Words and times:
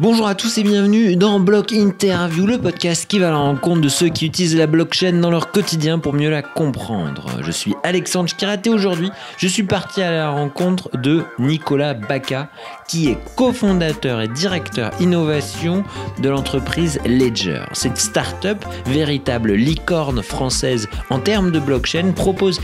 Bonjour 0.00 0.26
à 0.26 0.34
tous 0.34 0.56
et 0.56 0.62
bienvenue 0.62 1.14
dans 1.14 1.38
Block 1.40 1.72
Interview, 1.72 2.46
le 2.46 2.56
podcast 2.56 3.06
qui 3.06 3.18
va 3.18 3.28
à 3.28 3.32
la 3.32 3.36
rencontre 3.36 3.82
de 3.82 3.90
ceux 3.90 4.08
qui 4.08 4.24
utilisent 4.24 4.56
la 4.56 4.66
blockchain 4.66 5.12
dans 5.20 5.30
leur 5.30 5.50
quotidien 5.50 5.98
pour 5.98 6.14
mieux 6.14 6.30
la 6.30 6.40
comprendre. 6.40 7.26
Je 7.42 7.50
suis 7.50 7.74
Alexandre 7.82 8.26
Chkirate 8.30 8.66
et 8.66 8.70
aujourd'hui, 8.70 9.10
je 9.36 9.46
suis 9.46 9.62
parti 9.62 10.00
à 10.00 10.10
la 10.10 10.30
rencontre 10.30 10.88
de 10.96 11.22
Nicolas 11.38 11.92
Baca, 11.92 12.48
qui 12.88 13.10
est 13.10 13.18
cofondateur 13.36 14.22
et 14.22 14.28
directeur 14.28 14.90
innovation 15.00 15.84
de 16.18 16.30
l'entreprise 16.30 16.98
Ledger. 17.04 17.64
Cette 17.74 17.98
start-up, 17.98 18.64
véritable 18.86 19.52
licorne 19.52 20.22
française 20.22 20.88
en 21.10 21.18
termes 21.18 21.50
de 21.50 21.60
blockchain, 21.60 22.12
propose 22.12 22.58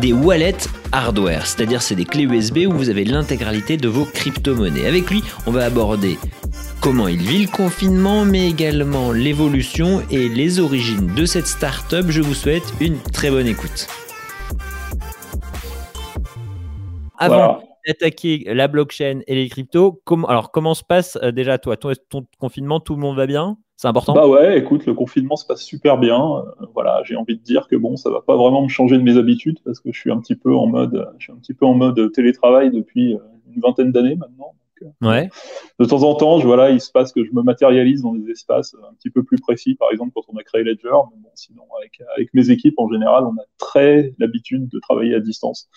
des 0.00 0.12
wallets 0.12 0.66
hardware, 0.92 1.46
c'est-à-dire 1.46 1.82
c'est 1.82 1.94
des 1.94 2.04
clés 2.04 2.24
USB 2.24 2.58
où 2.68 2.72
vous 2.72 2.90
avez 2.90 3.04
l'intégralité 3.04 3.76
de 3.76 3.88
vos 3.88 4.04
crypto-monnaies. 4.04 4.86
Avec 4.86 5.10
lui, 5.10 5.22
on 5.46 5.50
va 5.50 5.64
aborder 5.64 6.18
comment 6.80 7.08
il 7.08 7.18
vit 7.18 7.46
le 7.46 7.50
confinement, 7.50 8.24
mais 8.24 8.48
également 8.48 9.12
l'évolution 9.12 10.02
et 10.10 10.28
les 10.28 10.60
origines 10.60 11.14
de 11.14 11.24
cette 11.24 11.46
start-up. 11.46 12.06
Je 12.08 12.20
vous 12.20 12.34
souhaite 12.34 12.74
une 12.80 12.98
très 13.00 13.30
bonne 13.30 13.46
écoute. 13.46 13.88
Avant 17.18 17.62
d'attaquer 17.86 18.44
la 18.46 18.68
blockchain 18.68 19.20
et 19.26 19.34
les 19.34 19.48
cryptos, 19.48 20.00
alors 20.28 20.50
comment 20.52 20.74
se 20.74 20.84
passe 20.84 21.18
euh, 21.22 21.32
déjà 21.32 21.58
toi 21.58 21.76
ton, 21.76 21.92
ton, 22.08 22.26
confinement 22.38 22.80
Tout 22.80 22.94
le 22.94 23.00
monde 23.00 23.16
va 23.16 23.26
bien? 23.26 23.56
C'est 23.82 23.88
important 23.88 24.14
Bah 24.14 24.28
ouais, 24.28 24.60
écoute, 24.60 24.86
le 24.86 24.94
confinement 24.94 25.34
se 25.34 25.44
passe 25.44 25.60
super 25.60 25.98
bien. 25.98 26.16
Euh, 26.16 26.66
voilà, 26.72 27.02
j'ai 27.04 27.16
envie 27.16 27.36
de 27.36 27.42
dire 27.42 27.66
que 27.66 27.74
bon, 27.74 27.96
ça 27.96 28.10
va 28.10 28.20
pas 28.20 28.36
vraiment 28.36 28.62
me 28.62 28.68
changer 28.68 28.96
de 28.96 29.02
mes 29.02 29.16
habitudes 29.16 29.58
parce 29.64 29.80
que 29.80 29.90
je 29.90 29.98
suis 29.98 30.12
un 30.12 30.20
petit 30.20 30.36
peu 30.36 30.54
en 30.54 30.68
mode, 30.68 31.10
je 31.18 31.24
suis 31.24 31.32
un 31.32 31.36
petit 31.36 31.52
peu 31.52 31.66
en 31.66 31.74
mode 31.74 32.12
télétravail 32.12 32.70
depuis 32.70 33.14
euh, 33.14 33.18
une 33.52 33.60
vingtaine 33.60 33.90
d'années 33.90 34.14
maintenant. 34.14 34.54
Ouais. 35.00 35.28
De 35.78 35.84
temps 35.84 36.02
en 36.02 36.14
temps, 36.14 36.38
je, 36.38 36.46
voilà, 36.46 36.70
il 36.70 36.80
se 36.80 36.90
passe 36.90 37.12
que 37.12 37.24
je 37.24 37.32
me 37.32 37.42
matérialise 37.42 38.02
dans 38.02 38.14
des 38.14 38.30
espaces 38.30 38.74
un 38.88 38.94
petit 38.94 39.10
peu 39.10 39.22
plus 39.22 39.38
précis. 39.38 39.74
Par 39.74 39.90
exemple, 39.90 40.12
quand 40.14 40.22
on 40.28 40.36
a 40.36 40.42
créé 40.42 40.62
Ledger, 40.62 40.90
mais 41.10 41.20
bon, 41.20 41.30
sinon, 41.34 41.62
avec, 41.78 42.02
avec, 42.16 42.32
mes 42.34 42.50
équipes 42.50 42.78
en 42.78 42.88
général, 42.88 43.24
on 43.24 43.32
a 43.40 43.44
très 43.58 44.14
l'habitude 44.18 44.68
de 44.68 44.78
travailler 44.78 45.14
à 45.14 45.20
distance. 45.20 45.68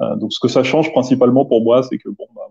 Euh, 0.00 0.16
donc, 0.16 0.32
ce 0.32 0.40
que 0.40 0.48
ça 0.48 0.62
change 0.62 0.92
principalement 0.92 1.44
pour 1.44 1.62
moi, 1.62 1.82
c'est 1.82 1.98
que 1.98 2.08
bon, 2.08 2.26
bah 2.34 2.43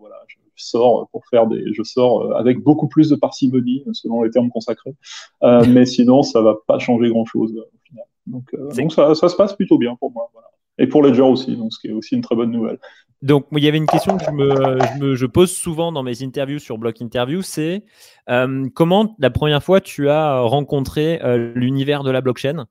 sors 0.55 1.07
pour 1.11 1.25
faire 1.27 1.47
des, 1.47 1.63
je 1.73 1.83
sors 1.83 2.21
euh, 2.21 2.33
avec 2.35 2.59
beaucoup 2.59 2.87
plus 2.87 3.09
de 3.09 3.15
parcimonie 3.15 3.83
selon 3.93 4.23
les 4.23 4.29
termes 4.29 4.49
consacrés. 4.49 4.95
Euh, 5.43 5.63
mais 5.69 5.85
sinon, 5.85 6.23
ça 6.23 6.41
va 6.41 6.55
pas 6.67 6.79
changer 6.79 7.09
grand 7.09 7.25
chose 7.25 7.51
au 7.51 7.79
final. 7.87 8.05
Donc, 8.27 8.43
euh, 8.53 8.69
donc 8.73 8.93
ça, 8.93 9.15
ça, 9.15 9.29
se 9.29 9.35
passe 9.35 9.53
plutôt 9.55 9.77
bien 9.77 9.95
pour 9.95 10.11
moi. 10.11 10.29
Voilà. 10.33 10.47
Et 10.77 10.87
pour 10.87 11.03
Ledger 11.03 11.21
aussi, 11.21 11.55
donc 11.55 11.73
ce 11.73 11.79
qui 11.79 11.87
est 11.87 11.93
aussi 11.93 12.15
une 12.15 12.21
très 12.21 12.35
bonne 12.35 12.51
nouvelle. 12.51 12.79
Donc, 13.23 13.45
il 13.53 13.63
y 13.63 13.69
avait 13.69 13.77
une 13.77 13.87
question 13.87 14.17
que 14.17 14.25
je, 14.25 14.31
me, 14.31 15.15
je, 15.15 15.25
pose 15.25 15.49
souvent 15.49 15.93
dans 15.93 16.03
mes 16.03 16.23
interviews 16.23 16.59
sur 16.59 16.77
Block 16.77 16.99
Interview, 16.99 17.41
c'est 17.41 17.85
euh, 18.29 18.67
comment 18.75 19.15
la 19.17 19.29
première 19.29 19.63
fois 19.63 19.79
tu 19.79 20.09
as 20.09 20.41
rencontré 20.41 21.21
euh, 21.23 21.53
l'univers 21.55 22.03
de 22.03 22.11
la 22.11 22.19
blockchain? 22.19 22.65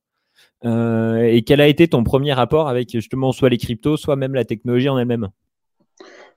Euh, 0.66 1.22
et 1.22 1.42
quel 1.42 1.62
a 1.62 1.68
été 1.68 1.88
ton 1.88 2.04
premier 2.04 2.34
rapport 2.34 2.68
avec 2.68 2.90
justement 2.90 3.32
soit 3.32 3.48
les 3.48 3.56
cryptos, 3.56 3.96
soit 3.96 4.16
même 4.16 4.34
la 4.34 4.44
technologie 4.44 4.90
en 4.90 4.98
elle-même? 4.98 5.30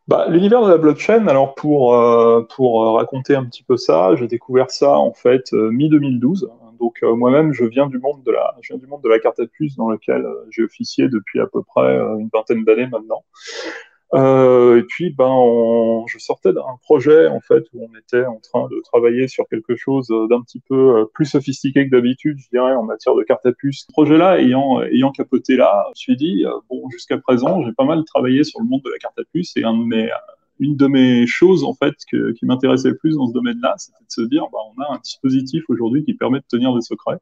Bah, 0.08 0.28
L'univers 0.30 0.64
de 0.64 0.70
la 0.70 0.78
blockchain, 0.78 1.28
alors 1.28 1.56
pour, 1.56 1.96
pour 2.56 2.96
raconter 2.96 3.36
un 3.36 3.46
petit 3.46 3.64
peu 3.64 3.78
ça, 3.78 4.16
j'ai 4.16 4.28
découvert 4.28 4.72
ça 4.72 4.98
en 4.98 5.14
fait 5.14 5.52
mi-2012. 5.54 6.48
Donc 6.80 7.02
moi-même, 7.02 7.54
je 7.54 7.64
viens 7.66 7.88
du 7.88 8.00
monde 8.00 8.22
de 8.24 8.32
la, 8.32 8.56
je 8.62 8.74
viens 8.74 8.80
du 8.80 8.88
monde 8.88 9.02
de 9.02 9.10
la 9.10 9.20
carte 9.20 9.40
à 9.40 9.48
puce 9.48 9.76
dans 9.76 9.90
lequel 9.90 10.26
j'ai 10.50 10.64
officié 10.64 11.08
depuis 11.08 11.40
à 11.40 11.48
peu 11.48 11.64
près 11.64 11.98
une 11.98 12.30
vingtaine 12.34 12.64
d'années 12.64 12.88
maintenant. 12.88 13.24
Euh, 14.14 14.80
et 14.80 14.84
puis, 14.84 15.10
ben, 15.10 15.28
on, 15.28 16.06
je 16.08 16.20
sortais 16.20 16.54
d'un 16.54 16.78
projet 16.84 17.28
en 17.28 17.42
fait 17.42 17.64
où 17.74 17.84
on 17.84 17.98
était 17.98 18.26
en 18.26 18.40
train 18.40 18.68
de 18.68 18.80
travailler 18.84 19.28
sur 19.28 19.48
quelque 19.50 19.76
chose 19.76 20.08
d'un 20.30 20.42
petit 20.42 20.62
peu 20.70 21.00
euh, 21.00 21.06
plus 21.14 21.26
sophistiqué 21.26 21.86
que 21.86 21.92
d'habitude, 21.92 22.38
je 22.38 22.48
dirais, 22.50 22.76
en 22.76 22.84
matière 22.84 23.16
de 23.16 23.24
carte 23.24 23.46
à 23.46 23.52
puce. 23.52 23.86
Ce 23.88 23.92
projet-là, 23.92 24.40
ayant 24.40 24.82
ayant 24.84 25.12
capoté 25.12 25.56
là, 25.58 25.86
je 25.88 25.90
me 25.90 25.96
suis 25.96 26.16
dit 26.16 26.46
euh, 26.46 26.52
bon, 26.70 26.90
jusqu'à 26.92 27.18
présent, 27.18 27.64
j'ai 27.64 27.74
pas 27.74 27.86
mal 27.86 28.04
travaillé 28.06 28.44
sur 28.44 28.60
le 28.62 28.68
monde 28.68 28.82
de 28.86 28.92
la 28.92 28.98
carte 28.98 29.20
à 29.20 29.24
puce 29.34 29.54
et 29.58 29.64
un 29.64 29.74
de 29.74 29.84
mes 29.84 30.10
une 30.60 30.76
de 30.76 30.88
mes 30.88 31.28
choses 31.28 31.64
en 31.64 31.74
fait 31.74 31.94
qui 32.10 32.46
m'intéressait 32.46 32.90
le 32.90 32.98
plus 32.98 33.16
dans 33.16 33.28
ce 33.28 33.34
domaine-là, 33.34 33.76
c'était 33.78 34.04
de 34.04 34.12
se 34.12 34.22
dire, 34.22 34.44
bah, 34.52 34.60
on 34.76 34.82
a 34.82 34.94
un 34.94 35.00
dispositif 35.00 35.64
aujourd'hui 35.70 36.04
qui 36.04 36.14
permet 36.14 36.40
de 36.40 36.46
tenir 36.48 36.74
des 36.74 36.82
secrets. 36.82 37.18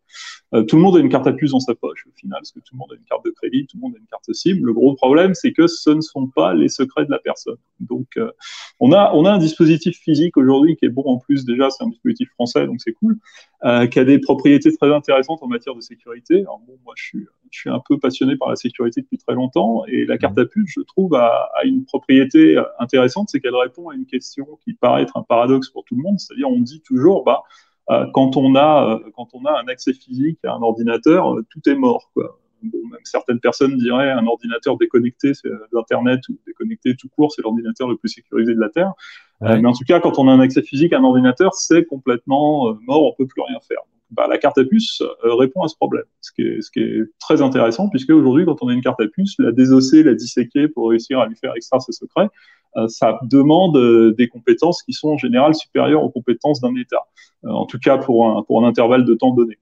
Euh, 0.53 0.63
tout 0.63 0.75
le 0.75 0.81
monde 0.81 0.97
a 0.97 0.99
une 0.99 1.09
carte 1.09 1.27
à 1.27 1.33
puce 1.33 1.51
dans 1.51 1.59
sa 1.59 1.75
poche 1.75 2.05
au 2.07 2.11
final, 2.15 2.39
parce 2.39 2.51
que 2.51 2.59
tout 2.59 2.73
le 2.73 2.79
monde 2.79 2.89
a 2.91 2.95
une 2.95 3.05
carte 3.05 3.25
de 3.25 3.31
crédit, 3.31 3.65
tout 3.65 3.77
le 3.77 3.81
monde 3.81 3.93
a 3.95 3.99
une 3.99 4.07
carte 4.07 4.31
SIM. 4.33 4.59
Le 4.61 4.73
gros 4.73 4.93
problème, 4.95 5.33
c'est 5.33 5.51
que 5.51 5.67
ce 5.67 5.89
ne 5.89 6.01
sont 6.01 6.27
pas 6.27 6.53
les 6.53 6.69
secrets 6.69 7.05
de 7.05 7.11
la 7.11 7.19
personne. 7.19 7.57
Donc, 7.79 8.07
euh, 8.17 8.31
on 8.79 8.91
a 8.91 9.11
on 9.13 9.25
a 9.25 9.31
un 9.31 9.39
dispositif 9.39 9.97
physique 9.97 10.37
aujourd'hui 10.37 10.75
qui 10.75 10.85
est 10.85 10.89
bon 10.89 11.03
en 11.05 11.17
plus 11.17 11.45
déjà, 11.45 11.69
c'est 11.69 11.83
un 11.83 11.89
dispositif 11.89 12.29
français, 12.31 12.65
donc 12.65 12.81
c'est 12.81 12.93
cool, 12.93 13.17
euh, 13.65 13.87
qui 13.87 13.99
a 13.99 14.05
des 14.05 14.19
propriétés 14.19 14.75
très 14.75 14.93
intéressantes 14.93 15.39
en 15.41 15.47
matière 15.47 15.75
de 15.75 15.81
sécurité. 15.81 16.41
Alors 16.41 16.61
bon, 16.65 16.77
moi 16.85 16.93
je 16.97 17.03
suis 17.03 17.27
je 17.53 17.59
suis 17.61 17.69
un 17.69 17.81
peu 17.87 17.97
passionné 17.99 18.35
par 18.35 18.49
la 18.49 18.55
sécurité 18.55 19.01
depuis 19.01 19.17
très 19.17 19.35
longtemps 19.35 19.83
et 19.87 20.05
la 20.05 20.17
carte 20.17 20.37
à 20.37 20.45
puce, 20.45 20.71
je 20.75 20.81
trouve, 20.81 21.13
a, 21.15 21.49
a 21.55 21.63
une 21.65 21.85
propriété 21.85 22.61
intéressante, 22.79 23.29
c'est 23.29 23.39
qu'elle 23.39 23.55
répond 23.55 23.89
à 23.89 23.95
une 23.95 24.05
question 24.05 24.45
qui 24.63 24.73
paraît 24.73 25.03
être 25.03 25.17
un 25.17 25.23
paradoxe 25.23 25.69
pour 25.69 25.85
tout 25.85 25.95
le 25.95 26.01
monde, 26.01 26.19
c'est-à-dire 26.19 26.49
on 26.49 26.59
dit 26.59 26.81
toujours, 26.81 27.23
bah, 27.23 27.43
euh, 27.89 28.05
quand 28.13 28.37
on 28.37 28.55
a 28.55 28.95
euh, 28.95 29.09
quand 29.15 29.27
on 29.33 29.43
a 29.45 29.51
un 29.59 29.67
accès 29.67 29.93
physique 29.93 30.39
à 30.45 30.53
un 30.53 30.61
ordinateur, 30.61 31.35
euh, 31.35 31.45
tout 31.49 31.67
est 31.67 31.75
mort. 31.75 32.09
Quoi. 32.13 32.39
Bon, 32.61 32.77
même 32.89 33.01
certaines 33.03 33.41
personnes 33.41 33.77
diraient 33.77 34.11
un 34.11 34.25
ordinateur 34.25 34.77
déconnecté 34.77 35.33
d'Internet 35.73 36.21
ou 36.29 36.37
déconnecté 36.47 36.95
tout 36.95 37.09
court, 37.09 37.29
c'est 37.33 37.41
l'ordinateur 37.41 37.89
le 37.89 37.97
plus 37.97 38.07
sécurisé 38.07 38.55
de 38.55 38.59
la 38.59 38.69
Terre. 38.69 38.93
Ouais. 39.41 39.59
mais 39.59 39.67
en 39.67 39.73
tout 39.73 39.83
cas, 39.85 39.99
quand 39.99 40.17
on 40.17 40.29
a 40.29 40.31
un 40.31 40.39
accès 40.39 40.61
physique 40.61 40.93
à 40.93 40.99
un 40.99 41.03
ordinateur, 41.03 41.53
c'est 41.53 41.83
complètement 41.83 42.73
mort, 42.83 43.03
on 43.03 43.13
peut 43.17 43.27
plus 43.27 43.41
rien 43.41 43.59
faire 43.67 43.81
bah, 44.13 44.27
la 44.29 44.37
carte 44.37 44.57
à 44.57 44.63
puce 44.63 45.01
euh, 45.01 45.35
répond 45.35 45.61
à 45.61 45.67
ce 45.67 45.75
problème, 45.75 46.05
ce 46.21 46.31
qui, 46.31 46.79
est, 46.79 47.03
très 47.19 47.41
intéressant, 47.41 47.89
puisque 47.89 48.11
aujourd'hui, 48.11 48.45
quand 48.45 48.57
on 48.61 48.67
a 48.67 48.73
une 48.73 48.81
carte 48.81 49.01
à 49.01 49.07
puce, 49.07 49.35
la 49.39 49.51
désosser, 49.51 50.03
la 50.03 50.13
disséquer 50.13 50.67
pour 50.67 50.89
réussir 50.89 51.19
à 51.19 51.27
lui 51.27 51.35
faire 51.35 51.53
extraire 51.55 51.81
ses 51.81 51.91
secrets, 51.91 52.29
euh, 52.75 52.87
ça 52.87 53.19
demande 53.23 53.77
euh, 53.77 54.13
des 54.17 54.27
compétences 54.27 54.81
qui 54.83 54.93
sont 54.93 55.09
en 55.09 55.17
général 55.17 55.53
supérieures 55.55 56.03
aux 56.03 56.09
compétences 56.09 56.61
d'un 56.61 56.75
État, 56.75 57.01
en 57.43 57.65
tout 57.65 57.79
cas 57.79 57.97
pour 57.97 58.27
un, 58.27 58.67
intervalle 58.67 59.05
de 59.05 59.13
temps 59.13 59.33
donné. 59.33 59.57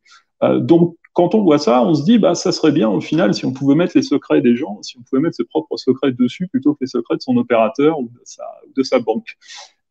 donc, 0.60 0.96
quand 1.14 1.36
on 1.36 1.44
voit 1.44 1.58
ça, 1.58 1.84
on 1.84 1.94
se 1.94 2.04
dit, 2.04 2.20
bah, 2.20 2.36
ça 2.36 2.54
serait 2.54 2.72
bien 2.72 2.88
au 2.88 3.02
final 3.02 3.34
si 3.34 3.46
on 3.46 3.52
pouvait 3.52 3.76
mettre 3.76 3.94
les 3.96 4.02
secrets 4.02 4.40
des 4.40 4.56
gens, 4.56 4.82
si 4.82 4.98
on 4.98 5.02
pouvait 5.02 5.22
mettre 5.22 5.36
ses 5.36 5.44
propres 5.44 5.76
secrets 5.76 6.14
dessus 6.14 6.48
plutôt 6.48 6.74
que 6.74 6.80
les 6.82 6.88
secrets 6.88 7.18
de 7.18 7.22
son 7.22 7.36
opérateur 7.36 8.00
ou 8.00 8.10
de 8.76 8.84
sa 8.84 9.00
banque. 9.00 9.38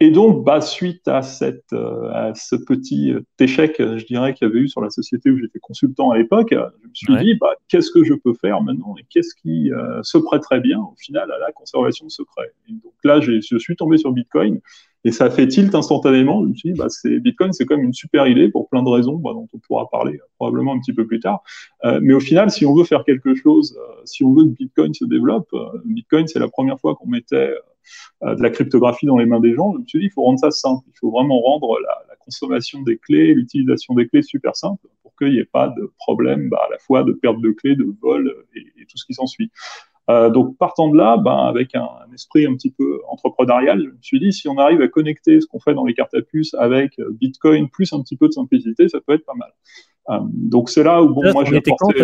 Et 0.02 0.10
donc, 0.10 0.44
bah, 0.44 0.62
suite 0.62 1.06
à, 1.08 1.20
cette, 1.20 1.74
euh, 1.74 2.10
à 2.10 2.34
ce 2.34 2.56
petit 2.56 3.12
euh, 3.12 3.20
échec, 3.38 3.76
je 3.78 4.04
dirais, 4.06 4.32
qu'il 4.32 4.48
y 4.48 4.50
avait 4.50 4.60
eu 4.60 4.68
sur 4.68 4.80
la 4.80 4.88
société 4.88 5.30
où 5.30 5.38
j'étais 5.38 5.58
consultant 5.58 6.10
à 6.10 6.16
l'époque, 6.16 6.54
je 6.54 7.12
me 7.12 7.18
suis 7.18 7.26
dit, 7.26 7.38
bah, 7.38 7.52
qu'est-ce 7.68 7.90
que 7.90 8.02
je 8.02 8.14
peux 8.14 8.32
faire 8.32 8.62
maintenant 8.62 8.94
et 8.98 9.04
qu'est-ce 9.10 9.34
qui 9.34 9.70
euh, 9.70 10.02
se 10.02 10.16
prêterait 10.16 10.60
bien 10.60 10.80
au 10.80 10.94
final 10.96 11.30
à 11.30 11.38
la 11.38 11.52
conservation 11.52 12.06
de 12.06 12.10
secrets. 12.10 12.50
Et 12.68 12.72
donc 12.72 12.94
là, 13.04 13.20
je 13.20 13.58
suis 13.58 13.76
tombé 13.76 13.98
sur 13.98 14.12
Bitcoin 14.12 14.60
et 15.04 15.12
ça 15.12 15.26
a 15.26 15.30
fait 15.30 15.48
tilt 15.48 15.74
instantanément. 15.74 16.42
Je 16.42 16.48
me 16.48 16.54
suis 16.54 16.72
dit, 16.72 16.78
bah, 16.78 16.88
c'est, 16.88 17.18
Bitcoin, 17.20 17.52
c'est 17.52 17.64
quand 17.64 17.76
même 17.76 17.86
une 17.86 17.94
super 17.94 18.26
idée 18.26 18.48
pour 18.48 18.68
plein 18.68 18.82
de 18.82 18.88
raisons 18.88 19.16
bah, 19.16 19.30
dont 19.32 19.48
on 19.52 19.58
pourra 19.58 19.88
parler 19.88 20.20
probablement 20.36 20.74
un 20.74 20.80
petit 20.80 20.92
peu 20.92 21.06
plus 21.06 21.20
tard. 21.20 21.42
Euh, 21.84 22.00
mais 22.02 22.12
au 22.12 22.20
final, 22.20 22.50
si 22.50 22.66
on 22.66 22.74
veut 22.74 22.84
faire 22.84 23.04
quelque 23.04 23.34
chose, 23.34 23.78
euh, 23.78 24.02
si 24.04 24.24
on 24.24 24.34
veut 24.34 24.44
que 24.44 24.50
Bitcoin 24.50 24.92
se 24.92 25.04
développe, 25.04 25.48
Bitcoin, 25.84 26.26
c'est 26.26 26.38
la 26.38 26.48
première 26.48 26.78
fois 26.78 26.94
qu'on 26.96 27.08
mettait 27.08 27.36
euh, 27.36 27.58
de 28.22 28.42
la 28.42 28.50
cryptographie 28.50 29.06
dans 29.06 29.16
les 29.16 29.26
mains 29.26 29.40
des 29.40 29.54
gens, 29.54 29.72
je 29.72 29.78
me 29.78 29.86
suis 29.86 29.98
dit, 29.98 30.06
il 30.06 30.10
faut 30.10 30.22
rendre 30.22 30.38
ça 30.38 30.50
simple. 30.50 30.84
Il 30.88 30.98
faut 30.98 31.10
vraiment 31.10 31.40
rendre 31.40 31.78
la, 31.80 32.16
consommation 32.22 32.82
des 32.82 32.98
clés, 32.98 33.34
l'utilisation 33.34 33.94
des 33.94 34.06
clés 34.06 34.22
super 34.22 34.54
simple 34.54 34.86
pour 35.02 35.16
qu'il 35.16 35.30
n'y 35.30 35.38
ait 35.38 35.44
pas 35.44 35.68
de 35.68 35.92
problème 35.98 36.48
bah, 36.48 36.60
à 36.68 36.70
la 36.70 36.78
fois 36.78 37.02
de 37.02 37.12
perte 37.12 37.40
de 37.40 37.50
clés, 37.50 37.74
de 37.74 37.92
vol 38.00 38.32
et, 38.54 38.86
tout 38.86 38.98
ce 38.98 39.04
qui 39.04 39.14
s'ensuit. 39.14 39.50
Euh, 40.10 40.28
donc 40.28 40.56
partant 40.56 40.88
de 40.88 40.96
là, 40.96 41.16
ben, 41.16 41.36
avec 41.36 41.74
un, 41.74 41.82
un, 41.82 42.12
esprit 42.12 42.46
un 42.46 42.54
petit 42.54 42.70
peu 42.70 43.00
entrepreneurial, 43.08 43.80
je 43.82 43.88
me 43.88 44.02
suis 44.02 44.20
dit 44.20 44.32
si 44.32 44.48
on 44.48 44.58
arrive 44.58 44.80
à 44.80 44.88
connecter 44.88 45.40
ce 45.40 45.46
qu'on 45.46 45.60
fait 45.60 45.74
dans 45.74 45.84
les 45.84 45.94
cartes 45.94 46.14
à 46.14 46.22
puce 46.22 46.54
avec 46.54 47.00
Bitcoin 47.12 47.68
plus 47.68 47.92
un 47.92 48.02
petit 48.02 48.16
peu 48.16 48.28
de 48.28 48.32
simplicité, 48.32 48.88
ça 48.88 49.00
peut 49.00 49.14
être 49.14 49.24
pas 49.24 49.34
mal. 49.34 49.50
Euh, 50.10 50.18
donc 50.22 50.70
c'est 50.70 50.82
là 50.82 51.02
où 51.02 51.14
bon, 51.14 51.22
ça, 51.22 51.32
moi 51.32 51.44
j'ai 51.44 51.56
apporté... 51.56 52.00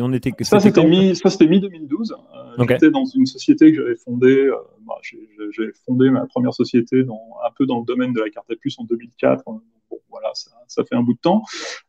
on 0.00 0.12
était, 0.12 0.32
ça 0.42 0.58
c'était 0.58 0.84
mi, 0.84 1.14
ça 1.14 1.30
c'était 1.30 1.46
mi 1.46 1.60
2012. 1.60 2.12
Euh, 2.12 2.62
okay. 2.62 2.74
J'étais 2.74 2.90
dans 2.90 3.04
une 3.04 3.26
société 3.26 3.72
que 3.72 3.82
j'avais 3.82 3.96
fondée. 3.96 4.46
Euh, 4.46 4.56
bah, 4.86 4.94
j'ai 5.02 5.72
fondé 5.86 6.10
ma 6.10 6.26
première 6.26 6.52
société 6.54 7.04
dans 7.04 7.20
un 7.46 7.50
peu 7.56 7.66
dans 7.66 7.78
le 7.78 7.84
domaine 7.84 8.12
de 8.12 8.20
la 8.20 8.30
carte 8.30 8.50
à 8.50 8.56
puce 8.56 8.78
en 8.78 8.84
2004. 8.84 9.44
Bon, 9.44 9.60
voilà, 10.10 10.30
ça, 10.34 10.50
ça, 10.66 10.84
fait 10.84 10.94
un 10.94 11.02
bout 11.02 11.14
de 11.14 11.18
temps. 11.18 11.42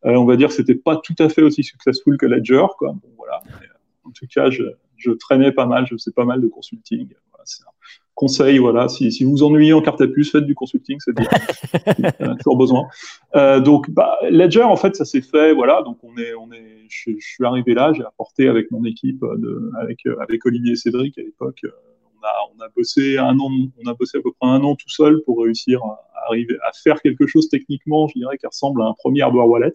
Euh, 0.06 0.16
on 0.16 0.26
va 0.26 0.36
dire 0.36 0.50
que 0.50 0.54
c'était 0.54 0.76
pas 0.76 0.98
tout 0.98 1.16
à 1.20 1.30
fait 1.30 1.42
aussi 1.42 1.64
successful 1.64 2.18
que 2.18 2.26
Ledger, 2.26 2.66
quoi. 2.78 2.94
Bon, 2.94 3.10
voilà. 3.18 3.42
Mais, 3.46 3.68
en 4.04 4.12
tout 4.12 4.28
cas, 4.28 4.50
je, 4.50 4.64
je, 4.98 5.12
traînais 5.12 5.52
pas 5.52 5.66
mal, 5.66 5.88
je 5.88 5.96
faisais 5.96 6.12
pas 6.12 6.26
mal 6.26 6.42
de 6.42 6.48
consulting. 6.48 7.08
Voilà, 7.32 7.44
c'est 7.46 7.64
un 7.64 7.75
conseil, 8.16 8.58
voilà, 8.58 8.88
si, 8.88 9.12
si 9.12 9.24
vous 9.24 9.32
vous 9.32 9.44
ennuyez 9.44 9.74
en 9.74 9.82
carte 9.82 10.02
à 10.02 10.08
puce, 10.08 10.32
faites 10.32 10.46
du 10.46 10.56
consulting, 10.56 10.98
c'est 11.00 11.16
bien. 11.16 11.28
a 12.32 12.36
toujours 12.36 12.58
besoin. 12.58 12.88
Euh, 13.36 13.60
donc, 13.60 13.90
bah, 13.92 14.18
Ledger, 14.30 14.64
en 14.64 14.78
fait, 14.78 14.96
ça 14.96 15.06
s'est 15.06 15.22
fait, 15.22 15.54
voilà, 15.54 15.84
donc 15.84 15.98
on 16.04 16.18
est, 16.18 16.34
on 16.34 16.52
est, 16.52 16.86
je, 16.90 17.12
je 17.12 17.28
suis 17.28 17.46
arrivé 17.46 17.74
là, 17.74 17.94
j'ai 17.94 18.04
apporté 18.04 18.48
avec 18.48 18.72
mon 18.72 18.84
équipe, 18.86 19.22
de, 19.22 19.72
avec, 19.82 20.00
avec 20.20 20.46
Olivier 20.46 20.74
et 20.74 20.78
Cédric 20.78 21.18
à 21.18 21.22
l'époque, 21.22 21.62
on 22.26 22.62
a, 22.62 22.66
on 22.66 22.66
a 22.66 22.70
bossé 22.76 23.18
un 23.18 23.38
an, 23.40 23.50
on 23.84 23.90
a 23.90 23.94
bossé 23.94 24.18
à 24.18 24.22
peu 24.22 24.32
près 24.40 24.50
un 24.50 24.64
an 24.64 24.76
tout 24.76 24.90
seul 24.90 25.22
pour 25.26 25.44
réussir 25.44 25.84
à, 25.84 26.06
arriver 26.28 26.58
à 26.66 26.72
faire 26.84 27.02
quelque 27.02 27.28
chose 27.28 27.50
techniquement, 27.50 28.08
je 28.08 28.20
dirais, 28.20 28.38
qui 28.38 28.48
ressemble 28.48 28.82
à 28.82 28.86
un 28.86 28.94
premier 28.94 29.22
hardware 29.22 29.48
wallet. 29.48 29.74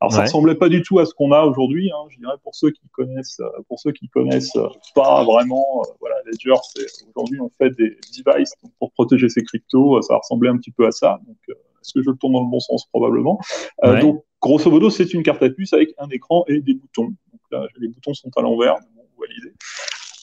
Alors, 0.00 0.12
ça 0.12 0.22
ressemblait 0.22 0.54
pas 0.54 0.68
du 0.68 0.82
tout 0.82 0.98
à 0.98 1.06
ce 1.06 1.14
qu'on 1.14 1.32
a 1.32 1.42
aujourd'hui. 1.42 1.90
Hein, 1.90 2.06
je 2.10 2.18
dirais 2.18 2.36
pour 2.42 2.54
ceux 2.54 2.70
qui 2.70 2.88
connaissent, 2.92 3.40
pour 3.68 3.80
ceux 3.80 3.92
qui 3.92 4.08
connaissent 4.08 4.56
pas 4.94 5.24
vraiment, 5.24 5.82
voilà, 6.00 6.16
Ledger, 6.26 6.54
c'est 6.74 6.86
aujourd'hui 7.14 7.40
on 7.40 7.50
fait 7.58 7.70
des 7.70 7.96
devices 8.16 8.54
pour 8.78 8.92
protéger 8.92 9.28
ses 9.28 9.42
cryptos. 9.42 10.00
Ça 10.02 10.16
ressemblait 10.16 10.50
un 10.50 10.56
petit 10.56 10.70
peu 10.70 10.86
à 10.86 10.90
ça. 10.90 11.18
Donc, 11.26 11.36
est-ce 11.48 11.92
que 11.94 12.02
je 12.02 12.10
tourne 12.12 12.32
dans 12.32 12.44
le 12.44 12.50
bon 12.50 12.60
sens? 12.60 12.86
Probablement 12.86 13.40
Donc, 13.82 14.24
grosso 14.40 14.70
modo, 14.70 14.90
c'est 14.90 15.12
une 15.14 15.22
carte 15.22 15.42
à 15.42 15.50
puce 15.50 15.72
avec 15.72 15.90
un 15.98 16.08
écran 16.10 16.44
et 16.48 16.60
des 16.60 16.74
boutons. 16.74 17.14
Donc 17.32 17.40
là, 17.50 17.66
les 17.78 17.88
boutons 17.88 18.14
sont 18.14 18.30
à 18.36 18.42
l'envers. 18.42 18.76
Bon, 18.94 19.24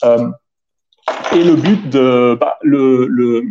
euh, 0.04 0.28
et 1.34 1.44
le 1.44 1.54
but 1.54 1.88
de 1.90 2.34
bah, 2.34 2.58
le, 2.62 3.06
le, 3.06 3.42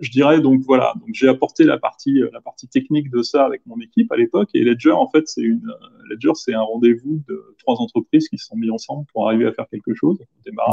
je 0.00 0.10
dirais 0.10 0.40
donc 0.40 0.62
voilà, 0.66 0.92
donc 1.00 1.10
j'ai 1.12 1.28
apporté 1.28 1.64
la 1.64 1.78
partie 1.78 2.22
la 2.32 2.40
partie 2.40 2.68
technique 2.68 3.10
de 3.10 3.22
ça 3.22 3.44
avec 3.44 3.62
mon 3.66 3.78
équipe 3.80 4.10
à 4.12 4.16
l'époque 4.16 4.48
et 4.54 4.64
Ledger 4.64 4.92
en 4.92 5.08
fait 5.08 5.28
c'est 5.28 5.42
une 5.42 5.62
Ledger 6.10 6.32
c'est 6.34 6.54
un 6.54 6.62
rendez-vous 6.62 7.22
de 7.28 7.54
trois 7.58 7.76
entreprises 7.80 8.28
qui 8.28 8.38
se 8.38 8.46
sont 8.46 8.56
mis 8.56 8.70
ensemble 8.70 9.06
pour 9.12 9.28
arriver 9.28 9.46
à 9.46 9.52
faire 9.52 9.66
quelque 9.70 9.94
chose. 9.94 10.18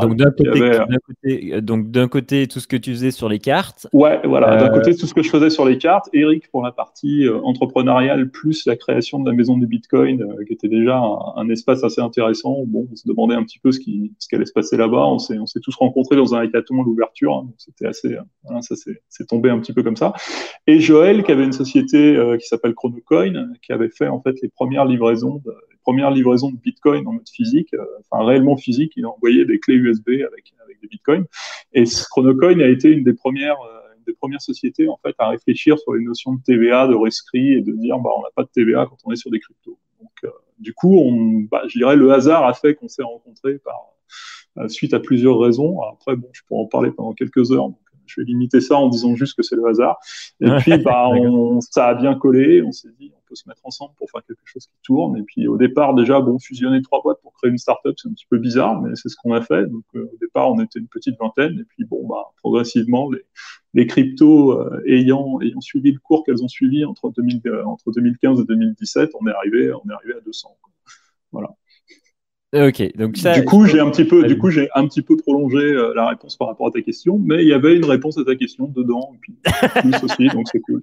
Donc 0.01 0.15
d'un 0.15 0.31
côté, 0.31 0.79
côté, 1.05 1.61
donc 1.61 1.91
d'un 1.91 2.07
côté 2.07 2.47
tout 2.47 2.59
ce 2.59 2.67
que 2.67 2.77
tu 2.77 2.91
faisais 2.91 3.11
sur 3.11 3.29
les 3.29 3.39
cartes. 3.39 3.87
Ouais, 3.93 4.19
voilà, 4.25 4.57
d'un 4.57 4.67
euh, 4.67 4.73
côté 4.73 4.95
tout 4.95 5.05
ce 5.05 5.13
que 5.13 5.21
je 5.21 5.29
faisais 5.29 5.49
sur 5.49 5.65
les 5.65 5.77
cartes, 5.77 6.09
Eric 6.13 6.49
pour 6.51 6.63
la 6.63 6.71
partie 6.71 7.25
euh, 7.25 7.39
entrepreneuriale 7.43 8.29
plus 8.29 8.65
la 8.65 8.75
création 8.75 9.19
de 9.19 9.29
la 9.29 9.35
maison 9.35 9.57
du 9.57 9.67
Bitcoin 9.67 10.21
euh, 10.21 10.43
qui 10.45 10.53
était 10.53 10.67
déjà 10.67 10.99
un, 11.35 11.49
espace 11.49 11.83
assez 11.83 12.01
intéressant. 12.01 12.63
Bon, 12.65 12.87
on 12.91 12.95
se 12.95 13.07
demandait 13.07 13.35
un 13.35 13.43
petit 13.43 13.59
peu 13.59 13.71
ce 13.71 13.79
qui 13.79 14.13
ce 14.19 14.27
qui 14.27 14.35
allait 14.35 14.45
se 14.45 14.53
passer 14.53 14.77
là-bas. 14.77 15.05
On 15.07 15.19
s'est 15.19 15.37
on 15.37 15.45
s'est 15.45 15.61
tous 15.61 15.75
rencontrés 15.75 16.15
dans 16.15 16.35
un 16.35 16.39
hackathon 16.39 16.81
à 16.81 16.85
l'ouverture. 16.85 17.35
Hein, 17.35 17.49
c'était 17.57 17.87
assez 17.87 18.17
voilà, 18.43 18.61
ça 18.61 18.75
c'est 18.75 19.16
c'est 19.17 19.27
tombé 19.27 19.49
un 19.49 19.59
petit 19.59 19.73
peu 19.73 19.83
comme 19.83 19.95
ça. 19.95 20.13
Et 20.67 20.79
Joël, 20.79 21.23
qui 21.23 21.31
avait 21.31 21.43
une 21.43 21.53
société 21.53 22.15
euh, 22.15 22.37
qui 22.37 22.47
s'appelle 22.47 22.75
Chronocoin, 22.75 23.53
qui 23.63 23.71
avait 23.73 23.89
fait 23.89 24.07
en 24.07 24.21
fait 24.21 24.35
les 24.41 24.49
premières 24.49 24.85
livraisons, 24.85 25.41
de, 25.43 25.53
premières 25.83 26.11
livraisons 26.11 26.51
de 26.51 26.57
Bitcoin 26.57 27.07
en 27.07 27.13
mode 27.13 27.29
physique, 27.29 27.73
euh, 27.73 27.83
enfin 28.11 28.23
réellement 28.23 28.57
physique. 28.57 28.93
Il 28.95 29.05
a 29.05 29.09
envoyé 29.09 29.45
des 29.45 29.59
clés 29.59 29.75
USB 29.75 30.09
avec 30.09 30.53
des 30.81 30.87
Bitcoins. 30.87 31.25
Et 31.73 31.85
Chronocoin 32.09 32.59
a 32.59 32.67
été 32.67 32.89
une 32.89 33.03
des 33.03 33.13
premières 33.13 33.59
euh, 33.61 33.79
des 34.05 34.13
premières 34.13 34.41
sociétés 34.41 34.87
en 34.87 34.97
fait 35.05 35.15
à 35.17 35.27
réfléchir 35.29 35.77
sur 35.79 35.93
les 35.93 36.03
notions 36.03 36.33
de 36.33 36.41
TVA, 36.41 36.87
de 36.87 36.95
rescrit 36.95 37.53
et 37.53 37.61
de 37.61 37.73
dire 37.73 37.97
bah 37.99 38.11
on 38.17 38.21
n'a 38.21 38.29
pas 38.35 38.43
de 38.43 38.49
TVA 38.53 38.85
quand 38.85 38.97
on 39.03 39.11
est 39.11 39.17
sur 39.17 39.31
des 39.31 39.39
cryptos. 39.39 39.77
Donc 39.99 40.33
du 40.59 40.73
coup, 40.73 40.97
on, 40.97 41.41
bah, 41.51 41.63
je 41.67 41.77
dirais 41.77 41.95
le 41.95 42.11
hasard 42.11 42.45
a 42.45 42.53
fait 42.53 42.73
qu'on 42.73 42.87
s'est 42.87 43.03
rencontrés 43.03 43.59
par 43.59 43.75
suite 44.69 44.93
à 44.93 44.99
plusieurs 44.99 45.39
raisons. 45.39 45.81
Après, 45.81 46.15
bon, 46.15 46.29
je 46.31 46.41
pourrais 46.47 46.61
en 46.61 46.65
parler 46.65 46.91
pendant 46.91 47.13
quelques 47.13 47.51
heures 47.51 47.69
je 48.07 48.21
vais 48.21 48.25
limiter 48.25 48.61
ça 48.61 48.77
en 48.77 48.87
disant 48.87 49.15
juste 49.15 49.35
que 49.35 49.43
c'est 49.43 49.55
le 49.55 49.65
hasard. 49.65 49.97
Et 50.41 50.49
puis, 50.59 50.77
bah, 50.77 51.07
on, 51.13 51.61
ça 51.61 51.87
a 51.87 51.95
bien 51.95 52.15
collé. 52.15 52.61
On 52.61 52.71
s'est 52.71 52.89
dit, 52.99 53.11
on 53.15 53.21
peut 53.27 53.35
se 53.35 53.47
mettre 53.47 53.61
ensemble 53.63 53.93
pour 53.97 54.09
faire 54.09 54.21
quelque 54.25 54.41
chose 54.45 54.65
qui 54.65 54.77
tourne. 54.83 55.17
Et 55.17 55.23
puis, 55.23 55.47
au 55.47 55.57
départ, 55.57 55.93
déjà, 55.93 56.19
bon, 56.19 56.39
fusionner 56.39 56.81
trois 56.81 57.01
boîtes 57.01 57.21
pour 57.21 57.33
créer 57.33 57.51
une 57.51 57.57
startup, 57.57 57.93
c'est 57.97 58.09
un 58.09 58.13
petit 58.13 58.27
peu 58.29 58.37
bizarre, 58.37 58.81
mais 58.81 58.95
c'est 58.95 59.09
ce 59.09 59.15
qu'on 59.15 59.33
a 59.33 59.41
fait. 59.41 59.65
Donc, 59.67 59.83
euh, 59.95 60.09
au 60.13 60.17
départ, 60.19 60.51
on 60.51 60.61
était 60.61 60.79
une 60.79 60.87
petite 60.87 61.17
vingtaine. 61.19 61.59
Et 61.59 61.63
puis, 61.65 61.85
bon, 61.85 62.07
bah, 62.07 62.31
progressivement, 62.41 63.09
les, 63.11 63.21
les 63.73 63.87
cryptos 63.87 64.53
euh, 64.53 64.81
ayant, 64.87 65.39
ayant 65.41 65.61
suivi 65.61 65.91
le 65.91 65.99
cours 65.99 66.23
qu'elles 66.23 66.43
ont 66.43 66.47
suivi 66.47 66.85
entre, 66.85 67.11
2000, 67.11 67.41
euh, 67.45 67.65
entre 67.65 67.91
2015 67.91 68.41
et 68.41 68.45
2017, 68.45 69.11
on 69.19 69.27
est 69.27 69.31
arrivé, 69.31 69.71
on 69.73 69.89
est 69.89 69.93
arrivé 69.93 70.13
à 70.13 70.21
200. 70.21 70.55
Voilà. 71.31 71.49
Ok, 72.55 72.95
donc 72.95 73.17
ça, 73.17 73.37
du 73.37 73.43
coup, 73.43 73.65
j'ai 73.65 73.81
un 73.81 73.89
petit 73.89 74.05
peu, 74.05 74.25
du 74.25 74.37
coup, 74.37 74.49
j'ai 74.49 74.69
un 74.73 74.87
petit 74.87 75.01
peu 75.01 75.17
prolongé 75.17 75.57
euh, 75.57 75.91
la 75.93 76.07
réponse 76.07 76.37
par 76.37 76.47
rapport 76.47 76.67
à 76.67 76.71
ta 76.71 76.81
question, 76.81 77.19
mais 77.21 77.43
il 77.43 77.49
y 77.49 77.51
avait 77.51 77.75
une 77.75 77.83
réponse 77.83 78.17
à 78.17 78.23
ta 78.23 78.37
question 78.37 78.67
dedans, 78.73 79.11
et 79.15 79.17
puis 79.19 79.35
plus 79.81 80.03
aussi, 80.03 80.27
donc 80.33 80.47
c'est 80.49 80.61
cool. 80.61 80.81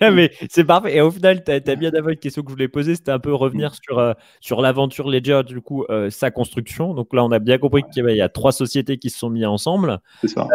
mais 0.00 0.32
c'est 0.50 0.64
parfait. 0.64 0.96
Et 0.96 1.00
au 1.00 1.12
final, 1.12 1.44
tu 1.44 1.52
as, 1.52 1.76
bien 1.76 1.90
d'avoir 1.90 2.10
une 2.10 2.18
question 2.18 2.42
que 2.42 2.48
je 2.48 2.54
voulais 2.54 2.66
poser, 2.66 2.96
c'était 2.96 3.12
un 3.12 3.20
peu 3.20 3.32
revenir 3.32 3.72
sur 3.72 4.00
euh, 4.00 4.14
sur 4.40 4.60
l'aventure 4.60 5.08
Ledger, 5.08 5.42
du 5.46 5.60
coup, 5.60 5.84
euh, 5.90 6.10
sa 6.10 6.32
construction. 6.32 6.92
Donc 6.92 7.14
là, 7.14 7.24
on 7.24 7.30
a 7.30 7.38
bien 7.38 7.58
compris 7.58 7.82
qu'il 7.94 8.04
y, 8.10 8.20
a 8.20 8.28
trois 8.28 8.50
sociétés 8.50 8.98
qui 8.98 9.10
se 9.10 9.18
sont 9.20 9.30
mises 9.30 9.46
ensemble. 9.46 10.00
C'est 10.22 10.28
ça. 10.28 10.48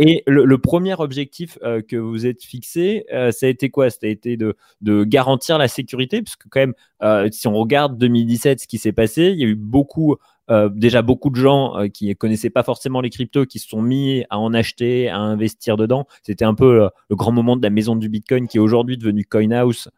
et 0.00 0.24
le, 0.26 0.58
premier 0.58 0.94
objectif 0.98 1.58
que 1.60 1.96
vous 1.96 2.26
êtes 2.26 2.42
fixé, 2.42 3.04
ça 3.30 3.46
a 3.46 3.48
été 3.48 3.70
quoi? 3.70 3.88
Ça 3.90 3.98
a 4.02 4.08
été 4.08 4.36
de 4.36 4.56
de 4.80 5.04
garantir 5.04 5.58
la 5.58 5.68
sécurité, 5.68 6.22
puisque 6.22 6.48
quand 6.50 6.58
même, 6.58 7.30
si 7.30 7.46
on 7.46 7.54
regarde 7.54 7.98
2017, 7.98 8.60
ce 8.60 8.66
qui 8.66 8.78
s'est 8.78 8.92
passé, 8.92 9.26
il 9.26 9.38
y 9.38 9.44
a 9.44 9.46
eu 9.46 9.54
beaucoup, 9.54 9.75
euh, 10.48 10.68
déjà 10.68 11.02
beaucoup 11.02 11.30
de 11.30 11.36
gens 11.36 11.76
euh, 11.76 11.88
qui 11.88 12.14
connaissaient 12.14 12.50
pas 12.50 12.62
forcément 12.62 13.00
les 13.00 13.10
cryptos, 13.10 13.46
qui 13.46 13.58
se 13.58 13.68
sont 13.68 13.82
mis 13.82 14.24
à 14.30 14.38
en 14.38 14.54
acheter, 14.54 15.08
à 15.08 15.18
investir 15.18 15.76
dedans. 15.76 16.06
C'était 16.22 16.44
un 16.44 16.54
peu 16.54 16.84
euh, 16.84 16.88
le 17.10 17.16
grand 17.16 17.32
moment 17.32 17.56
de 17.56 17.62
la 17.62 17.70
maison 17.70 17.96
du 17.96 18.08
Bitcoin 18.08 18.46
qui 18.46 18.58
est 18.58 18.60
aujourd'hui 18.60 18.96
devenu 18.96 19.24
CoinHouse. 19.24 19.90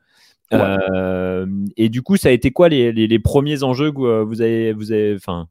et 0.52 1.88
du 1.90 2.02
coup, 2.02 2.16
ça 2.16 2.30
a 2.30 2.32
été 2.32 2.50
quoi 2.50 2.70
les, 2.70 2.92
les, 2.92 3.18
premiers 3.18 3.62
enjeux 3.62 3.92
que 3.92 4.22
vous 4.22 4.40
avez, 4.40 4.72
vous 4.72 4.92
avez, 4.92 5.14
enfin, 5.14 5.48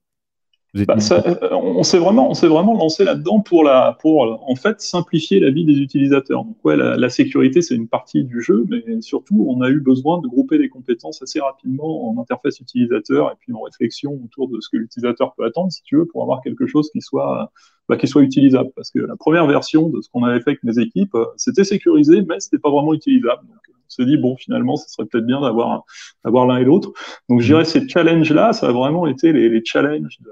bah, 0.73 0.95
euh, 1.11 1.49
on 1.53 1.83
s'est 1.83 1.97
vraiment, 1.97 2.29
on 2.29 2.33
s'est 2.33 2.47
vraiment 2.47 2.73
lancé 2.73 3.03
là-dedans 3.03 3.39
pour 3.39 3.63
la, 3.63 3.97
pour 4.01 4.43
en 4.47 4.55
fait 4.55 4.81
simplifier 4.81 5.39
la 5.39 5.49
vie 5.49 5.65
des 5.65 5.79
utilisateurs. 5.79 6.43
Donc 6.43 6.57
ouais, 6.65 6.75
la, 6.75 7.09
sécurité 7.09 7.61
c'est 7.61 7.75
une 7.75 7.87
partie 7.87 8.23
du 8.23 8.41
jeu, 8.41 8.65
mais 8.69 9.01
surtout 9.01 9.45
on 9.47 9.61
a 9.61 9.69
eu 9.69 9.79
besoin 9.79 10.19
de 10.21 10.27
grouper 10.27 10.57
des 10.57 10.69
compétences 10.69 11.21
assez 11.21 11.39
rapidement 11.39 12.09
en 12.09 12.21
interface 12.21 12.59
utilisateur 12.59 13.31
et 13.31 13.35
puis 13.39 13.53
en 13.53 13.61
réflexion 13.61 14.19
autour 14.23 14.49
de 14.49 14.59
ce 14.59 14.69
que 14.69 14.77
l'utilisateur 14.77 15.33
peut 15.35 15.45
attendre, 15.45 15.71
si 15.71 15.81
tu 15.83 15.95
veux, 15.95 16.05
pour 16.05 16.21
avoir 16.21 16.41
quelque 16.41 16.67
chose 16.67 16.89
qui 16.91 17.01
soit, 17.01 17.51
bah, 17.87 17.97
qui 17.97 18.07
soit 18.07 18.21
utilisable. 18.21 18.69
Parce 18.75 18.91
que 18.91 18.99
la 18.99 19.15
première 19.15 19.47
version 19.47 19.89
de 19.89 20.01
ce 20.01 20.09
qu'on 20.09 20.23
avait 20.23 20.41
fait 20.41 20.51
avec 20.51 20.63
mes 20.63 20.79
équipes, 20.79 21.15
euh, 21.15 21.25
c'était 21.37 21.63
sécurisé, 21.63 22.23
mais 22.27 22.39
c'était 22.39 22.59
pas 22.59 22.69
vraiment 22.69 22.93
utilisable. 22.93 23.41
Donc, 23.47 23.57
on 23.69 23.89
s'est 23.89 24.05
dit 24.05 24.17
bon 24.17 24.35
finalement 24.35 24.75
ce 24.75 24.89
serait 24.89 25.07
peut-être 25.07 25.25
bien 25.25 25.39
d'avoir 25.39 25.85
d'avoir 26.25 26.45
l'un 26.45 26.57
et 26.57 26.65
l'autre 26.65 26.91
donc 27.29 27.39
je 27.39 27.47
dirais 27.47 27.63
ces 27.63 27.87
challenges 27.87 28.33
là 28.33 28.51
ça 28.51 28.67
a 28.67 28.71
vraiment 28.73 29.07
été 29.07 29.31
les, 29.31 29.47
les 29.47 29.61
challenges 29.63 30.19
de, 30.19 30.29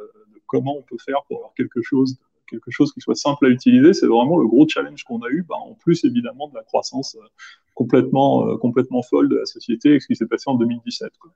comment 0.55 0.77
on 0.77 0.83
peut 0.83 0.97
faire 1.03 1.21
pour 1.27 1.37
avoir 1.37 1.53
quelque 1.53 1.81
chose, 1.81 2.17
quelque 2.49 2.71
chose 2.71 2.93
qui 2.93 3.01
soit 3.01 3.15
simple 3.15 3.45
à 3.45 3.49
utiliser. 3.49 3.93
C'est 3.93 4.07
vraiment 4.07 4.37
le 4.37 4.47
gros 4.47 4.65
challenge 4.67 5.03
qu'on 5.03 5.19
a 5.19 5.29
eu, 5.29 5.43
bah, 5.43 5.55
en 5.55 5.73
plus 5.73 6.05
évidemment 6.05 6.47
de 6.47 6.55
la 6.55 6.63
croissance 6.63 7.15
euh, 7.15 7.27
complètement, 7.73 8.47
euh, 8.47 8.57
complètement 8.57 9.01
folle 9.01 9.27
de 9.27 9.35
la 9.35 9.45
société 9.45 9.95
et 9.95 9.99
ce 9.99 10.07
qui 10.07 10.15
s'est 10.15 10.27
passé 10.27 10.45
en 10.47 10.55
2017. 10.55 11.11
Quoi. 11.19 11.31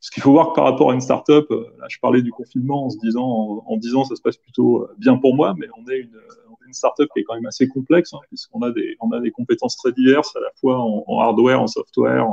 Ce 0.00 0.10
qu'il 0.10 0.22
faut 0.22 0.32
voir 0.32 0.54
par 0.54 0.64
rapport 0.64 0.90
à 0.90 0.94
une 0.94 1.02
startup, 1.02 1.50
euh, 1.50 1.66
là 1.78 1.86
je 1.90 1.98
parlais 2.00 2.22
du 2.22 2.30
confinement 2.30 2.86
en 2.86 2.90
se 2.90 2.98
disant, 2.98 3.26
en, 3.26 3.64
en 3.66 3.76
disant 3.76 4.04
ça 4.04 4.16
se 4.16 4.22
passe 4.22 4.38
plutôt 4.38 4.88
bien 4.96 5.18
pour 5.18 5.34
moi, 5.34 5.54
mais 5.58 5.66
on 5.78 5.90
est 5.90 5.98
une, 5.98 6.18
une 6.72 6.74
startup 6.74 7.08
qui 7.12 7.20
est 7.20 7.24
quand 7.24 7.34
même 7.34 7.46
assez 7.46 7.68
complexe, 7.68 8.14
hein, 8.14 8.18
puisqu'on 8.28 8.62
a 8.62 8.70
des, 8.70 8.96
on 9.00 9.10
a 9.12 9.20
des 9.20 9.30
compétences 9.30 9.76
très 9.76 9.92
diverses, 9.92 10.34
à 10.36 10.40
la 10.40 10.50
fois 10.58 10.78
en, 10.80 11.20
hardware, 11.20 11.60
en 11.60 11.66
software. 11.66 12.26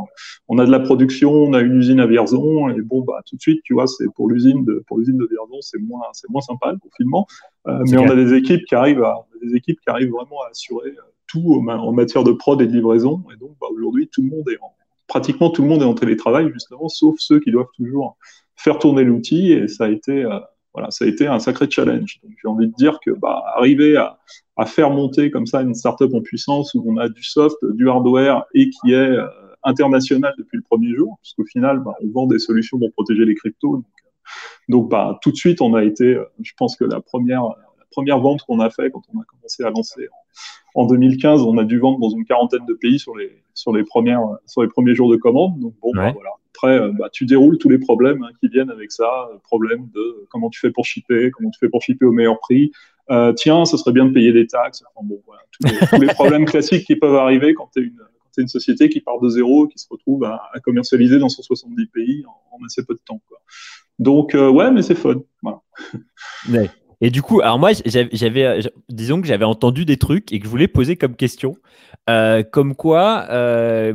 On 0.48 0.58
a 0.58 0.66
de 0.66 0.72
la 0.72 0.80
production, 0.80 1.32
on 1.32 1.54
a 1.54 1.60
une 1.60 1.76
usine 1.76 2.00
à 2.00 2.08
Vierzon, 2.08 2.70
et 2.70 2.82
bon, 2.82 3.02
bah, 3.02 3.22
tout 3.26 3.36
de 3.36 3.42
suite, 3.42 3.62
tu 3.64 3.74
vois, 3.74 3.88
c'est 3.88 4.08
pour 4.16 4.30
l'usine 4.30 4.64
de, 4.64 4.84
pour 4.88 4.98
l'usine 4.98 5.18
de 5.18 5.28
Vierzon, 5.30 5.62
c'est 5.62 5.80
moins, 5.80 6.02
c'est 6.14 6.30
moins 6.30 6.42
sympa, 6.42 6.72
le 6.72 6.78
confinement. 6.78 7.28
Euh, 7.68 7.84
mais 7.90 7.98
on 7.98 8.10
a 8.10 8.16
des 8.16 8.34
équipes 8.34 8.66
qui 8.66 8.76
arrivent 8.76 9.04
à, 9.04 9.28
des 9.44 9.56
équipes 9.56 9.80
qui 9.82 9.90
arrivent 9.90 10.12
vraiment 10.12 10.42
à 10.46 10.50
assurer 10.52 10.90
euh, 10.90 11.02
tout 11.28 11.64
en 11.68 11.92
matière 11.92 12.24
de 12.24 12.32
prod 12.32 12.60
et 12.62 12.68
de 12.68 12.72
livraison. 12.72 13.24
Et 13.34 13.38
donc, 13.38 13.52
bah, 13.60 13.68
aujourd'hui, 13.72 14.08
tout 14.08 14.22
le 14.22 14.30
monde 14.30 14.50
est 14.50 14.58
en, 14.62 14.74
pratiquement 15.10 15.50
tout 15.50 15.64
le 15.64 15.68
monde 15.68 15.82
est 15.82 15.86
en 15.86 15.96
télétravail, 15.96 16.50
justement, 16.54 16.88
sauf 16.88 17.16
ceux 17.20 17.42
qui 17.42 17.52
doivent 17.52 17.72
toujours 17.76 18.18
faire 18.56 18.80
tourner 18.80 19.04
l'outil, 19.04 19.52
et 19.52 19.68
ça 19.68 19.86
a 19.86 19.90
été, 19.90 20.24
euh, 20.24 20.40
voilà, 20.74 20.92
ça 20.92 21.06
a 21.06 21.08
été 21.08 21.28
un 21.28 21.40
sacré 21.40 21.70
challenge. 21.70 22.20
J'ai 22.24 22.48
envie 22.48 22.68
de 22.68 22.74
dire 22.74 23.00
que 23.04 23.12
bah, 23.12 23.44
arriver 23.56 23.98
à, 23.98 24.18
faire 24.66 24.90
monter 24.90 25.32
comme 25.32 25.46
ça 25.46 25.62
une 25.62 25.74
startup 25.74 26.14
en 26.14 26.22
puissance 26.22 26.74
où 26.74 26.84
on 26.86 26.98
a 26.98 27.08
du 27.08 27.24
soft, 27.24 27.56
du 27.64 27.90
hardware 27.90 28.44
et 28.54 28.70
qui 28.70 28.92
est 28.92 28.96
euh, 28.96 29.26
international 29.64 30.34
depuis 30.38 30.58
le 30.58 30.64
premier 30.64 30.94
jour, 30.96 31.18
puisqu'au 31.22 31.46
final, 31.46 31.80
bah, 31.80 31.94
on 32.04 32.10
vend 32.12 32.28
des 32.28 32.40
solutions 32.40 32.78
pour 32.78 32.92
protéger 32.92 33.24
les 33.24 33.36
cryptos. 33.36 33.78
Donc, 33.78 33.86
euh, 33.86 34.10
donc 34.68 34.90
bah, 34.90 35.18
tout 35.22 35.32
de 35.32 35.38
suite, 35.38 35.62
on 35.62 35.76
a 35.76 35.84
été, 35.84 36.16
euh, 36.16 36.26
je 36.42 36.52
pense 36.58 36.76
que 36.76 36.84
la 36.84 37.00
première, 37.00 37.44
première 37.92 38.20
vente 38.20 38.42
qu'on 38.44 38.60
a 38.60 38.70
fait 38.70 38.92
quand 38.92 39.02
on 39.14 39.20
a 39.20 39.24
commencé 39.24 39.64
à 39.64 39.70
lancer 39.70 40.08
en, 40.76 40.86
2015, 40.86 41.42
on 41.42 41.58
a 41.58 41.64
dû 41.64 41.80
vendre 41.80 42.00
dans 42.00 42.10
une 42.10 42.26
quarantaine 42.26 42.66
de 42.68 42.74
pays 42.74 43.00
sur 43.00 43.16
les, 43.18 43.32
sur 43.54 43.74
les, 43.74 43.84
premières, 43.84 44.22
sur 44.46 44.62
les 44.62 44.68
premiers 44.68 44.96
jours 44.96 45.12
de 45.12 45.18
commande. 45.18 45.60
Donc 45.60 45.74
bon, 45.82 45.92
bah, 45.94 46.12
voilà, 46.14 46.30
après, 46.54 46.80
euh, 46.80 46.92
bah, 46.98 47.10
tu 47.12 47.26
déroules 47.26 47.58
tous 47.58 47.70
les 47.70 47.80
problèmes 47.80 48.24
hein, 48.24 48.30
qui 48.40 48.50
viennent 48.50 48.70
avec 48.70 48.92
ça. 48.92 49.30
Problème 49.44 49.90
de 49.94 50.28
comment 50.30 50.50
tu 50.50 50.60
fais 50.60 50.72
pour 50.72 50.86
shipper, 50.86 51.32
comment 51.32 51.50
tu 51.50 51.60
fais 51.60 51.70
pour 51.70 51.82
shipper 51.82 52.06
au 52.06 52.12
meilleur 52.12 52.40
prix. 52.40 52.72
Euh, 53.10 53.34
tiens, 53.34 53.66
ce 53.66 53.78
serait 53.78 53.92
bien 53.92 54.06
de 54.06 54.12
payer 54.12 54.32
des 54.32 54.46
taxes. 54.46 54.84
Enfin, 54.94 55.06
bon, 55.08 55.22
voilà, 55.26 55.42
tous, 55.52 56.00
les, 56.00 56.08
problèmes 56.08 56.46
classiques 56.46 56.86
qui 56.86 56.96
peuvent 56.96 57.16
arriver 57.16 57.54
quand 57.56 57.70
tu 57.74 57.82
es 57.82 57.84
une, 57.86 58.00
une 58.38 58.48
société 58.48 58.90
qui 58.90 59.02
part 59.02 59.20
de 59.20 59.30
zéro, 59.30 59.68
qui 59.68 59.80
se 59.80 59.88
retrouve 59.90 60.24
à, 60.24 60.42
à 60.54 60.60
commercialiser 60.60 61.20
dans 61.20 61.30
170 61.30 61.88
pays 61.88 62.24
en, 62.26 62.56
en, 62.56 62.66
assez 62.66 62.86
peu 62.86 62.94
de 62.94 63.02
temps. 63.04 63.22
Quoi. 63.28 63.40
Donc, 63.98 64.34
euh, 64.34 64.50
ouais, 64.50 64.72
mais 64.72 64.82
c'est 64.82 64.96
fun. 64.96 65.22
Voilà. 65.42 65.62
Mais 66.48 66.70
Et 67.02 67.12
du 67.12 67.22
coup, 67.22 67.40
alors 67.42 67.60
moi, 67.60 67.72
j'avais, 67.86 68.46
euh, 68.46 68.62
disons 68.90 69.22
que 69.22 69.28
j'avais 69.28 69.46
entendu 69.46 69.86
des 69.86 69.98
trucs 69.98 70.34
et 70.34 70.40
que 70.40 70.46
je 70.46 70.50
voulais 70.50 70.68
poser 70.68 70.98
comme 70.98 71.16
question, 71.16 71.56
euh, 72.10 72.44
comme 72.44 72.76
quoi, 72.76 73.26
euh, 73.30 73.94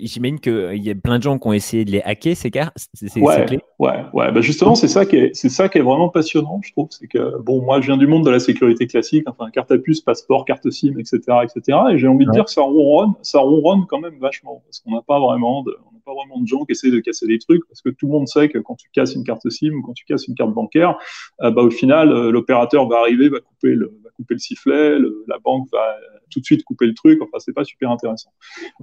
j'imagine 0.00 0.38
qu'il 0.38 0.82
y 0.82 0.90
a 0.90 0.94
plein 0.94 1.18
de 1.18 1.22
gens 1.22 1.38
qui 1.38 1.48
ont 1.48 1.52
essayé 1.54 1.86
de 1.86 1.90
les 1.90 2.02
hacker 2.02 2.36
ces 2.36 2.50
cartes, 2.50 2.76
ces, 2.92 3.20
ouais, 3.20 3.46
clés. 3.46 3.60
Ouais, 3.78 4.04
ouais. 4.12 4.32
Bah 4.32 4.42
justement, 4.42 4.74
c'est 4.74 4.88
ça 4.88 5.06
qui 5.06 5.16
est, 5.16 5.30
c'est 5.34 5.48
ça 5.48 5.70
qui 5.70 5.78
est 5.78 5.82
vraiment 5.82 6.10
passionnant, 6.10 6.60
je 6.62 6.72
trouve, 6.72 6.88
c'est 6.90 7.06
que 7.06 7.40
bon, 7.40 7.62
moi, 7.62 7.80
je 7.80 7.86
viens 7.86 7.96
du 7.96 8.06
monde 8.06 8.24
de 8.24 8.30
la 8.30 8.40
sécurité 8.40 8.86
classique, 8.86 9.24
enfin, 9.28 9.50
carte 9.50 9.70
à 9.70 9.78
puce, 9.78 10.02
passeport, 10.02 10.44
carte 10.44 10.68
SIM, 10.70 10.98
etc., 10.98 11.20
etc. 11.42 11.78
Et 11.92 11.98
j'ai 11.98 12.08
envie 12.08 12.26
de 12.26 12.32
dire 12.32 12.44
que 12.44 12.50
ça 12.50 12.62
ronronne, 12.62 13.14
ça 13.22 13.38
ronronne 13.38 13.86
quand 13.88 14.00
même 14.00 14.18
vachement, 14.20 14.62
parce 14.66 14.80
qu'on 14.80 14.92
n'a 14.92 15.02
pas 15.02 15.20
vraiment 15.20 15.62
de, 15.62 15.74
on 15.88 15.92
n'a 15.94 16.00
pas 16.04 16.12
vraiment 16.14 16.40
de 16.40 16.46
gens 16.46 16.64
qui 16.64 16.72
essaient 16.72 16.90
de 16.90 17.00
casser 17.00 17.26
des 17.26 17.38
trucs, 17.38 17.66
parce 17.68 17.80
que 17.80 17.88
tout 17.88 18.06
le 18.06 18.12
monde 18.12 18.28
sait 18.28 18.50
que 18.50 18.58
quand 18.58 18.74
tu 18.74 18.90
casses 18.92 19.14
une 19.14 19.24
carte 19.24 19.48
SIM 19.48 19.72
ou 19.72 19.82
quand 19.82 19.94
tu 19.94 20.04
casses 20.04 20.26
une 20.26 20.34
carte 20.34 20.52
bancaire, 20.52 20.98
bah 21.38 21.62
au 21.62 21.70
final, 21.70 22.32
l'opérateur 22.42 22.88
va 22.88 22.98
arriver, 22.98 23.28
va 23.28 23.38
couper 23.38 23.74
le, 23.74 23.86
va 24.02 24.10
couper 24.16 24.34
le 24.34 24.40
sifflet, 24.40 24.98
la 25.28 25.38
banque 25.38 25.68
va 25.72 25.96
tout 26.32 26.40
de 26.40 26.44
suite 26.44 26.64
couper 26.64 26.86
le 26.86 26.94
truc. 26.94 27.20
Enfin, 27.22 27.38
c'est 27.38 27.52
pas 27.52 27.64
super 27.64 27.90
intéressant. 27.90 28.30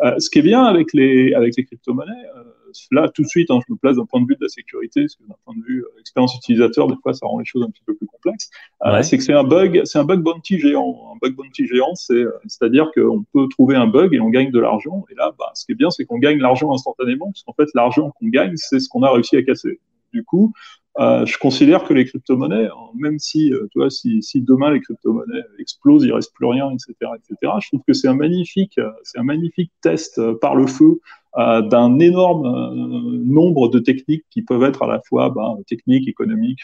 Euh, 0.03 0.17
ce 0.19 0.29
qui 0.29 0.39
est 0.39 0.43
bien 0.43 0.63
avec 0.63 0.93
les, 0.93 1.33
avec 1.33 1.57
les 1.57 1.65
crypto-monnaies, 1.65 2.11
euh, 2.37 2.43
là, 2.91 3.09
tout 3.09 3.23
de 3.23 3.27
suite, 3.27 3.51
hein, 3.51 3.59
je 3.67 3.73
me 3.73 3.77
place 3.77 3.97
d'un 3.97 4.05
point 4.05 4.21
de 4.21 4.27
vue 4.27 4.35
de 4.35 4.43
la 4.43 4.49
sécurité, 4.49 5.01
parce 5.01 5.15
que 5.15 5.23
d'un 5.23 5.35
point 5.43 5.55
de 5.57 5.63
vue 5.65 5.81
euh, 5.81 5.99
expérience 5.99 6.35
utilisateur, 6.35 6.87
des 6.87 6.95
fois, 7.01 7.13
ça 7.13 7.25
rend 7.25 7.39
les 7.39 7.45
choses 7.45 7.63
un 7.63 7.69
petit 7.69 7.83
peu 7.85 7.95
plus 7.95 8.07
complexes. 8.07 8.49
C'est 9.01 9.17
que 9.17 9.23
c'est 9.23 9.33
un 9.33 9.43
bug, 9.43 9.81
c'est 9.83 9.99
un 9.99 10.05
bug 10.05 10.21
bounty 10.21 10.59
géant. 10.59 11.13
Un 11.13 11.17
bug 11.21 11.35
bounty 11.35 11.65
géant, 11.65 11.95
c'est, 11.95 12.23
c'est-à-dire 12.47 12.91
qu'on 12.93 13.23
peut 13.33 13.47
trouver 13.49 13.75
un 13.75 13.87
bug 13.87 14.13
et 14.13 14.19
on 14.19 14.29
gagne 14.29 14.51
de 14.51 14.59
l'argent. 14.59 15.03
Et 15.11 15.15
là, 15.15 15.33
bah, 15.37 15.51
ce 15.55 15.65
qui 15.65 15.71
est 15.71 15.75
bien, 15.75 15.89
c'est 15.89 16.05
qu'on 16.05 16.19
gagne 16.19 16.39
l'argent 16.39 16.71
instantanément, 16.73 17.31
parce 17.31 17.43
qu'en 17.43 17.53
fait, 17.53 17.69
l'argent 17.73 18.11
qu'on 18.19 18.27
gagne, 18.27 18.53
c'est 18.55 18.79
ce 18.79 18.87
qu'on 18.87 19.03
a 19.03 19.11
réussi 19.11 19.35
à 19.35 19.43
casser. 19.43 19.79
Du 20.13 20.23
coup, 20.23 20.53
euh, 20.99 21.25
je 21.25 21.37
considère 21.37 21.85
que 21.85 21.93
les 21.93 22.03
crypto-monnaies, 22.05 22.65
hein, 22.65 22.89
même 22.97 23.19
si, 23.19 23.53
euh, 23.53 23.67
tu 23.71 24.21
si, 24.21 24.41
demain 24.41 24.71
les 24.71 24.81
crypto-monnaies 24.81 25.43
explosent, 25.57 26.03
il 26.03 26.11
reste 26.11 26.33
plus 26.33 26.45
rien, 26.45 26.69
etc., 26.71 27.11
etc., 27.15 27.53
je 27.61 27.67
trouve 27.69 27.81
que 27.87 27.93
c'est 27.93 28.09
un 28.09 28.15
magnifique, 28.15 28.77
euh, 28.77 28.91
un 29.15 29.23
magnifique 29.23 29.71
test 29.81 30.21
par 30.39 30.55
le 30.55 30.67
feu 30.67 30.99
d'un 31.37 31.99
énorme 31.99 32.73
nombre 33.23 33.69
de 33.69 33.77
techniques 33.77 34.25
qui 34.31 34.41
peuvent 34.41 34.63
être 34.63 34.81
à 34.81 34.87
la 34.87 34.99
fois 35.07 35.29
ben, 35.29 35.57
techniques, 35.67 36.07
économiques, 36.07 36.61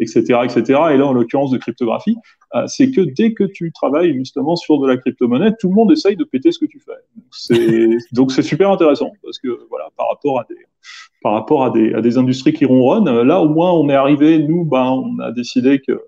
etc., 0.00 0.40
etc. 0.44 0.62
Et 0.92 0.96
là, 0.96 1.06
en 1.06 1.12
l'occurrence 1.12 1.50
de 1.50 1.58
cryptographie, 1.58 2.16
c'est 2.66 2.90
que 2.90 3.02
dès 3.02 3.34
que 3.34 3.44
tu 3.44 3.70
travailles 3.70 4.14
justement 4.14 4.56
sur 4.56 4.80
de 4.80 4.88
la 4.88 4.96
crypto-monnaie, 4.96 5.52
tout 5.60 5.68
le 5.68 5.74
monde 5.74 5.92
essaye 5.92 6.16
de 6.16 6.24
péter 6.24 6.52
ce 6.52 6.58
que 6.58 6.64
tu 6.64 6.80
fais. 6.80 8.00
Donc 8.12 8.32
c'est 8.32 8.42
super 8.42 8.70
intéressant 8.70 9.12
parce 9.22 9.38
que 9.38 9.60
voilà, 9.68 9.90
par 9.94 10.08
rapport 10.08 10.40
à 10.40 10.46
des 10.48 10.56
par 11.22 11.32
rapport 11.32 11.64
à 11.64 11.70
des, 11.70 11.94
à 11.94 12.18
industries 12.18 12.52
qui 12.52 12.64
ronronnent. 12.64 13.08
Euh, 13.08 13.24
là, 13.24 13.40
au 13.40 13.48
moins, 13.48 13.72
on 13.72 13.88
est 13.88 13.94
arrivé, 13.94 14.38
nous, 14.38 14.64
ben, 14.64 14.84
on 14.84 15.18
a 15.20 15.32
décidé 15.32 15.80
que 15.80 16.00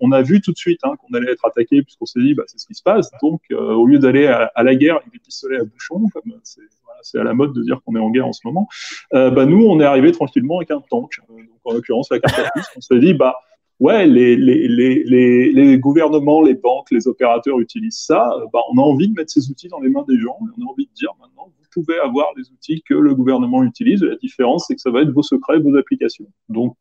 on 0.00 0.12
a, 0.12 0.22
vu 0.22 0.40
tout 0.40 0.52
de 0.52 0.58
suite 0.58 0.80
hein, 0.84 0.94
qu'on 0.96 1.14
allait 1.14 1.32
être 1.32 1.44
attaqué 1.46 1.82
puisqu'on 1.82 2.06
s'est 2.06 2.20
dit, 2.20 2.34
bah, 2.34 2.42
c'est 2.46 2.58
ce 2.58 2.66
qui 2.66 2.74
se 2.74 2.82
passe. 2.82 3.10
Donc, 3.22 3.40
euh, 3.50 3.72
au 3.72 3.86
lieu 3.86 3.98
d'aller 3.98 4.26
à, 4.26 4.62
la 4.62 4.74
guerre 4.74 4.96
avec 4.96 5.10
des 5.12 5.18
pistolets 5.18 5.58
à 5.58 5.64
bouchon, 5.64 6.06
comme 6.12 6.34
c'est 6.42 6.60
voilà, 6.84 7.22
à 7.22 7.24
la 7.24 7.34
mode 7.34 7.52
de 7.52 7.62
dire 7.62 7.80
qu'on 7.84 7.96
est 7.96 8.00
en 8.00 8.10
guerre 8.10 8.26
en 8.26 8.32
ce 8.32 8.40
moment, 8.44 8.68
euh, 9.14 9.30
bah, 9.30 9.46
nous, 9.46 9.64
on 9.64 9.80
est 9.80 9.84
arrivé 9.84 10.12
tranquillement 10.12 10.58
avec 10.58 10.70
un 10.70 10.80
tank. 10.80 11.12
Donc, 11.28 11.40
en 11.64 11.72
l'occurrence, 11.72 12.10
la 12.10 12.18
carte 12.18 12.50
on 12.76 12.80
s'est 12.80 12.98
dit, 12.98 13.14
bah, 13.14 13.36
ouais, 13.82 14.06
les, 14.06 15.78
gouvernements, 15.78 16.42
les 16.42 16.54
banques, 16.54 16.90
les 16.90 17.06
opérateurs 17.08 17.58
utilisent 17.60 17.98
ça. 17.98 18.34
Bah, 18.52 18.60
on 18.72 18.78
a 18.78 18.82
envie 18.82 19.08
de 19.08 19.14
mettre 19.14 19.32
ces 19.32 19.50
outils 19.50 19.68
dans 19.68 19.80
les 19.80 19.90
mains 19.90 20.04
des 20.08 20.18
gens. 20.18 20.38
On 20.40 20.66
a 20.66 20.70
envie 20.70 20.86
de 20.86 20.92
dire 20.94 21.10
maintenant, 21.20 21.52
pouvez 21.72 21.98
avoir 21.98 22.28
les 22.36 22.48
outils 22.50 22.82
que 22.82 22.94
le 22.94 23.14
gouvernement 23.14 23.64
utilise. 23.64 24.02
La 24.02 24.16
différence, 24.16 24.66
c'est 24.68 24.74
que 24.74 24.80
ça 24.80 24.90
va 24.90 25.02
être 25.02 25.10
vos 25.10 25.22
secrets, 25.22 25.58
vos 25.58 25.76
applications. 25.76 26.26
Donc, 26.48 26.76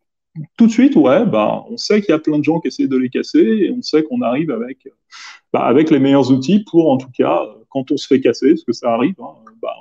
tout 0.58 0.68
de 0.68 0.72
suite, 0.72 0.96
ouais, 0.96 1.26
bah, 1.26 1.66
on 1.70 1.78
sait 1.78 2.02
qu'il 2.02 2.12
y 2.12 2.16
a 2.16 2.20
plein 2.20 2.40
de 2.40 2.44
gens 2.44 2.60
qui 2.60 2.70
essaient 2.70 2.88
de 2.88 2.98
les 2.98 3.10
casser 3.10 3.40
et 3.40 3.72
on 3.72 3.82
sait 3.82 4.04
qu'on 4.04 4.22
arrive 4.22 4.52
avec, 4.52 4.88
bah, 5.52 5.74
les 5.74 6.00
meilleurs 6.00 6.32
outils 6.32 6.64
pour, 6.70 6.92
en 6.92 6.98
tout 6.98 7.12
cas, 7.14 7.44
quand 7.70 7.92
on 7.92 7.98
se 7.98 8.08
fait 8.08 8.22
casser, 8.22 8.50
parce 8.50 8.64
que 8.64 8.74
ça 8.74 8.94
arrive, 8.94 9.16
hein, 9.20 9.34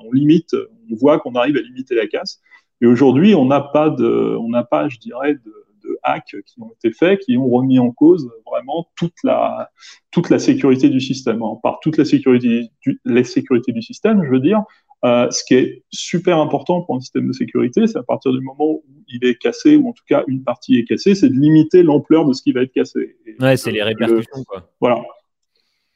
on 0.04 0.12
limite, 0.12 0.54
on 0.90 0.96
voit 0.96 1.20
qu'on 1.20 1.34
arrive 1.34 1.56
à 1.56 1.60
limiter 1.60 1.94
la 1.94 2.06
casse. 2.06 2.40
Et 2.80 2.86
aujourd'hui, 2.86 3.34
on 3.34 3.44
n'a 3.44 3.60
pas 3.60 3.90
on 3.90 4.48
n'a 4.48 4.64
pas, 4.64 4.88
je 4.88 4.98
dirais, 4.98 5.34
de 5.34 5.54
hacks 6.02 6.36
qui 6.44 6.60
ont 6.60 6.72
été 6.72 6.92
faits, 6.92 7.20
qui 7.20 7.36
ont 7.36 7.48
remis 7.48 7.78
en 7.78 7.90
cause 7.90 8.30
vraiment 8.46 8.88
toute 8.96 9.14
la, 9.24 9.70
toute 10.10 10.30
la 10.30 10.38
sécurité 10.38 10.88
du 10.88 11.00
système. 11.00 11.40
Par 11.62 11.80
toute 11.80 11.96
la 11.96 12.04
sécurité, 12.04 12.70
du, 12.82 13.00
la 13.04 13.24
sécurité 13.24 13.72
du 13.72 13.82
système, 13.82 14.24
je 14.24 14.30
veux 14.30 14.40
dire, 14.40 14.62
euh, 15.04 15.30
ce 15.30 15.42
qui 15.44 15.54
est 15.54 15.84
super 15.90 16.38
important 16.38 16.82
pour 16.82 16.96
un 16.96 17.00
système 17.00 17.26
de 17.26 17.32
sécurité, 17.32 17.86
c'est 17.86 17.98
à 17.98 18.02
partir 18.02 18.32
du 18.32 18.40
moment 18.40 18.70
où 18.70 18.84
il 19.08 19.24
est 19.24 19.36
cassé, 19.36 19.76
ou 19.76 19.88
en 19.88 19.92
tout 19.92 20.04
cas 20.06 20.24
une 20.26 20.44
partie 20.44 20.76
est 20.76 20.84
cassée, 20.84 21.14
c'est 21.14 21.28
de 21.28 21.34
limiter 21.34 21.82
l'ampleur 21.82 22.26
de 22.26 22.32
ce 22.32 22.42
qui 22.42 22.52
va 22.52 22.62
être 22.62 22.72
cassé. 22.72 23.16
ouais, 23.40 23.56
c'est 23.56 23.72
les 23.72 23.82
répercussions. 23.82 24.44
quoi. 24.46 24.70
Voilà. 24.80 25.02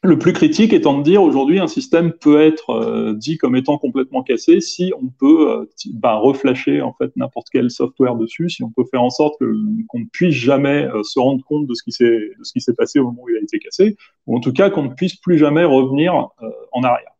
Le 0.07 0.19
plus 0.19 0.35
critique 0.35 0.75
étant 0.75 0.99
de 0.99 1.03
dire 1.03 1.23
aujourd'hui 1.23 1.61
un 1.61 1.67
système 1.67 2.13
peut 2.13 2.39
être 2.43 2.69
euh, 2.69 3.15
dit 3.15 3.39
comme 3.39 3.57
étant 3.57 3.79
complètement 3.79 4.23
cassé 4.23 4.61
si 4.61 4.93
on 5.01 5.07
peut 5.09 5.51
euh, 5.51 5.65
bah, 5.95 6.17
reflasher 6.17 6.83
en 6.83 6.93
fait 6.93 7.11
n'importe 7.17 7.47
quel 7.51 7.71
software 7.71 8.15
dessus, 8.15 8.51
si 8.51 8.63
on 8.63 8.71
peut 8.71 8.85
faire 8.91 9.03
en 9.03 9.09
sorte 9.09 9.39
qu'on 9.39 9.99
ne 9.99 10.05
puisse 10.13 10.35
jamais 10.35 10.85
euh, 10.85 11.03
se 11.05 11.19
rendre 11.19 11.43
compte 11.47 11.67
de 11.67 11.73
ce 11.73 11.83
qui 11.83 11.91
s'est 12.61 12.75
passé 12.75 12.99
au 12.99 13.05
moment 13.05 13.23
où 13.23 13.31
il 13.31 13.39
a 13.39 13.41
été 13.41 13.59
cassé, 13.59 13.97
ou 14.27 14.37
en 14.37 14.41
tout 14.41 14.53
cas 14.53 14.69
qu'on 14.69 14.83
ne 14.83 14.93
puisse 14.93 15.17
plus 15.17 15.39
jamais 15.39 15.65
revenir 15.65 16.15
en 16.73 16.83
arrière. 16.83 17.13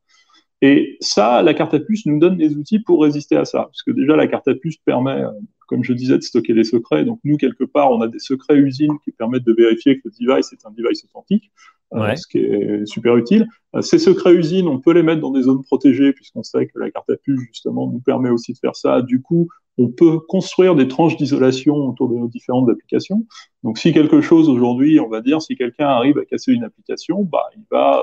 Et 0.61 0.99
ça, 1.01 1.43
la 1.43 1.55
carte 1.55 1.73
à 1.73 1.81
puce 1.81 2.05
nous 2.05 2.19
donne 2.19 2.37
des 2.37 2.55
outils 2.55 2.81
pour 2.81 3.03
résister 3.03 3.37
à 3.37 3.45
ça. 3.47 3.65
Parce 3.65 3.83
que 3.83 3.91
déjà, 3.91 4.17
la 4.17 4.27
carte 4.27 4.49
à 4.49 4.55
puce 4.55 4.77
permet, 4.79 5.23
comme 5.69 5.85
je 5.85 5.93
disais, 5.93 6.17
de 6.17 6.23
stocker 6.23 6.55
des 6.55 6.65
secrets. 6.65 7.05
Donc 7.05 7.21
nous, 7.25 7.37
quelque 7.37 7.65
part, 7.65 7.91
on 7.91 8.01
a 8.01 8.09
des 8.09 8.19
secrets 8.19 8.57
usines 8.57 8.99
qui 9.05 9.11
permettent 9.11 9.45
de 9.45 9.53
vérifier 9.53 9.99
que 10.01 10.09
le 10.09 10.27
device 10.27 10.53
est 10.53 10.65
un 10.67 10.71
device 10.71 11.05
authentique, 11.05 11.51
euh, 11.93 12.17
ce 12.17 12.27
qui 12.27 12.39
est 12.39 12.87
super 12.87 13.17
utile. 13.17 13.47
Euh, 13.75 13.83
ces 13.83 13.99
secrets 13.99 14.35
usines, 14.35 14.69
on 14.69 14.81
peut 14.81 14.93
les 14.93 15.03
mettre 15.03 15.21
dans 15.21 15.31
des 15.31 15.43
zones 15.43 15.63
protégées, 15.63 16.13
puisqu'on 16.13 16.43
sait 16.43 16.67
que 16.67 16.79
la 16.79 16.91
carte 16.91 17.09
à 17.11 17.17
puce, 17.17 17.41
justement, 17.41 17.87
nous 17.87 18.01
permet 18.01 18.31
aussi 18.31 18.53
de 18.53 18.59
faire 18.59 18.75
ça. 18.75 19.03
Du 19.03 19.21
coup, 19.23 19.49
on 19.79 19.89
peut 19.89 20.19
construire 20.19 20.75
des 20.75 20.89
tranches 20.89 21.17
d'isolation 21.17 21.75
autour 21.75 22.09
de 22.09 22.15
nos 22.15 22.29
différentes 22.29 22.69
applications. 22.71 23.27
Donc 23.63 23.79
si 23.79 23.93
quelque 23.93 24.21
chose 24.21 24.49
aujourd'hui, 24.49 25.01
on 25.01 25.09
va 25.09 25.21
dire, 25.21 25.43
si 25.43 25.57
quelqu'un 25.57 25.89
arrive 25.89 26.19
à 26.19 26.25
casser 26.25 26.53
une 26.53 26.65
application, 26.65 27.23
bah, 27.25 27.45
il 27.57 27.65
va 27.71 28.03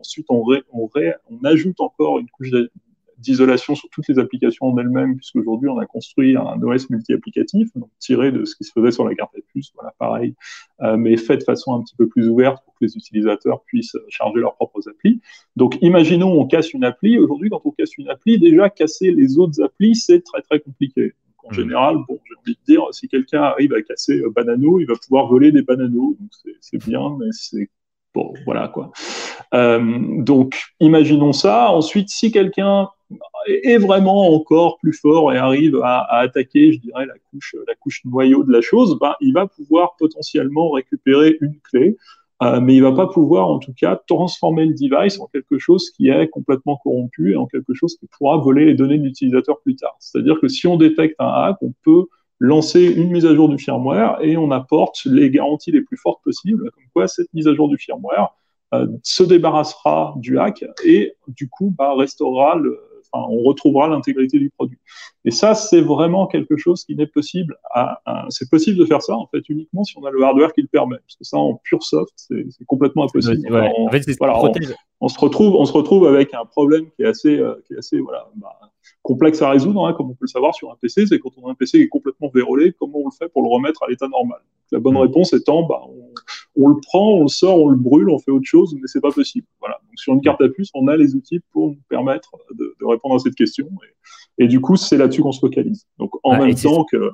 ensuite, 0.00 0.26
on, 0.30 0.44
on, 0.72 1.44
ajoute 1.44 1.80
encore 1.80 2.18
une 2.18 2.28
couche 2.28 2.50
d'isolation 3.22 3.74
sur 3.74 3.88
toutes 3.90 4.08
les 4.08 4.18
applications 4.18 4.66
en 4.66 4.76
elles-mêmes, 4.76 5.16
puisqu'aujourd'hui, 5.16 5.68
on 5.68 5.78
a 5.78 5.86
construit 5.86 6.36
un 6.36 6.60
OS 6.62 6.90
multi-applicatif, 6.90 7.68
tiré 7.98 8.32
de 8.32 8.44
ce 8.44 8.56
qui 8.56 8.64
se 8.64 8.72
faisait 8.72 8.90
sur 8.90 9.08
la 9.08 9.14
carte 9.14 9.34
à 9.36 9.40
puce, 9.52 9.72
voilà, 9.74 9.94
pareil, 9.98 10.34
euh, 10.82 10.96
mais 10.96 11.16
fait 11.16 11.38
de 11.38 11.44
façon 11.44 11.74
un 11.74 11.82
petit 11.82 11.94
peu 11.96 12.08
plus 12.08 12.28
ouverte 12.28 12.62
pour 12.64 12.74
que 12.74 12.84
les 12.84 12.96
utilisateurs 12.96 13.62
puissent 13.62 13.96
charger 14.08 14.40
leurs 14.40 14.56
propres 14.56 14.88
applis. 14.88 15.20
Donc, 15.56 15.78
imaginons, 15.80 16.32
on 16.38 16.46
casse 16.46 16.72
une 16.72 16.84
appli. 16.84 17.18
Aujourd'hui, 17.18 17.48
quand 17.48 17.62
on 17.64 17.70
casse 17.70 17.96
une 17.96 18.08
appli, 18.08 18.38
déjà, 18.38 18.68
casser 18.68 19.12
les 19.12 19.38
autres 19.38 19.62
applis, 19.62 19.94
c'est 19.94 20.20
très, 20.22 20.42
très 20.42 20.60
compliqué. 20.60 21.14
en 21.44 21.50
mmh. 21.50 21.54
général, 21.54 21.96
bon, 22.08 22.18
j'ai 22.28 22.34
envie 22.38 22.54
de 22.54 22.72
dire, 22.72 22.82
si 22.92 23.08
quelqu'un 23.08 23.42
arrive 23.42 23.72
à 23.72 23.82
casser 23.82 24.20
euh, 24.20 24.30
Banano, 24.30 24.80
il 24.80 24.86
va 24.86 24.94
pouvoir 24.94 25.28
voler 25.28 25.52
des 25.52 25.62
Bananos. 25.62 26.16
Donc, 26.18 26.30
c'est 26.60 26.84
bien, 26.84 27.16
mais 27.18 27.28
c'est 27.30 27.68
Bon, 28.14 28.34
voilà 28.44 28.68
quoi. 28.68 28.92
Euh, 29.54 29.80
donc, 30.18 30.60
imaginons 30.80 31.32
ça. 31.32 31.70
Ensuite, 31.70 32.10
si 32.10 32.30
quelqu'un 32.30 32.88
est 33.46 33.78
vraiment 33.78 34.34
encore 34.34 34.78
plus 34.78 34.92
fort 34.92 35.32
et 35.32 35.36
arrive 35.36 35.80
à, 35.82 36.18
attaquer, 36.18 36.72
je 36.72 36.80
dirais, 36.80 37.06
la 37.06 37.14
couche, 37.30 37.56
la 37.66 37.74
couche 37.74 38.04
noyau 38.04 38.44
de 38.44 38.52
la 38.52 38.60
chose, 38.60 38.98
ben, 39.00 39.14
il 39.20 39.32
va 39.32 39.46
pouvoir 39.46 39.96
potentiellement 39.98 40.70
récupérer 40.70 41.36
une 41.40 41.58
clé, 41.60 41.96
euh, 42.42 42.60
mais 42.60 42.74
il 42.74 42.82
va 42.82 42.92
pas 42.92 43.06
pouvoir, 43.06 43.48
en 43.48 43.58
tout 43.58 43.72
cas, 43.72 44.00
transformer 44.06 44.66
le 44.66 44.74
device 44.74 45.20
en 45.20 45.26
quelque 45.26 45.58
chose 45.58 45.90
qui 45.90 46.08
est 46.08 46.28
complètement 46.28 46.76
corrompu 46.76 47.32
et 47.32 47.36
en 47.36 47.46
quelque 47.46 47.74
chose 47.74 47.96
qui 47.96 48.06
pourra 48.06 48.38
voler 48.38 48.64
les 48.64 48.74
données 48.74 48.98
de 48.98 49.04
l'utilisateur 49.04 49.60
plus 49.60 49.76
tard. 49.76 49.96
C'est-à-dire 50.00 50.40
que 50.40 50.48
si 50.48 50.66
on 50.66 50.76
détecte 50.76 51.14
un 51.20 51.28
hack, 51.28 51.56
on 51.62 51.72
peut 51.84 52.06
lancer 52.40 52.84
une 52.84 53.10
mise 53.12 53.26
à 53.26 53.34
jour 53.34 53.48
du 53.48 53.58
firmware 53.58 54.18
et 54.20 54.36
on 54.36 54.50
apporte 54.50 55.04
les 55.04 55.30
garanties 55.30 55.70
les 55.70 55.82
plus 55.82 55.96
fortes 55.96 56.22
possibles, 56.24 56.70
comme 56.72 56.84
quoi 56.92 57.06
cette 57.06 57.32
mise 57.32 57.46
à 57.46 57.54
jour 57.54 57.68
du 57.68 57.78
firmware 57.78 58.34
euh, 58.74 58.86
se 59.04 59.22
débarrassera 59.22 60.14
du 60.16 60.38
hack 60.38 60.64
et 60.84 61.14
du 61.28 61.48
coup 61.48 61.72
bah, 61.76 61.94
restaurera 61.94 62.56
le, 62.56 62.80
enfin, 63.12 63.26
on 63.30 63.42
retrouvera 63.42 63.88
l'intégrité 63.88 64.38
du 64.38 64.50
produit. 64.50 64.78
Et 65.24 65.30
ça, 65.30 65.54
c'est 65.54 65.80
vraiment 65.80 66.26
quelque 66.26 66.56
chose 66.56 66.84
qui 66.84 66.96
n'est 66.96 67.06
possible. 67.06 67.56
À, 67.72 68.00
c'est 68.30 68.50
possible 68.50 68.78
de 68.78 68.84
faire 68.84 69.02
ça 69.02 69.14
en 69.14 69.26
fait 69.26 69.48
uniquement 69.48 69.84
si 69.84 69.96
on 69.98 70.04
a 70.04 70.10
le 70.10 70.22
hardware 70.22 70.52
qui 70.52 70.62
le 70.62 70.68
permet, 70.68 70.96
parce 70.96 71.16
que 71.16 71.24
ça 71.24 71.38
en 71.38 71.60
pure 71.62 71.82
soft, 71.82 72.12
c'est, 72.16 72.44
complètement 72.66 73.04
impossible. 73.04 73.46
en 73.54 73.90
fait, 73.90 74.04
voilà, 74.18 74.40
on, 75.00 75.08
se 75.08 75.18
retrouve, 75.18 75.54
on 75.54 75.64
se 75.64 75.72
retrouve 75.72 76.06
avec 76.06 76.34
un 76.34 76.44
problème 76.44 76.86
qui 76.96 77.02
est 77.02 77.06
assez, 77.06 77.38
euh, 77.38 77.54
qui 77.66 77.74
est 77.74 77.78
assez 77.78 77.98
voilà. 77.98 78.28
Bah, 78.36 78.58
complexe 79.02 79.42
à 79.42 79.50
résoudre, 79.50 79.86
hein, 79.86 79.92
comme 79.94 80.10
on 80.10 80.14
peut 80.14 80.22
le 80.22 80.28
savoir 80.28 80.54
sur 80.54 80.70
un 80.70 80.76
PC, 80.80 81.06
c'est 81.06 81.18
quand 81.18 81.30
on 81.36 81.48
a 81.48 81.52
un 81.52 81.54
PC 81.54 81.78
qui 81.78 81.84
est 81.84 81.88
complètement 81.88 82.30
vérolé, 82.32 82.72
comment 82.78 82.98
on 82.98 83.06
le 83.06 83.16
fait 83.16 83.28
pour 83.28 83.42
le 83.42 83.48
remettre 83.48 83.82
à 83.82 83.88
l'état 83.88 84.08
normal? 84.08 84.40
La 84.70 84.78
bonne 84.78 84.94
mm. 84.94 84.98
réponse 84.98 85.32
étant, 85.32 85.64
bah, 85.64 85.82
on, 85.88 86.12
le 86.56 86.80
prend, 86.80 87.12
on 87.12 87.22
le 87.22 87.28
sort, 87.28 87.58
on 87.58 87.68
le 87.68 87.76
brûle, 87.76 88.10
on 88.10 88.18
fait 88.18 88.30
autre 88.30 88.46
chose, 88.46 88.74
mais 88.74 88.86
c'est 88.86 89.00
pas 89.00 89.10
possible. 89.10 89.46
Voilà. 89.60 89.78
Donc 89.86 89.98
sur 89.98 90.12
une 90.12 90.20
carte 90.20 90.40
à 90.42 90.48
puce, 90.48 90.70
on 90.74 90.88
a 90.88 90.96
les 90.96 91.14
outils 91.14 91.40
pour 91.52 91.68
nous 91.68 91.78
permettre 91.88 92.32
de, 92.54 92.74
répondre 92.82 93.14
à 93.14 93.18
cette 93.18 93.34
question, 93.34 93.68
et, 94.38 94.48
du 94.48 94.60
coup, 94.60 94.76
c'est 94.76 94.96
là-dessus 94.96 95.22
qu'on 95.22 95.32
se 95.32 95.40
focalise. 95.40 95.86
Donc 95.98 96.10
en 96.22 96.38
même 96.38 96.54
temps 96.54 96.84
que 96.84 97.10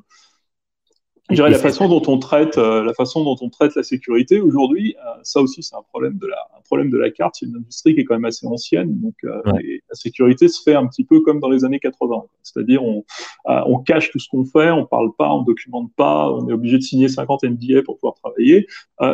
je 1.31 1.35
dirais 1.35 1.51
la 1.51 1.59
façon 1.59 1.89
dont 1.89 2.03
on 2.07 2.19
traite 2.19 2.57
euh, 2.57 2.83
la 2.83 2.95
façon 2.95 3.23
dont 3.23 3.37
on 3.43 3.51
traite 3.51 3.75
la 3.77 3.83
sécurité 3.83 4.41
aujourd'hui, 4.41 4.97
euh, 4.97 5.11
ça 5.23 5.41
aussi 5.41 5.63
c'est 5.63 5.77
un 5.77 5.83
problème 5.83 6.17
de 6.17 6.27
la 6.27 6.39
un 6.57 6.63
problème 6.63 6.91
de 6.91 6.97
la 6.97 7.11
carte. 7.11 7.37
C'est 7.39 7.47
une 7.47 7.57
industrie 7.57 7.95
qui 7.95 8.01
est 8.01 8.05
quand 8.05 8.15
même 8.15 8.25
assez 8.25 8.47
ancienne, 8.47 8.99
donc 8.99 9.15
euh, 9.25 9.43
la 9.45 9.95
sécurité 9.95 10.49
se 10.49 10.63
fait 10.63 10.75
un 10.75 10.87
petit 10.87 11.05
peu 11.05 11.21
comme 11.21 11.39
dans 11.39 11.51
les 11.51 11.67
années 11.67 11.81
80. 11.81 12.25
C'est-à-dire 12.43 12.83
on 12.83 13.05
on 13.45 13.79
cache 13.79 14.11
tout 14.11 14.19
ce 14.19 14.29
qu'on 14.29 14.45
fait, 14.45 14.71
on 14.71 14.87
parle 14.87 15.11
pas, 15.17 15.31
on 15.31 15.43
documente 15.43 15.93
pas, 15.97 16.31
on 16.31 16.49
est 16.49 16.53
obligé 16.53 16.79
de 16.79 16.83
signer 16.83 17.09
50 17.09 17.45
NDA 17.45 17.83
pour 17.83 17.99
pouvoir 17.99 18.15
travailler. 18.15 18.67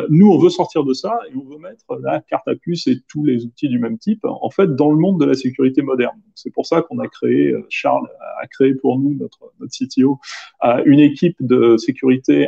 nous 0.09 0.29
on 0.31 0.37
veut 0.37 0.49
sortir 0.49 0.83
de 0.83 0.93
ça 0.93 1.19
et 1.29 1.35
on 1.35 1.43
veut 1.49 1.57
mettre 1.57 1.85
la 2.01 2.21
carte 2.21 2.47
à 2.47 2.55
puce 2.55 2.87
et 2.87 3.01
tous 3.09 3.25
les 3.25 3.45
outils 3.45 3.67
du 3.67 3.79
même 3.79 3.97
type 3.97 4.23
en 4.23 4.49
fait 4.49 4.73
dans 4.75 4.89
le 4.89 4.97
monde 4.97 5.19
de 5.19 5.25
la 5.25 5.35
sécurité 5.35 5.81
moderne. 5.81 6.19
C'est 6.33 6.51
pour 6.51 6.65
ça 6.65 6.81
qu'on 6.81 6.99
a 6.99 7.07
créé 7.07 7.53
Charles 7.69 8.07
a 8.41 8.47
créé 8.47 8.73
pour 8.73 8.99
nous 8.99 9.15
notre 9.15 9.51
notre 9.59 9.73
CTO 9.73 10.19
une 10.85 10.99
équipe 10.99 11.35
de 11.41 11.75
sécurité 11.77 12.04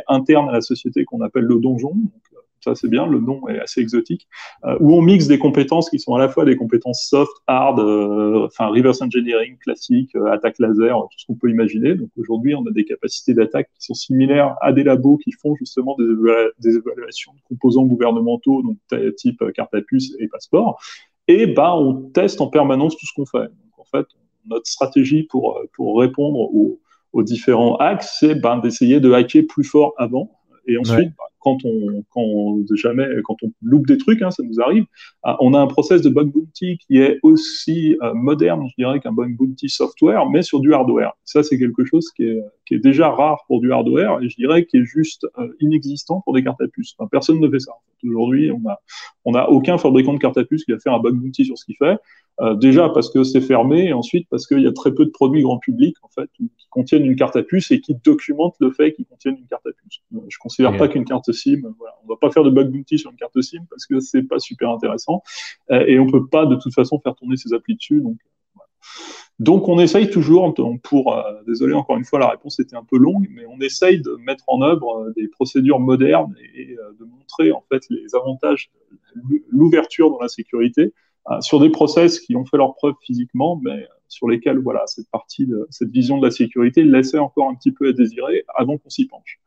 interne 0.08 0.48
à 0.48 0.52
la 0.52 0.60
société 0.60 1.04
qu'on 1.04 1.20
appelle 1.20 1.44
le 1.44 1.58
donjon. 1.58 1.92
Euh, 1.94 2.38
ça 2.60 2.74
c'est 2.74 2.88
bien, 2.88 3.06
le 3.06 3.20
nom 3.20 3.46
est 3.48 3.60
assez 3.60 3.80
exotique, 3.80 4.26
euh, 4.64 4.76
où 4.80 4.92
on 4.92 5.00
mixe 5.00 5.28
des 5.28 5.38
compétences 5.38 5.88
qui 5.88 6.00
sont 6.00 6.14
à 6.14 6.18
la 6.18 6.28
fois 6.28 6.44
des 6.44 6.56
compétences 6.56 7.06
soft, 7.08 7.32
hard, 7.46 7.78
euh, 7.78 8.46
enfin 8.46 8.66
reverse 8.66 9.00
engineering 9.00 9.56
classique, 9.58 10.14
attaque 10.32 10.58
laser, 10.58 11.00
tout 11.02 11.18
ce 11.18 11.26
qu'on 11.26 11.36
peut 11.36 11.50
imaginer. 11.50 11.94
Donc 11.94 12.10
aujourd'hui, 12.16 12.56
on 12.56 12.66
a 12.66 12.72
des 12.72 12.84
capacités 12.84 13.32
d'attaque 13.32 13.68
qui 13.78 13.86
sont 13.86 13.94
similaires 13.94 14.56
à 14.60 14.72
des 14.72 14.82
labos 14.82 15.18
qui 15.18 15.30
font 15.32 15.54
justement 15.54 15.96
des, 15.98 16.76
évaluations 16.76 17.32
de 17.32 17.40
composants 17.48 17.84
gouvernementaux, 17.84 18.62
donc 18.62 18.76
type 19.16 19.42
carte 19.54 19.74
à 19.74 19.80
puce 19.80 20.14
et 20.18 20.26
passeport. 20.26 20.80
Et 21.28 21.46
bah, 21.46 21.76
on 21.76 21.94
teste 22.10 22.40
en 22.40 22.48
permanence 22.48 22.96
tout 22.96 23.06
ce 23.06 23.12
qu'on 23.14 23.26
fait. 23.26 23.46
Donc 23.46 23.78
en 23.78 23.84
fait, 23.84 24.06
notre 24.46 24.66
stratégie 24.66 25.22
pour, 25.22 25.60
pour 25.74 26.00
répondre 26.00 26.38
aux, 26.38 26.80
aux 27.12 27.22
différents 27.22 27.76
hacks, 27.76 28.02
c'est 28.02 28.34
ben, 28.34 28.58
d'essayer 28.58 29.00
de 29.00 29.12
hacker 29.12 29.44
plus 29.48 29.64
fort 29.64 29.94
avant. 29.96 30.30
Et 30.66 30.76
ensuite, 30.78 31.08
ben, 31.08 31.24
quand 31.40 31.58
on, 31.64 32.04
quand 32.10 32.56
jamais, 32.74 33.06
quand 33.24 33.36
on 33.42 33.50
loupe 33.62 33.86
des 33.86 33.98
trucs, 33.98 34.22
hein, 34.22 34.30
ça 34.30 34.42
nous 34.42 34.60
arrive, 34.60 34.84
ah, 35.22 35.36
on 35.40 35.54
a 35.54 35.60
un 35.60 35.66
process 35.66 36.02
de 36.02 36.08
bug 36.08 36.32
bounty 36.32 36.78
qui 36.78 36.98
est 36.98 37.18
aussi 37.22 37.96
euh, 38.02 38.14
moderne, 38.14 38.66
je 38.68 38.74
dirais, 38.78 39.00
qu'un 39.00 39.12
bug 39.12 39.36
bounty 39.36 39.68
software, 39.68 40.28
mais 40.28 40.42
sur 40.42 40.60
du 40.60 40.74
hardware. 40.74 41.12
Ça, 41.24 41.42
c'est 41.42 41.58
quelque 41.58 41.84
chose 41.84 42.10
qui 42.12 42.24
est, 42.24 42.42
qui 42.66 42.74
est 42.74 42.78
déjà 42.78 43.10
rare 43.10 43.44
pour 43.46 43.60
du 43.60 43.72
hardware 43.72 44.20
et 44.22 44.28
je 44.28 44.36
dirais 44.36 44.64
qui 44.64 44.78
est 44.78 44.84
juste 44.84 45.26
euh, 45.38 45.48
inexistant 45.60 46.20
pour 46.22 46.34
des 46.34 46.42
cartes 46.42 46.60
à 46.60 46.68
puce. 46.68 46.94
personne 47.10 47.40
ne 47.40 47.48
fait 47.48 47.60
ça. 47.60 47.72
Aujourd'hui, 48.04 48.52
on 48.52 48.68
a, 48.68 48.78
on 49.24 49.34
a 49.34 49.46
aucun 49.48 49.78
fabricant 49.78 50.14
de 50.14 50.18
cartes 50.18 50.38
à 50.38 50.44
puce 50.44 50.64
qui 50.64 50.72
va 50.72 50.78
faire 50.78 50.94
un 50.94 51.00
bug 51.00 51.14
bounty 51.14 51.44
sur 51.44 51.58
ce 51.58 51.64
qu'il 51.64 51.76
fait. 51.76 51.96
Euh, 52.40 52.54
déjà 52.54 52.88
parce 52.88 53.10
que 53.10 53.24
c'est 53.24 53.40
fermé, 53.40 53.88
et 53.88 53.92
ensuite 53.92 54.28
parce 54.30 54.46
qu'il 54.46 54.60
y 54.60 54.66
a 54.66 54.72
très 54.72 54.94
peu 54.94 55.04
de 55.04 55.10
produits 55.10 55.42
grand 55.42 55.58
public 55.58 55.96
en 56.02 56.08
fait 56.08 56.30
qui 56.36 56.52
contiennent 56.70 57.04
une 57.04 57.16
carte 57.16 57.34
à 57.34 57.42
puce 57.42 57.72
et 57.72 57.80
qui 57.80 57.96
documentent 58.04 58.54
le 58.60 58.70
fait 58.70 58.92
qu'ils 58.92 59.06
contiennent 59.06 59.38
une 59.38 59.46
carte 59.48 59.66
à 59.66 59.70
puce. 59.70 60.00
Je 60.28 60.38
considère 60.38 60.76
pas 60.76 60.86
qu'une 60.86 61.04
carte 61.04 61.27
SIM, 61.32 61.62
on 61.64 62.08
va 62.08 62.16
pas 62.20 62.30
faire 62.30 62.44
de 62.44 62.50
bug 62.50 62.70
bounty 62.70 62.98
sur 62.98 63.10
une 63.10 63.16
carte 63.16 63.40
SIM 63.40 63.64
parce 63.70 63.86
que 63.86 64.00
c'est 64.00 64.22
pas 64.22 64.38
super 64.38 64.70
intéressant 64.70 65.22
euh, 65.70 65.84
et 65.86 65.98
on 65.98 66.06
peut 66.06 66.26
pas 66.26 66.46
de 66.46 66.56
toute 66.56 66.74
façon 66.74 67.00
faire 67.00 67.14
tourner 67.14 67.36
ses 67.36 67.52
applis 67.52 67.76
dessus. 67.76 68.02
Donc, 69.38 69.68
on 69.68 69.78
essaye 69.78 70.10
toujours, 70.10 70.52
pour, 70.82 71.16
désolé 71.46 71.74
encore 71.74 71.96
une 71.96 72.04
fois, 72.04 72.18
la 72.18 72.28
réponse 72.28 72.58
était 72.58 72.74
un 72.74 72.82
peu 72.82 72.98
longue, 72.98 73.28
mais 73.30 73.44
on 73.46 73.60
essaye 73.60 74.00
de 74.00 74.16
mettre 74.24 74.42
en 74.48 74.62
œuvre 74.62 75.12
des 75.14 75.28
procédures 75.28 75.78
modernes 75.78 76.34
et 76.54 76.76
de 76.98 77.04
montrer 77.04 77.52
en 77.52 77.62
fait 77.68 77.84
les 77.88 78.16
avantages, 78.16 78.70
l'ouverture 79.50 80.10
dans 80.10 80.18
la 80.18 80.28
sécurité, 80.28 80.92
euh, 81.30 81.40
sur 81.40 81.60
des 81.60 81.68
process 81.68 82.20
qui 82.20 82.36
ont 82.36 82.46
fait 82.46 82.56
leur 82.56 82.74
preuve 82.74 82.94
physiquement, 83.02 83.60
mais 83.62 83.86
sur 84.08 84.28
lesquels 84.28 84.58
voilà 84.58 84.86
cette 84.86 85.10
partie 85.10 85.46
de 85.46 85.66
cette 85.70 85.90
vision 85.90 86.18
de 86.18 86.24
la 86.24 86.30
sécurité 86.30 86.84
laissait 86.84 87.18
encore 87.18 87.50
un 87.50 87.54
petit 87.54 87.72
peu 87.72 87.88
à 87.88 87.92
désirer 87.92 88.44
avant 88.54 88.78
qu'on 88.78 88.88
s'y 88.88 89.06
penche. 89.06 89.38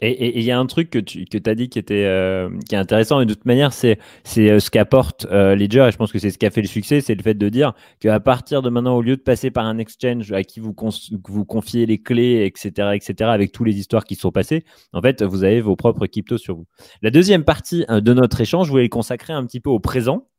Et 0.00 0.38
il 0.38 0.44
y 0.44 0.50
a 0.50 0.58
un 0.58 0.66
truc 0.66 0.90
que 0.90 0.98
tu 0.98 1.24
que 1.26 1.38
as 1.50 1.54
dit 1.54 1.68
qui 1.68 1.78
était 1.78 2.04
euh, 2.06 2.48
qui 2.68 2.74
est 2.74 2.78
intéressant 2.78 3.20
et 3.20 3.26
de 3.26 3.34
toute 3.34 3.44
manière 3.44 3.72
c'est 3.72 3.98
c'est 4.24 4.50
euh, 4.50 4.60
ce 4.60 4.70
qu'apporte 4.70 5.26
Ledger 5.30 5.86
et 5.88 5.92
je 5.92 5.96
pense 5.96 6.10
que 6.12 6.18
c'est 6.18 6.30
ce 6.30 6.38
qui 6.38 6.46
a 6.46 6.50
fait 6.50 6.62
le 6.62 6.68
succès 6.68 7.00
c'est 7.00 7.14
le 7.14 7.22
fait 7.22 7.34
de 7.34 7.48
dire 7.48 7.74
qu'à 8.00 8.18
partir 8.20 8.62
de 8.62 8.70
maintenant 8.70 8.96
au 8.96 9.02
lieu 9.02 9.16
de 9.16 9.20
passer 9.20 9.50
par 9.50 9.66
un 9.66 9.78
exchange 9.78 10.32
à 10.32 10.42
qui 10.42 10.60
vous 10.60 10.74
vous 11.28 11.44
confiez 11.44 11.86
les 11.86 11.98
clés 11.98 12.44
etc 12.46 12.92
etc 12.94 13.30
avec 13.30 13.52
toutes 13.52 13.66
les 13.66 13.78
histoires 13.78 14.04
qui 14.04 14.14
sont 14.14 14.30
passées 14.30 14.64
en 14.92 15.02
fait 15.02 15.22
vous 15.22 15.44
avez 15.44 15.60
vos 15.60 15.76
propres 15.76 16.06
cryptos 16.06 16.38
sur 16.38 16.56
vous. 16.56 16.66
La 17.02 17.10
deuxième 17.10 17.44
partie 17.44 17.84
de 17.88 18.14
notre 18.14 18.40
échange 18.40 18.66
je 18.66 18.72
voulais 18.72 18.88
consacrer 18.88 19.32
un 19.32 19.44
petit 19.44 19.60
peu 19.60 19.70
au 19.70 19.80
présent 19.80 20.29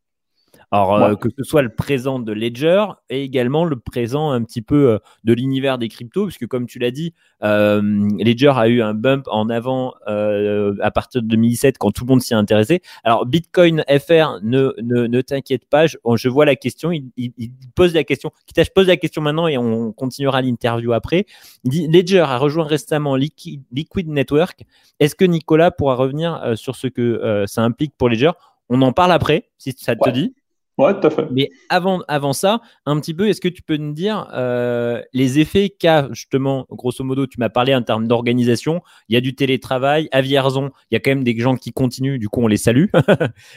alors, 0.71 0.93
euh, 1.03 1.15
que 1.15 1.27
ce 1.37 1.43
soit 1.43 1.61
le 1.61 1.73
présent 1.73 2.19
de 2.19 2.31
Ledger 2.31 2.85
et 3.09 3.23
également 3.23 3.65
le 3.65 3.77
présent 3.77 4.31
un 4.31 4.41
petit 4.41 4.61
peu 4.61 4.91
euh, 4.91 4.99
de 5.25 5.33
l'univers 5.33 5.77
des 5.77 5.89
cryptos, 5.89 6.27
puisque 6.27 6.47
comme 6.47 6.65
tu 6.65 6.79
l'as 6.79 6.91
dit, 6.91 7.13
euh, 7.43 7.81
Ledger 8.19 8.53
a 8.55 8.69
eu 8.69 8.81
un 8.81 8.93
bump 8.93 9.25
en 9.29 9.49
avant 9.49 9.93
à 10.05 10.91
partir 10.91 11.21
de 11.21 11.27
2017 11.27 11.77
quand 11.77 11.91
tout 11.91 12.05
le 12.05 12.09
monde 12.09 12.21
s'y 12.21 12.33
intéressait. 12.33 12.81
Alors, 13.03 13.25
Bitcoin 13.25 13.83
FR, 13.89 14.39
ne, 14.43 14.73
ne, 14.81 15.07
ne 15.07 15.21
t'inquiète 15.21 15.65
pas, 15.65 15.87
je, 15.87 16.29
vois 16.29 16.45
la 16.45 16.55
question, 16.55 16.91
il, 16.91 17.11
il, 17.17 17.51
pose 17.75 17.93
la 17.93 18.05
question, 18.05 18.31
quitte 18.45 18.63
je 18.65 18.71
pose 18.73 18.87
la 18.87 18.97
question 18.97 19.21
maintenant 19.21 19.47
et 19.47 19.57
on 19.57 19.91
continuera 19.91 20.41
l'interview 20.41 20.93
après. 20.93 21.25
Il 21.65 21.71
dit 21.71 21.87
Ledger 21.87 22.19
a 22.19 22.37
rejoint 22.37 22.63
récemment 22.63 23.15
Liquid, 23.17 23.63
Liquid 23.71 24.07
Network. 24.07 24.63
Est-ce 24.99 25.15
que 25.15 25.25
Nicolas 25.25 25.71
pourra 25.71 25.95
revenir 25.95 26.53
sur 26.55 26.75
ce 26.77 26.87
que 26.87 27.43
ça 27.47 27.61
implique 27.61 27.93
pour 27.97 28.07
Ledger? 28.07 28.31
On 28.69 28.81
en 28.83 28.93
parle 28.93 29.11
après, 29.11 29.49
si 29.57 29.73
ça 29.77 29.97
te 29.97 30.09
dit. 30.09 30.33
Ouais, 30.77 30.99
tout 30.99 31.05
à 31.05 31.09
fait. 31.09 31.27
Mais 31.31 31.49
avant, 31.69 32.01
avant 32.07 32.33
ça, 32.33 32.61
un 32.85 32.99
petit 32.99 33.13
peu, 33.13 33.27
est-ce 33.27 33.41
que 33.41 33.47
tu 33.47 33.61
peux 33.61 33.77
nous 33.77 33.93
dire 33.93 34.29
euh, 34.33 35.01
les 35.13 35.39
effets 35.39 35.69
qu'a 35.69 36.07
justement, 36.11 36.65
grosso 36.69 37.03
modo, 37.03 37.27
tu 37.27 37.39
m'as 37.39 37.49
parlé 37.49 37.75
en 37.75 37.81
termes 37.81 38.07
d'organisation, 38.07 38.81
il 39.09 39.13
y 39.13 39.17
a 39.17 39.21
du 39.21 39.35
télétravail, 39.35 40.07
à 40.11 40.21
Vierzon, 40.21 40.71
il 40.89 40.95
y 40.95 40.97
a 40.97 40.99
quand 40.99 41.11
même 41.11 41.23
des 41.23 41.37
gens 41.37 41.55
qui 41.55 41.71
continuent, 41.71 42.17
du 42.17 42.29
coup 42.29 42.41
on 42.41 42.47
les 42.47 42.57
salue. 42.57 42.85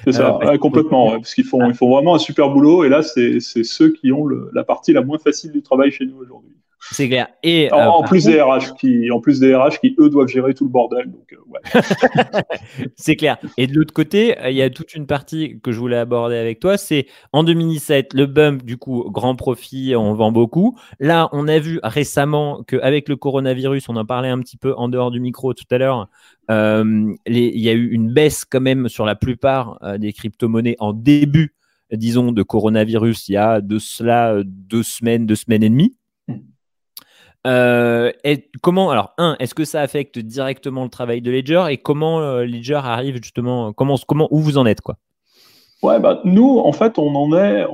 c'est 0.05 0.13
ça, 0.13 0.39
euh, 0.43 0.59
complètement, 0.59 1.13
parce 1.13 1.35
qu'ils 1.35 1.45
font, 1.45 1.69
ils 1.69 1.75
font 1.75 1.91
vraiment 1.91 2.15
un 2.15 2.19
super 2.19 2.51
boulot, 2.51 2.85
et 2.85 2.89
là 2.89 3.03
c'est 3.03 3.41
ceux 3.41 3.93
qui 3.93 4.13
ont 4.13 4.27
la 4.27 4.65
partie 4.65 4.93
la 4.93 5.03
moins 5.03 5.19
facile 5.19 5.53
du 5.53 5.63
travail 5.63 5.91
chez 5.93 6.07
nous 6.07 6.17
aujourd'hui. 6.17 6.55
C'est 6.91 7.09
clair. 7.09 7.29
Et 7.43 7.73
en, 7.73 8.03
euh, 8.03 8.07
plus 8.07 8.25
des 8.25 8.41
RH 8.41 8.75
qui, 8.79 9.11
en 9.11 9.21
plus 9.21 9.41
des 9.41 9.55
RH 9.55 9.81
qui 9.81 9.95
eux 9.99 10.11
doivent 10.11 10.29
gérer 10.29 10.55
tout 10.55 10.65
le 10.65 10.71
bordel. 10.71 11.11
Donc 11.11 11.33
euh, 11.33 11.37
ouais. 11.49 11.83
c'est 12.97 13.17
clair. 13.17 13.39
Et 13.57 13.67
de 13.67 13.75
l'autre 13.75 13.95
côté, 13.95 14.39
euh, 14.39 14.51
il 14.51 14.57
y 14.57 14.63
a 14.63 14.69
toute 14.71 14.95
une 14.95 15.07
partie 15.07 15.59
que 15.63 15.73
je 15.73 15.79
voulais 15.79 15.97
aborder 15.97 16.37
avec 16.37 16.61
toi. 16.61 16.77
C'est 16.77 17.07
en 17.33 17.43
2017 17.43 18.13
le 18.15 18.27
bump 18.27 18.65
du 18.65 18.77
coup 18.77 19.09
grand 19.11 19.35
profit, 19.35 19.95
on 19.97 20.15
vend 20.15 20.31
beaucoup. 20.31 20.79
Là, 21.01 21.29
on 21.33 21.49
a 21.49 21.59
vu 21.59 21.81
récemment 21.83 22.63
qu'avec 22.67 23.09
le 23.09 23.17
coronavirus, 23.17 23.89
on 23.89 23.97
en 23.97 24.05
parlait 24.05 24.29
un 24.29 24.41
petit 24.41 24.57
peu 24.57 24.75
en 24.77 24.89
dehors 24.89 25.11
du 25.11 25.21
micro 25.21 25.55
tout 25.55 25.65
à 25.71 25.79
l'heure. 25.79 26.09
il 26.49 27.17
y 27.27 27.69
a 27.69 27.73
eu 27.73 27.89
une 27.91 28.13
baisse 28.13 28.45
quand 28.45 28.61
même 28.61 28.89
sur 28.89 29.07
la 29.07 29.15
plupart 29.15 29.81
des 29.99 30.13
crypto-monnaies 30.13 30.77
en 30.81 30.93
début, 30.93 31.55
disons, 31.93 32.31
de 32.31 32.43
coronavirus. 32.43 33.29
Il 33.29 33.33
y 33.33 33.37
a 33.37 33.61
de 33.61 33.79
cela 33.79 34.43
deux 34.45 34.83
semaines, 34.83 35.27
deux 35.27 35.37
semaines 35.37 35.63
et 35.63 35.71
demie. 35.71 35.97
Euh, 37.47 38.11
comment 38.63 38.91
alors 38.91 39.13
un 39.19 39.37
est-ce 39.39 39.55
que 39.55 39.67
ça 39.67 39.83
affecte 39.83 40.19
directement 40.19 40.83
le 40.85 40.89
travail 40.89 41.21
de 41.21 41.31
Ledger 41.31 41.67
et 41.69 41.77
comment 41.77 42.21
euh, 42.21 42.45
Ledger 42.47 42.81
arrive 42.83 43.23
justement 43.23 43.75
comment 43.75 43.97
comment 44.07 44.29
où 44.31 44.41
vous 44.41 44.57
en 44.57 44.65
êtes 44.65 44.81
quoi? 44.81 44.97
Ouais, 45.85 46.01
bah, 46.01 46.23
nous, 46.25 46.61
en 46.61 46.73
fait, 46.73 46.99
on 46.99 47.15
en 47.15 47.37
est, 47.37 47.67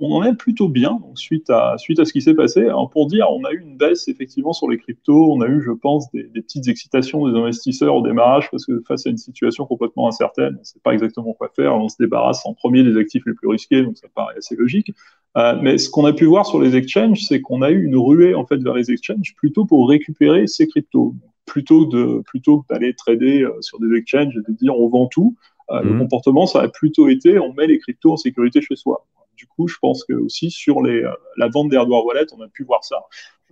on, 0.00 0.12
en 0.12 0.24
est 0.24 0.34
plutôt 0.34 0.68
bien 0.68 0.98
suite, 1.14 1.48
à, 1.48 1.78
suite 1.78 2.00
à 2.00 2.04
ce 2.04 2.12
qui 2.12 2.20
s'est 2.20 2.34
passé. 2.34 2.66
pour 2.90 3.06
dire, 3.06 3.28
on 3.30 3.44
a 3.44 3.52
eu 3.52 3.60
une 3.60 3.76
baisse 3.76 4.08
effectivement 4.08 4.52
sur 4.52 4.68
les 4.68 4.78
cryptos. 4.78 5.32
On 5.32 5.40
a 5.42 5.46
eu, 5.46 5.62
je 5.62 5.70
pense, 5.70 6.10
des, 6.10 6.24
petites 6.24 6.66
excitations 6.66 7.24
des 7.30 7.38
investisseurs 7.38 7.94
au 7.94 8.02
démarrage 8.02 8.50
parce 8.50 8.66
que 8.66 8.82
face 8.88 9.06
à 9.06 9.10
une 9.10 9.16
situation 9.16 9.64
complètement 9.64 10.08
incertaine, 10.08 10.54
on 10.56 10.58
ne 10.58 10.64
sait 10.64 10.80
pas 10.82 10.92
exactement 10.92 11.34
quoi 11.34 11.52
faire. 11.54 11.76
On 11.76 11.88
se 11.88 11.94
débarrasse 12.00 12.44
en 12.46 12.52
premier 12.52 12.82
des 12.82 12.96
actifs 12.96 13.22
les 13.26 13.34
plus 13.34 13.46
risqués, 13.46 13.84
donc 13.84 13.96
ça 13.96 14.08
paraît 14.12 14.34
assez 14.36 14.56
logique. 14.56 14.90
Euh, 15.36 15.56
mais 15.62 15.78
ce 15.78 15.88
qu'on 15.88 16.04
a 16.04 16.12
pu 16.12 16.24
voir 16.24 16.46
sur 16.46 16.60
les 16.60 16.74
exchanges, 16.74 17.22
c'est 17.28 17.40
qu'on 17.40 17.62
a 17.62 17.70
eu 17.70 17.84
une 17.84 17.96
ruée 17.96 18.34
en 18.34 18.44
fait 18.44 18.56
vers 18.56 18.74
les 18.74 18.90
exchanges 18.90 19.36
plutôt 19.36 19.66
pour 19.66 19.88
récupérer 19.88 20.48
ces 20.48 20.66
cryptos 20.66 21.14
plutôt 21.46 21.86
de 21.86 22.22
plutôt 22.26 22.64
d'aller 22.70 22.94
trader 22.94 23.42
euh, 23.42 23.60
sur 23.60 23.78
des 23.78 23.96
exchanges 23.96 24.36
et 24.36 24.50
de 24.50 24.56
dire 24.56 24.76
on 24.76 24.88
vend 24.88 25.06
tout. 25.06 25.36
Euh, 25.72 25.80
le 25.82 25.92
mhm. 25.92 26.00
comportement, 26.00 26.46
ça 26.46 26.60
a 26.60 26.68
plutôt 26.68 27.08
été 27.08 27.38
on 27.38 27.52
met 27.54 27.66
les 27.66 27.78
cryptos 27.78 28.12
en 28.12 28.16
sécurité 28.16 28.60
chez 28.60 28.76
soi. 28.76 29.06
Du 29.36 29.46
coup, 29.46 29.66
je 29.66 29.76
pense 29.80 30.04
que 30.04 30.12
aussi 30.12 30.50
sur 30.50 30.82
les, 30.82 31.02
euh, 31.02 31.10
la 31.36 31.48
vente 31.48 31.70
des 31.70 31.76
hardware 31.76 32.04
wallets, 32.04 32.26
on 32.36 32.40
a 32.42 32.48
pu 32.48 32.64
voir 32.64 32.84
ça. 32.84 33.02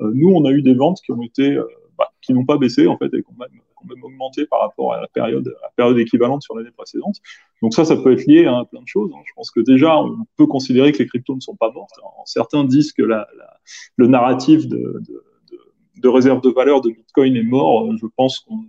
Euh, 0.00 0.10
nous, 0.14 0.30
on 0.30 0.44
a 0.44 0.50
eu 0.50 0.62
des 0.62 0.74
ventes 0.74 1.00
qui 1.04 1.12
ont 1.12 1.22
été, 1.22 1.58
bah, 1.98 2.10
qui 2.20 2.34
n'ont 2.34 2.44
pas 2.44 2.58
baissé 2.58 2.86
en 2.86 2.96
fait 2.98 3.06
et 3.06 3.22
qui 3.22 3.30
ont 3.30 3.38
même, 3.38 3.60
même, 3.88 4.04
augmenté 4.04 4.46
par 4.46 4.60
rapport 4.60 4.92
à 4.92 5.00
la 5.00 5.08
période, 5.08 5.52
la 5.62 5.70
période 5.74 5.98
équivalente 5.98 6.42
sur 6.42 6.54
l'année 6.56 6.70
précédente. 6.70 7.16
Donc 7.62 7.72
ça, 7.72 7.84
ça 7.84 7.96
peut 7.96 8.12
être 8.12 8.26
lié 8.26 8.44
à 8.44 8.64
plein 8.70 8.82
de 8.82 8.86
choses. 8.88 9.10
Hein. 9.14 9.22
Je 9.26 9.32
pense 9.34 9.50
que 9.50 9.60
déjà, 9.60 9.98
on 9.98 10.18
peut 10.36 10.46
considérer 10.46 10.92
que 10.92 10.98
les 10.98 11.06
cryptos 11.06 11.34
ne 11.34 11.40
sont 11.40 11.56
pas 11.56 11.70
mortes. 11.72 11.98
certains 12.26 12.64
disent 12.64 12.92
que 12.92 13.02
la, 13.02 13.26
la, 13.38 13.58
le 13.96 14.06
narratif 14.06 14.68
de, 14.68 14.76
de, 14.76 15.24
de, 15.50 15.60
de 15.96 16.08
réserve 16.08 16.42
de 16.42 16.50
valeur 16.50 16.82
de 16.82 16.90
Bitcoin 16.90 17.36
est 17.36 17.42
mort. 17.42 17.90
Je 17.96 18.06
pense 18.16 18.40
qu'on 18.40 18.64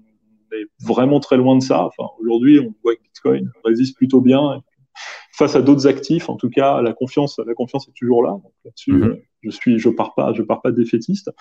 est 0.53 0.67
vraiment 0.85 1.19
très 1.19 1.37
loin 1.37 1.57
de 1.57 1.63
ça. 1.63 1.85
Enfin, 1.85 2.09
aujourd'hui, 2.19 2.59
on 2.59 2.73
voit 2.83 2.95
que 2.95 3.01
Bitcoin 3.01 3.51
résiste 3.63 3.95
plutôt 3.95 4.21
bien. 4.21 4.61
Face 5.33 5.55
à 5.55 5.61
d'autres 5.61 5.87
actifs, 5.87 6.29
en 6.29 6.35
tout 6.35 6.49
cas, 6.49 6.81
la 6.81 6.93
confiance, 6.93 7.39
la 7.45 7.53
confiance 7.53 7.87
est 7.87 7.93
toujours 7.97 8.23
là. 8.23 8.31
Donc 8.31 8.51
là-dessus, 8.65 8.91
mhm. 8.91 9.17
je 9.41 9.49
suis, 9.49 9.79
je 9.79 9.89
pars 9.89 10.13
pas, 10.13 10.33
je 10.33 10.41
pars 10.41 10.61
pas 10.61 10.71
défaitiste. 10.71 11.31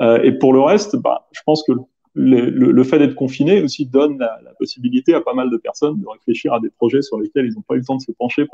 Euh, 0.00 0.22
et 0.22 0.32
pour 0.32 0.52
le 0.52 0.60
reste, 0.60 0.96
bah, 0.96 1.28
je 1.32 1.40
pense 1.44 1.64
que 1.66 1.72
le, 2.14 2.84
fait 2.84 2.98
d'être 2.98 3.14
confiné 3.14 3.62
aussi 3.62 3.86
donne 3.86 4.18
la, 4.18 4.52
possibilité 4.58 5.14
à 5.14 5.20
pas 5.20 5.34
mal 5.34 5.50
de 5.50 5.56
personnes 5.56 6.00
de 6.00 6.06
réfléchir 6.08 6.52
à 6.52 6.60
des 6.60 6.70
projets 6.70 7.02
sur 7.02 7.18
lesquels 7.18 7.46
ils 7.46 7.54
n'ont 7.54 7.62
pas 7.62 7.74
eu 7.74 7.78
le 7.78 7.84
temps 7.84 7.96
de 7.96 8.02
se 8.02 8.10
pencher 8.10 8.46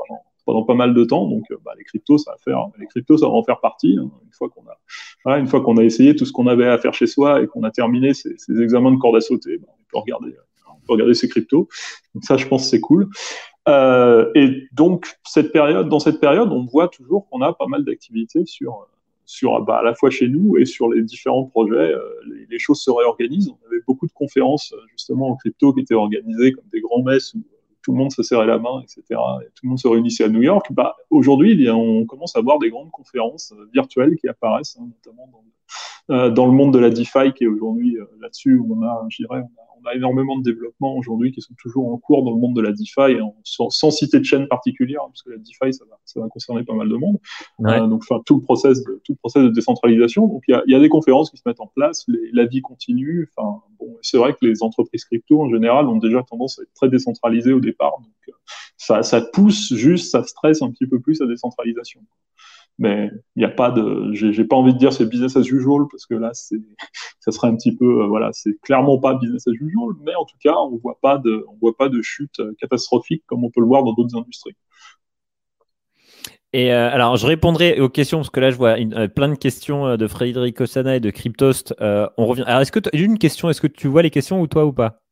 pendant, 0.45 0.63
pas 0.63 0.75
mal 0.75 0.93
de 0.93 1.03
temps. 1.03 1.27
Donc, 1.27 1.45
bah, 1.63 1.71
les 1.77 1.83
cryptos, 1.83 2.19
ça 2.19 2.35
va 2.45 3.31
en 3.31 3.43
faire 3.43 3.59
partie. 3.59 3.97
Hein. 3.99 4.11
une 5.37 5.47
fois 5.47 5.61
qu'on 5.61 5.77
a, 5.77 5.83
essayé 5.83 6.15
tout 6.15 6.25
ce 6.25 6.31
qu'on 6.31 6.47
avait 6.47 6.67
à 6.67 6.77
faire 6.77 6.93
chez 6.93 7.07
soi 7.07 7.41
et 7.41 7.47
qu'on 7.47 7.63
a 7.63 7.71
terminé 7.71 8.13
ces, 8.13 8.35
examens 8.61 8.91
de 8.91 8.97
corde 8.97 9.15
à 9.15 9.21
sauter, 9.21 9.57
bah, 9.57 9.67
on 9.69 9.83
peut 9.91 9.97
regarder, 9.99 10.35
on 10.69 10.85
peut 10.85 10.93
regarder 10.93 11.15
ces 11.15 11.27
cryptos. 11.27 11.67
Donc 12.13 12.23
ça, 12.23 12.37
je 12.37 12.45
pense, 12.45 12.69
c'est 12.69 12.81
cool. 12.81 13.09
Euh, 13.67 14.31
et 14.35 14.67
donc, 14.73 15.07
dans 15.35 15.99
cette 15.99 16.19
période, 16.19 16.51
on 16.51 16.65
voit 16.65 16.87
toujours 16.87 17.27
qu'on 17.29 17.41
a 17.41 17.53
pas 17.53 17.67
mal 17.67 17.83
d'activités 17.83 18.45
sur, 18.45 18.87
sur 19.25 19.61
bah, 19.61 19.79
à 19.79 19.83
la 19.83 19.95
fois 19.95 20.09
chez 20.09 20.27
nous 20.27 20.57
et 20.57 20.65
sur 20.65 20.89
les 20.89 21.03
différents 21.03 21.45
projets. 21.45 21.93
Euh, 21.93 21.99
les, 22.27 22.45
les, 22.49 22.59
choses 22.59 22.81
se 22.81 22.91
réorganisent. 22.91 23.49
On 23.49 23.67
avait 23.67 23.81
beaucoup 23.87 24.07
de 24.07 24.11
conférences 24.11 24.73
justement 24.91 25.29
en 25.29 25.35
crypto 25.35 25.73
qui 25.73 25.81
étaient 25.81 25.95
organisées 25.95 26.51
comme 26.51 26.65
des 26.71 26.81
grands 26.81 27.03
messes 27.03 27.33
où 27.33 27.43
tout 27.85 27.91
le 27.91 27.99
monde 27.99 28.11
se 28.11 28.23
serrait 28.23 28.47
la 28.47 28.57
main, 28.57 28.81
etc. 28.81 29.03
Et 29.09 29.45
tout 29.53 29.61
le 29.63 29.69
monde 29.69 29.79
se 29.79 29.87
réunissait 29.87 30.23
à 30.23 30.29
New 30.29 30.41
York. 30.41 30.65
Bah, 30.71 30.95
Aujourd'hui, 31.11 31.69
on 31.69 32.05
commence 32.05 32.35
à 32.35 32.41
voir 32.41 32.57
des 32.57 32.71
grandes 32.71 32.89
conférences 32.89 33.53
virtuelles 33.73 34.15
qui 34.15 34.27
apparaissent, 34.27 34.77
hein, 34.81 34.87
notamment 34.87 35.27
dans, 35.31 35.37
euh, 35.37 35.51
dans, 36.09 36.45
le 36.45 36.51
monde 36.51 36.73
de 36.73 36.79
la 36.79 36.89
DeFi, 36.89 37.33
qui 37.35 37.45
est 37.45 37.47
aujourd'hui 37.47 37.97
euh, 37.97 38.05
là-dessus 38.21 38.57
où 38.57 38.77
on 38.77 38.83
a, 38.83 39.05
je 39.09 39.23
dirais, 39.23 39.41
on 39.83 39.87
a 39.87 39.95
énormément 39.95 40.37
de 40.37 40.43
développements 40.43 40.95
aujourd'hui 40.95 41.31
qui 41.31 41.41
sont 41.41 41.53
toujours 41.59 41.91
en 41.91 41.97
cours 41.97 42.23
dans 42.23 42.31
le 42.31 42.37
monde 42.37 42.55
de 42.55 42.61
la 42.61 42.71
DeFi, 42.71 43.17
sans, 43.43 43.91
citer 43.91 44.19
de 44.19 44.23
chaîne 44.23 44.47
particulière, 44.47 45.01
hein, 45.03 45.09
parce 45.09 45.23
que 45.23 45.31
la 45.31 45.37
DeFi, 45.37 45.73
ça 45.73 45.85
va, 45.89 45.97
ça 46.05 46.19
va 46.19 46.27
concerner 46.27 46.63
pas 46.63 46.73
mal 46.73 46.89
de 46.89 46.95
monde. 46.95 47.17
Euh, 47.61 47.87
donc, 47.87 48.03
enfin, 48.09 48.21
tout 48.25 48.35
le 48.35 48.41
process 48.41 48.83
de, 48.83 49.01
tout 49.03 49.13
le 49.13 49.17
process 49.17 49.43
de 49.43 49.49
décentralisation. 49.49 50.27
Donc, 50.27 50.43
il 50.47 50.51
y 50.51 50.53
a, 50.55 50.63
y 50.67 50.75
a, 50.75 50.79
des 50.79 50.89
conférences 50.89 51.31
qui 51.31 51.37
se 51.37 51.43
mettent 51.45 51.61
en 51.61 51.71
place, 51.75 52.05
la 52.33 52.45
vie 52.45 52.61
continue. 52.61 53.29
Enfin, 53.35 53.61
bon, 53.79 53.97
c'est 54.01 54.17
vrai 54.17 54.33
que 54.33 54.45
les 54.45 54.63
entreprises 54.63 55.05
crypto, 55.05 55.41
en 55.41 55.49
général, 55.49 55.87
ont 55.87 55.97
déjà 55.97 56.23
tendance 56.23 56.59
à 56.59 56.63
être 56.63 56.73
très 56.73 56.89
décentralisées 56.89 57.53
au 57.53 57.59
départ. 57.59 57.97
Donc, 57.99 58.13
euh, 58.29 58.31
ça, 58.77 59.03
ça 59.03 59.21
pousse 59.21 59.73
juste, 59.73 60.11
ça 60.11 60.23
stresse 60.23 60.61
un 60.61 60.71
petit 60.71 60.87
peu 60.87 60.99
plus 60.99 61.19
la 61.19 61.27
décentralisation 61.27 62.01
mais 62.77 63.09
il 63.35 63.39
n'y 63.39 63.45
a 63.45 63.49
pas 63.49 63.71
de, 63.71 64.11
j'ai 64.13 64.43
pas 64.43 64.55
envie 64.55 64.73
de 64.73 64.77
dire 64.77 64.91
c'est 64.91 65.05
business 65.05 65.37
as 65.37 65.47
usual 65.49 65.85
parce 65.89 66.05
que 66.05 66.15
là 66.15 66.31
c'est, 66.33 66.57
ça 67.19 67.31
serait 67.31 67.47
un 67.47 67.55
petit 67.55 67.75
peu, 67.75 68.03
euh, 68.03 68.07
voilà, 68.07 68.29
c'est 68.33 68.59
clairement 68.61 68.99
pas 68.99 69.15
business 69.15 69.47
as 69.47 69.51
usual, 69.51 69.93
mais 70.03 70.15
en 70.15 70.25
tout 70.25 70.37
cas 70.41 70.55
on 70.55 70.77
voit 70.77 70.99
pas 71.01 71.17
de, 71.17 71.45
on 71.49 71.57
voit 71.61 71.75
pas 71.77 71.89
de 71.89 72.01
chute 72.01 72.39
euh, 72.39 72.53
catastrophique 72.59 73.23
comme 73.27 73.43
on 73.43 73.49
peut 73.49 73.61
le 73.61 73.67
voir 73.67 73.83
dans 73.83 73.93
d'autres 73.93 74.17
industries. 74.17 74.55
Et 76.53 76.71
euh, 76.71 76.89
alors, 76.89 77.17
je 77.17 77.27
répondrai 77.27 77.81
aux 77.81 77.89
questions 77.89 78.19
parce 78.19 78.29
que 78.29 78.39
là, 78.39 78.49
je 78.49 78.55
vois 78.55 78.75
plein 79.13 79.27
de 79.27 79.35
questions 79.35 79.97
de 79.97 80.07
Frédéric 80.07 80.61
Osana 80.61 80.95
et 80.95 80.99
de 81.01 81.09
Cryptost. 81.09 81.75
on 81.81 82.25
revient. 82.25 82.43
Alors, 82.47 82.61
est-ce 82.61 82.71
que 82.71 82.79
une 82.93 83.17
question 83.17 83.49
Est-ce 83.49 83.59
que 83.59 83.67
tu 83.67 83.89
vois 83.89 84.03
les 84.03 84.09
questions 84.09 84.39
ou 84.39 84.47
toi 84.47 84.65
ou 84.65 84.71
pas? 84.71 85.04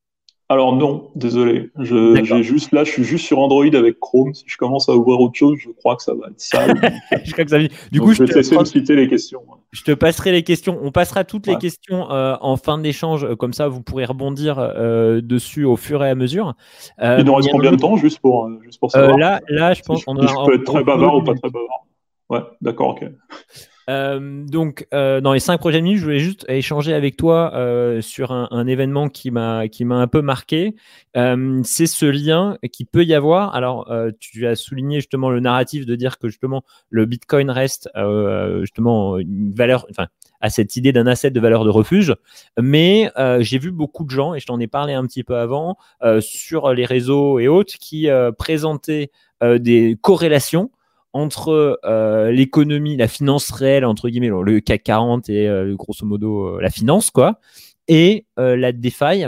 Alors 0.50 0.76
non, 0.76 1.10
désolé. 1.16 1.72
Je, 1.80 2.42
juste, 2.42 2.74
là, 2.74 2.84
je 2.84 2.92
suis 2.92 3.04
juste 3.04 3.26
sur 3.26 3.40
Android 3.40 3.66
avec 3.74 4.00
Chrome. 4.00 4.34
Si 4.34 4.44
je 4.46 4.58
commence 4.58 4.90
à 4.90 4.94
ouvrir 4.94 5.20
autre 5.20 5.36
chose, 5.36 5.58
je 5.58 5.70
crois 5.72 5.96
que 5.96 6.04
ça 6.04 6.14
va 6.14 6.28
être 6.28 6.40
sale. 6.40 6.76
je 7.24 7.32
crois 7.32 7.46
que 7.46 7.50
ça... 7.50 7.60
Du 7.92 8.02
coup, 8.02 8.14
je, 8.14 8.24
vais 8.24 8.30
te 8.30 8.38
laisser 8.38 8.58
me 8.58 8.66
citer 8.66 8.96
les 8.96 9.08
questions. 9.08 9.42
Je 9.72 9.84
te 9.84 9.92
passerai 9.92 10.32
les 10.32 10.44
questions. 10.44 10.78
On 10.82 10.92
passera 10.92 11.24
toutes 11.24 11.48
les 11.48 11.56
questions 11.56 12.12
euh, 12.12 12.36
en 12.42 12.58
fin 12.58 12.78
d'échange. 12.78 13.24
Euh, 13.24 13.36
comme 13.36 13.54
ça, 13.54 13.68
vous 13.70 13.82
pourrez 13.82 14.06
rebondir 14.06 14.60
euh, 14.60 15.22
dessus 15.22 15.64
au 15.64 15.78
fur 15.78 16.04
et 16.04 16.10
à 16.10 16.16
mesure. 16.16 16.54
Il 17.02 17.24
nous 17.24 17.34
reste 17.34 17.50
combien 17.50 17.72
de 17.72 17.78
temps 17.78 17.96
juste 17.96 18.20
pour, 18.20 18.50
juste 18.64 18.80
pour 18.80 18.92
savoir 18.92 19.18
Là, 19.18 19.40
là, 19.48 19.74
je 19.74 19.82
pense 19.82 20.04
qu'on 20.04 20.18
a. 20.18 20.28
Je 20.28 20.46
peux 20.46 20.56
être 20.56 20.66
très 20.66 20.84
bavard 20.84 21.16
ou 21.16 21.24
pas 21.24 21.34
très 21.36 21.50
bavard. 21.50 21.86
Ouais, 22.30 22.42
d'accord, 22.62 22.90
ok. 22.90 23.10
Euh, 23.90 24.46
donc, 24.46 24.88
euh, 24.94 25.22
dans 25.22 25.34
les 25.34 25.40
cinq 25.40 25.58
prochaines 25.58 25.84
minutes, 25.84 26.00
je 26.00 26.04
voulais 26.06 26.20
juste 26.20 26.46
échanger 26.48 26.94
avec 26.94 27.18
toi 27.18 27.52
euh, 27.54 28.02
sur 28.02 28.32
un, 28.32 28.48
un, 28.52 28.68
événement 28.68 29.10
qui 29.10 29.32
m'a 29.32 29.68
qui 29.68 29.84
m'a 29.86 29.96
un 29.96 30.08
peu 30.08 30.22
marqué. 30.22 30.76
Euh, 31.18 31.62
c'est 31.64 31.86
ce 31.86 32.06
lien 32.06 32.58
qui 32.72 32.86
peut 32.86 33.04
y 33.04 33.14
avoir. 33.14 33.54
Alors, 33.56 33.92
euh, 33.92 34.12
tu 34.20 34.48
as 34.48 34.56
souligné 34.56 34.98
justement 34.98 35.30
le 35.30 35.40
narratif 35.40 35.86
de 35.86 35.96
dire 35.96 36.18
que 36.18 36.30
justement 36.30 36.64
le 36.90 37.06
Bitcoin 37.06 37.50
reste 37.50 37.90
justement 38.62 39.18
une 39.18 39.52
valeur, 39.54 39.86
enfin, 39.90 40.08
à 40.40 40.50
cette 40.50 40.76
idée 40.76 40.92
d'un 40.92 41.08
asset 41.08 41.32
de 41.32 41.40
valeur 41.40 41.66
de 41.66 41.70
refuge. 41.70 42.16
Mais 42.60 43.12
j'ai 43.40 43.58
vu 43.58 43.72
beaucoup 43.72 44.04
de 44.04 44.10
gens 44.10 44.34
et 44.34 44.40
je 44.40 44.46
t'en 44.46 44.60
ai 44.60 44.68
parlé 44.68 44.94
un 44.94 45.06
petit 45.06 45.24
peu 45.24 45.36
avant 45.36 45.78
sur 46.20 46.74
les 46.74 46.86
réseaux 46.86 47.40
et 47.40 47.48
autres 47.48 47.74
qui 47.80 48.08
présentaient 48.38 49.12
des 49.42 49.98
corrélations 50.02 50.72
entre 51.14 51.80
euh, 51.86 52.32
l'économie, 52.32 52.98
la 52.98 53.08
finance 53.08 53.52
réelle, 53.52 53.86
entre 53.86 54.10
guillemets, 54.10 54.30
le 54.30 54.60
CAC 54.60 54.84
40 54.84 55.30
et 55.30 55.48
euh, 55.48 55.76
grosso 55.76 56.06
modo 56.06 56.58
euh, 56.58 56.62
la 56.62 56.72
finance, 56.72 57.12
quoi, 57.12 57.40
et 57.88 58.26
la 58.38 58.72
DeFi. 58.72 59.26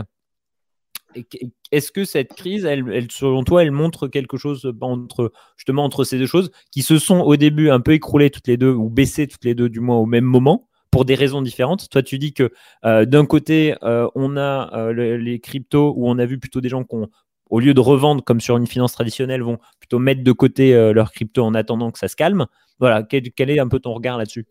Est-ce 1.71 1.91
que 1.91 2.03
cette 2.03 2.33
crise, 2.33 2.65
elle, 2.65 3.07
selon 3.09 3.43
toi, 3.43 3.63
elle 3.63 3.71
montre 3.71 4.07
quelque 4.07 4.37
chose 4.37 4.69
entre 4.81 5.31
justement 5.55 5.85
entre 5.85 6.03
ces 6.03 6.17
deux 6.17 6.27
choses 6.27 6.51
qui 6.71 6.81
se 6.81 6.99
sont 6.99 7.19
au 7.21 7.37
début 7.37 7.69
un 7.69 7.79
peu 7.79 7.93
écroulées 7.93 8.29
toutes 8.29 8.47
les 8.47 8.57
deux 8.57 8.71
ou 8.71 8.89
baissées 8.89 9.27
toutes 9.27 9.45
les 9.45 9.55
deux 9.55 9.69
du 9.69 9.79
moins 9.79 9.97
au 9.97 10.05
même 10.05 10.25
moment 10.25 10.67
pour 10.91 11.05
des 11.05 11.15
raisons 11.15 11.41
différentes? 11.41 11.89
Toi, 11.89 12.03
tu 12.03 12.19
dis 12.19 12.33
que 12.33 12.51
d'un 12.83 13.25
côté, 13.25 13.75
on 13.81 14.35
a 14.35 14.91
les 14.91 15.39
cryptos 15.39 15.93
où 15.95 16.09
on 16.09 16.17
a 16.19 16.25
vu 16.25 16.37
plutôt 16.37 16.59
des 16.59 16.69
gens 16.69 16.83
qui 16.83 16.95
ont 16.95 17.09
au 17.49 17.59
lieu 17.59 17.73
de 17.73 17.79
revendre 17.79 18.23
comme 18.23 18.41
sur 18.41 18.57
une 18.57 18.67
finance 18.67 18.93
traditionnelle, 18.93 19.41
vont 19.41 19.59
plutôt 19.79 19.99
mettre 19.99 20.23
de 20.23 20.31
côté 20.31 20.73
euh, 20.73 20.93
leur 20.93 21.11
crypto 21.11 21.43
en 21.43 21.53
attendant 21.53 21.91
que 21.91 21.99
ça 21.99 22.07
se 22.07 22.15
calme. 22.15 22.45
Voilà, 22.79 23.03
quel, 23.03 23.49
est 23.49 23.59
un 23.59 23.67
peu 23.67 23.79
ton 23.79 23.93
regard 23.93 24.17
là-dessus? 24.17 24.45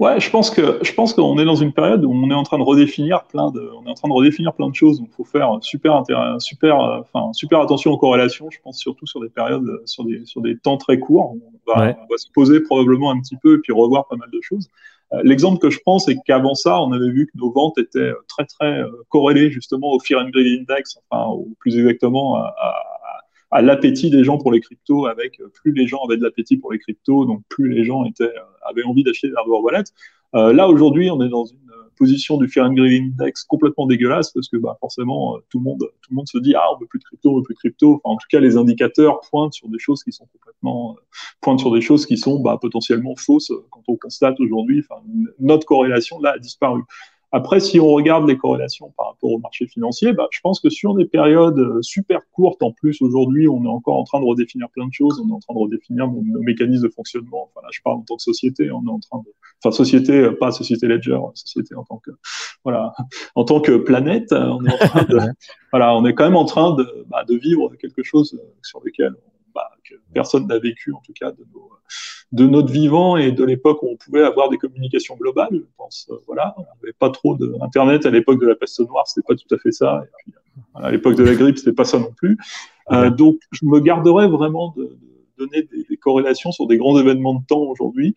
Ouais, 0.00 0.20
je 0.20 0.30
pense 0.30 0.50
que 0.50 0.78
je 0.82 0.92
pense 0.94 1.12
qu'on 1.12 1.38
est 1.38 1.44
dans 1.44 1.56
une 1.56 1.72
période 1.72 2.04
où 2.04 2.12
on 2.12 2.30
est 2.30 2.34
en 2.34 2.44
train 2.44 2.58
de 2.58 2.62
redéfinir 2.62 3.24
plein 3.24 3.50
de, 3.50 3.68
on 3.76 3.84
est 3.84 3.90
en 3.90 3.94
train 3.94 4.08
de 4.08 4.14
redéfinir 4.14 4.54
plein 4.54 4.68
de 4.68 4.74
choses. 4.74 5.00
Donc, 5.00 5.08
il 5.10 5.14
faut 5.14 5.24
faire 5.24 5.58
super 5.60 6.04
super, 6.38 6.80
euh, 6.80 7.00
enfin, 7.00 7.32
super 7.32 7.60
attention 7.60 7.90
aux 7.90 7.98
corrélations. 7.98 8.48
Je 8.50 8.58
pense 8.62 8.78
surtout 8.78 9.06
sur 9.06 9.20
des 9.20 9.28
périodes, 9.28 9.82
sur 9.86 10.04
des, 10.04 10.24
sur 10.24 10.40
des 10.40 10.56
temps 10.56 10.76
très 10.76 11.00
courts. 11.00 11.34
On 11.34 11.72
va, 11.72 11.96
on 12.00 12.06
va 12.10 12.16
se 12.16 12.30
poser 12.32 12.60
probablement 12.60 13.10
un 13.10 13.20
petit 13.20 13.36
peu 13.42 13.56
et 13.56 13.58
puis 13.58 13.72
revoir 13.72 14.06
pas 14.06 14.16
mal 14.16 14.30
de 14.30 14.38
choses. 14.40 14.68
Euh, 15.12 15.22
l'exemple 15.24 15.58
que 15.58 15.70
je 15.70 15.78
prends, 15.80 15.98
c'est 15.98 16.16
qu'avant 16.26 16.54
ça, 16.54 16.80
on 16.82 16.92
avait 16.92 17.10
vu 17.10 17.26
que 17.26 17.38
nos 17.38 17.50
ventes 17.50 17.78
étaient 17.78 17.98
euh, 17.98 18.14
très 18.28 18.44
très 18.44 18.80
euh, 18.80 18.90
corrélées 19.08 19.50
justement 19.50 19.92
au 19.92 20.00
Fear 20.00 20.20
and 20.20 20.30
Greed 20.30 20.60
Index, 20.60 20.98
enfin, 21.08 21.30
ou 21.32 21.56
plus 21.60 21.76
exactement 21.78 22.36
à, 23.50 23.62
l'appétit 23.62 24.10
des 24.10 24.24
gens 24.24 24.36
pour 24.36 24.52
les 24.52 24.60
cryptos, 24.60 25.06
avec 25.06 25.40
plus 25.54 25.72
les 25.72 25.86
gens 25.86 26.04
avaient 26.04 26.18
de 26.18 26.22
l'appétit 26.22 26.58
pour 26.58 26.72
les 26.72 26.78
cryptos, 26.78 27.24
donc 27.24 27.42
plus 27.48 27.72
les 27.72 27.82
gens 27.84 28.04
étaient, 28.04 28.32
avaient 28.62 28.84
envie 28.84 29.02
d'acheter 29.02 29.28
des 29.28 29.34
hardware 29.36 29.62
wallets. 29.62 29.90
Là 30.34 30.68
aujourd'hui, 30.68 31.10
on 31.10 31.22
est 31.22 31.30
dans 31.30 31.46
une 31.46 31.67
position 31.98 32.38
du 32.38 32.48
Fear 32.48 32.66
and 32.66 32.74
Greed 32.74 33.02
Index 33.02 33.44
complètement 33.44 33.86
dégueulasse 33.86 34.30
parce 34.30 34.48
que 34.48 34.56
bah, 34.56 34.76
forcément 34.80 35.36
euh, 35.36 35.40
tout 35.50 35.58
le 35.58 35.64
monde 35.64 35.78
tout 35.80 36.10
le 36.10 36.16
monde 36.16 36.28
se 36.28 36.38
dit 36.38 36.54
ah 36.54 36.64
on 36.74 36.78
veut 36.78 36.86
plus 36.86 36.98
de 36.98 37.04
crypto, 37.04 37.30
on 37.30 37.36
veut 37.36 37.42
plus 37.42 37.54
de 37.54 37.58
crypto. 37.58 38.00
En 38.04 38.16
tout 38.16 38.26
cas, 38.30 38.40
les 38.40 38.56
indicateurs 38.56 39.20
pointent 39.30 39.54
sur 39.54 39.68
des 39.68 39.78
choses 39.78 40.02
qui 40.02 40.12
sont 40.12 40.26
complètement 40.26 40.92
euh, 40.92 41.02
pointent 41.40 41.60
sur 41.60 41.72
des 41.72 41.80
choses 41.80 42.06
qui 42.06 42.16
sont 42.16 42.40
bah, 42.40 42.58
potentiellement 42.60 43.14
fausses 43.16 43.52
quand 43.70 43.82
on 43.88 43.96
constate 43.96 44.38
aujourd'hui. 44.40 44.84
Enfin, 44.88 45.02
notre 45.38 45.66
corrélation 45.66 46.20
là 46.20 46.32
a 46.36 46.38
disparu. 46.38 46.82
Après, 47.30 47.60
si 47.60 47.78
on 47.78 47.88
regarde 47.88 48.26
les 48.26 48.38
corrélations 48.38 48.92
par 48.96 49.08
rapport 49.08 49.32
au 49.32 49.38
marché 49.38 49.66
financier, 49.66 50.12
bah, 50.12 50.28
je 50.30 50.40
pense 50.40 50.60
que 50.60 50.70
sur 50.70 50.94
des 50.94 51.04
périodes 51.04 51.58
euh, 51.58 51.82
super 51.82 52.20
courtes, 52.32 52.62
en 52.62 52.72
plus 52.72 53.02
aujourd'hui, 53.02 53.48
on 53.48 53.64
est 53.64 53.68
encore 53.68 53.96
en 53.96 54.04
train 54.04 54.20
de 54.20 54.24
redéfinir 54.24 54.68
plein 54.70 54.86
de 54.86 54.92
choses, 54.92 55.20
on 55.22 55.28
est 55.28 55.32
en 55.32 55.38
train 55.38 55.52
de 55.52 55.58
redéfinir 55.58 56.08
nos, 56.08 56.22
mécanismes 56.40 56.84
de 56.84 56.92
fonctionnement. 56.92 57.50
Enfin 57.50 57.64
là, 57.64 57.68
je 57.70 57.80
parle 57.82 57.98
en 57.98 58.02
tant 58.02 58.16
que 58.16 58.22
société, 58.22 58.70
on 58.70 58.82
est 58.86 58.90
en 58.90 58.98
train 58.98 59.18
de, 59.18 59.32
enfin 59.62 59.76
société, 59.76 60.12
euh, 60.12 60.38
pas 60.38 60.52
société 60.52 60.86
Ledger, 60.86 61.18
société 61.34 61.74
en 61.74 61.84
tant 61.84 61.98
que, 61.98 62.12
voilà, 62.64 62.94
en 63.34 63.44
tant 63.44 63.60
que 63.60 63.76
planète, 63.76 64.32
on 64.32 64.64
est 64.64 64.72
en 64.72 64.78
train 64.78 65.04
de, 65.04 65.18
voilà, 65.72 65.94
on 65.96 66.06
est 66.06 66.14
quand 66.14 66.24
même 66.24 66.36
en 66.36 66.46
train 66.46 66.74
de, 66.74 67.04
bah, 67.08 67.24
de 67.28 67.36
vivre 67.36 67.74
quelque 67.78 68.02
chose 68.02 68.40
sur 68.62 68.80
lequel 68.82 69.14
personne 70.14 70.46
n'a 70.46 70.58
vécu, 70.58 70.92
en 70.92 71.00
tout 71.04 71.12
cas 71.12 71.32
de 72.32 72.46
notre 72.46 72.70
vivant 72.70 73.16
et 73.16 73.32
de 73.32 73.44
l'époque 73.44 73.82
où 73.82 73.88
on 73.90 73.96
pouvait 73.96 74.22
avoir 74.22 74.50
des 74.50 74.58
communications 74.58 75.16
globales. 75.16 75.48
Je 75.52 75.60
pense, 75.76 76.08
euh, 76.10 76.16
voilà, 76.26 76.54
on 76.58 76.62
n'avait 76.62 76.92
pas 76.98 77.10
trop 77.10 77.34
d'internet 77.36 78.04
à 78.06 78.10
l'époque 78.10 78.40
de 78.40 78.46
la 78.46 78.54
peste 78.54 78.80
noire, 78.80 79.06
c'était 79.06 79.26
pas 79.26 79.34
tout 79.34 79.54
à 79.54 79.58
fait 79.58 79.72
ça. 79.72 80.02
Euh, 80.02 80.30
à 80.74 80.90
l'époque 80.90 81.14
de 81.14 81.24
la 81.24 81.34
grippe, 81.34 81.58
c'était 81.58 81.72
pas 81.72 81.84
ça 81.84 81.98
non 81.98 82.12
plus. 82.16 82.36
Euh, 82.92 83.10
donc, 83.10 83.36
je 83.52 83.64
me 83.64 83.80
garderais 83.80 84.28
vraiment 84.28 84.74
de, 84.76 84.96
donner 85.38 85.62
des, 85.62 85.96
corrélations 85.96 86.52
sur 86.52 86.66
des 86.66 86.76
grands 86.76 86.98
événements 86.98 87.34
de 87.34 87.44
temps 87.46 87.62
aujourd'hui. 87.62 88.14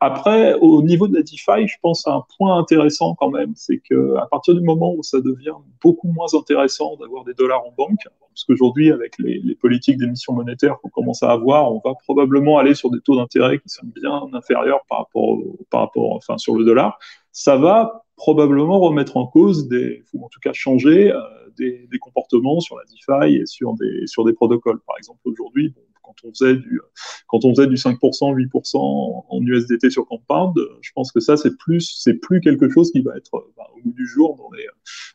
Après, 0.00 0.54
au 0.54 0.82
niveau 0.82 1.06
de 1.06 1.14
la 1.14 1.22
DeFi, 1.22 1.68
je 1.68 1.76
pense 1.80 2.08
à 2.08 2.14
un 2.14 2.24
point 2.36 2.58
intéressant 2.58 3.14
quand 3.14 3.30
même, 3.30 3.52
c'est 3.54 3.78
que 3.78 4.16
à 4.16 4.26
partir 4.26 4.52
du 4.52 4.60
moment 4.60 4.92
où 4.96 5.04
ça 5.04 5.20
devient 5.20 5.54
beaucoup 5.80 6.08
moins 6.08 6.26
intéressant 6.34 6.96
d'avoir 6.96 7.22
des 7.22 7.34
dollars 7.34 7.64
en 7.64 7.72
banque, 7.78 8.00
parce 8.34 8.44
qu'aujourd'hui, 8.44 8.90
avec 8.90 9.14
les, 9.18 9.54
politiques 9.54 9.96
d'émission 9.96 10.32
monétaire 10.32 10.78
qu'on 10.82 10.88
commence 10.90 11.22
à 11.22 11.30
avoir, 11.30 11.72
on 11.72 11.80
va 11.84 11.94
probablement 11.94 12.58
aller 12.58 12.74
sur 12.74 12.90
des 12.90 13.00
taux 13.00 13.16
d'intérêt 13.16 13.58
qui 13.60 13.68
sont 13.68 13.86
bien 13.86 14.22
inférieurs 14.32 14.80
par 14.88 14.98
rapport, 14.98 15.38
par 15.70 15.82
rapport, 15.82 16.16
enfin, 16.16 16.36
sur 16.36 16.56
le 16.56 16.64
dollar. 16.64 16.98
Ça 17.30 17.56
va 17.56 18.04
probablement 18.16 18.80
remettre 18.80 19.16
en 19.16 19.26
cause 19.26 19.68
ou 20.12 20.24
en 20.24 20.28
tout 20.28 20.40
cas 20.40 20.52
changer 20.52 21.12
euh, 21.12 21.20
des, 21.56 21.88
comportements 22.00 22.60
sur 22.60 22.76
la 22.76 22.82
DeFi 22.84 23.36
et 23.36 23.46
sur 23.46 23.74
des, 23.74 24.06
sur 24.06 24.24
des 24.24 24.32
protocoles. 24.32 24.80
Par 24.86 24.98
exemple, 24.98 25.20
aujourd'hui, 25.24 25.72
quand 26.04 26.14
on 26.24 26.30
faisait 26.30 26.56
du, 26.56 26.80
quand 27.26 27.44
on 27.44 27.54
faisait 27.54 27.66
du 27.66 27.76
5%, 27.76 27.98
8% 27.98 29.24
en 29.28 29.40
USDT 29.40 29.90
sur 29.90 30.06
Compound, 30.06 30.54
je 30.80 30.90
pense 30.94 31.10
que 31.12 31.20
ça, 31.20 31.36
c'est 31.36 31.56
plus, 31.56 31.98
c'est 31.98 32.14
plus 32.14 32.40
quelque 32.40 32.68
chose 32.68 32.90
qui 32.92 33.00
va 33.00 33.16
être, 33.16 33.30
bah, 33.56 33.64
au 33.74 33.80
goût 33.80 33.92
du 33.92 34.06
jour 34.06 34.36
dans 34.36 34.50
les, 34.52 34.66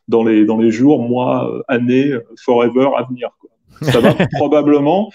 dans 0.08 0.24
les, 0.24 0.44
dans 0.44 0.58
les 0.58 0.70
jours, 0.70 1.02
mois, 1.02 1.62
années, 1.68 2.16
forever 2.44 2.90
à 2.96 3.04
venir. 3.04 3.30
Quoi. 3.40 3.50
Ça 3.82 4.00
va 4.00 4.14
probablement, 4.32 5.10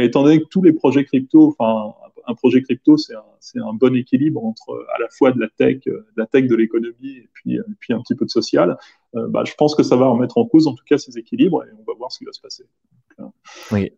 étant 0.00 0.24
donné 0.24 0.40
que 0.40 0.46
tous 0.50 0.62
les 0.62 0.72
projets 0.72 1.04
crypto, 1.04 1.54
enfin, 1.58 1.94
un 2.26 2.34
projet 2.34 2.62
crypto, 2.62 2.96
c'est 2.96 3.14
un, 3.14 3.62
un, 3.66 3.72
bon 3.72 3.96
équilibre 3.96 4.44
entre 4.44 4.86
à 4.94 5.00
la 5.00 5.08
fois 5.08 5.32
de 5.32 5.40
la 5.40 5.48
tech, 5.48 5.84
de 5.86 6.04
la 6.16 6.26
tech 6.26 6.46
de 6.46 6.54
l'économie 6.54 7.16
et 7.16 7.28
puis, 7.32 7.54
et 7.56 7.60
puis 7.80 7.94
un 7.94 8.00
petit 8.00 8.14
peu 8.14 8.26
de 8.26 8.30
social. 8.30 8.76
bah, 9.14 9.44
je 9.46 9.54
pense 9.54 9.74
que 9.74 9.82
ça 9.82 9.96
va 9.96 10.08
remettre 10.08 10.36
en 10.36 10.46
cause 10.46 10.66
en 10.66 10.74
tout 10.74 10.84
cas 10.86 10.98
ces 10.98 11.16
équilibres 11.18 11.64
et 11.64 11.68
on 11.78 11.84
va 11.84 11.96
voir 11.96 12.12
ce 12.12 12.18
qui 12.18 12.24
va 12.24 12.32
se 12.32 12.40
passer. 12.40 12.64
oui. 13.72 13.92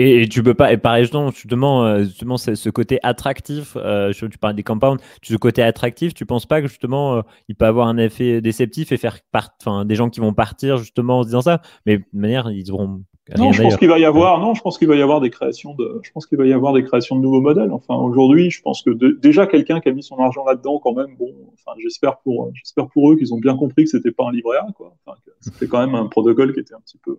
Et, 0.00 0.28
tu 0.28 0.44
peux 0.44 0.54
pas, 0.54 0.72
et 0.72 0.76
pareil, 0.76 1.02
justement, 1.02 1.32
justement, 1.32 1.98
justement 2.04 2.36
ce 2.36 2.70
côté 2.70 3.00
attractif, 3.02 3.76
euh, 3.76 4.12
tu 4.12 4.38
parlais 4.38 4.54
des 4.54 4.62
compounds, 4.62 5.02
ce 5.22 5.34
côté 5.34 5.60
attractif, 5.60 6.14
tu 6.14 6.24
penses 6.24 6.46
pas 6.46 6.62
que 6.62 6.68
justement, 6.68 7.16
euh, 7.16 7.22
il 7.48 7.56
peut 7.56 7.66
avoir 7.66 7.88
un 7.88 7.96
effet 7.96 8.40
déceptif 8.40 8.92
et 8.92 8.96
faire 8.96 9.18
part, 9.32 9.50
des 9.84 9.96
gens 9.96 10.08
qui 10.08 10.20
vont 10.20 10.32
partir 10.32 10.76
justement 10.76 11.18
en 11.18 11.22
se 11.22 11.28
disant 11.28 11.40
ça, 11.40 11.62
mais 11.84 11.98
de 11.98 12.04
manière, 12.12 12.48
ils 12.52 12.70
auront 12.70 13.02
non, 13.36 13.52
je 13.52 13.62
pense 13.62 13.76
qu'il 13.76 13.88
va 13.88 13.98
y 13.98 14.04
avoir, 14.04 14.40
non, 14.40 14.54
je 14.54 14.62
pense 14.62 14.78
qu'il 14.78 14.88
va 14.88 14.96
y 14.96 15.02
avoir 15.02 15.20
des 15.20 15.30
créations 15.30 15.74
de, 15.74 16.00
je 16.02 16.10
pense 16.12 16.26
qu'il 16.26 16.38
va 16.38 16.46
y 16.46 16.52
avoir 16.52 16.72
des 16.72 16.82
créations 16.82 17.16
de 17.16 17.20
nouveaux 17.20 17.40
modèles. 17.40 17.70
Enfin, 17.72 17.94
aujourd'hui, 17.96 18.50
je 18.50 18.62
pense 18.62 18.82
que 18.82 18.90
déjà 18.90 19.46
quelqu'un 19.46 19.80
qui 19.80 19.88
a 19.88 19.92
mis 19.92 20.02
son 20.02 20.16
argent 20.18 20.44
là-dedans, 20.44 20.78
quand 20.78 20.94
même, 20.94 21.14
bon, 21.18 21.32
enfin, 21.52 21.76
j'espère 21.78 22.18
pour, 22.18 22.50
j'espère 22.54 22.88
pour 22.88 23.10
eux 23.10 23.16
qu'ils 23.16 23.34
ont 23.34 23.38
bien 23.38 23.56
compris 23.56 23.84
que 23.84 23.90
c'était 23.90 24.12
pas 24.12 24.24
un 24.28 24.32
livret 24.32 24.56
A, 24.58 24.66
quoi. 24.74 24.94
Enfin, 25.04 25.18
c'était 25.40 25.66
quand 25.66 25.80
même 25.84 25.94
un 25.94 26.06
protocole 26.06 26.54
qui 26.54 26.60
était 26.60 26.74
un 26.74 26.80
petit 26.80 26.98
peu, 26.98 27.18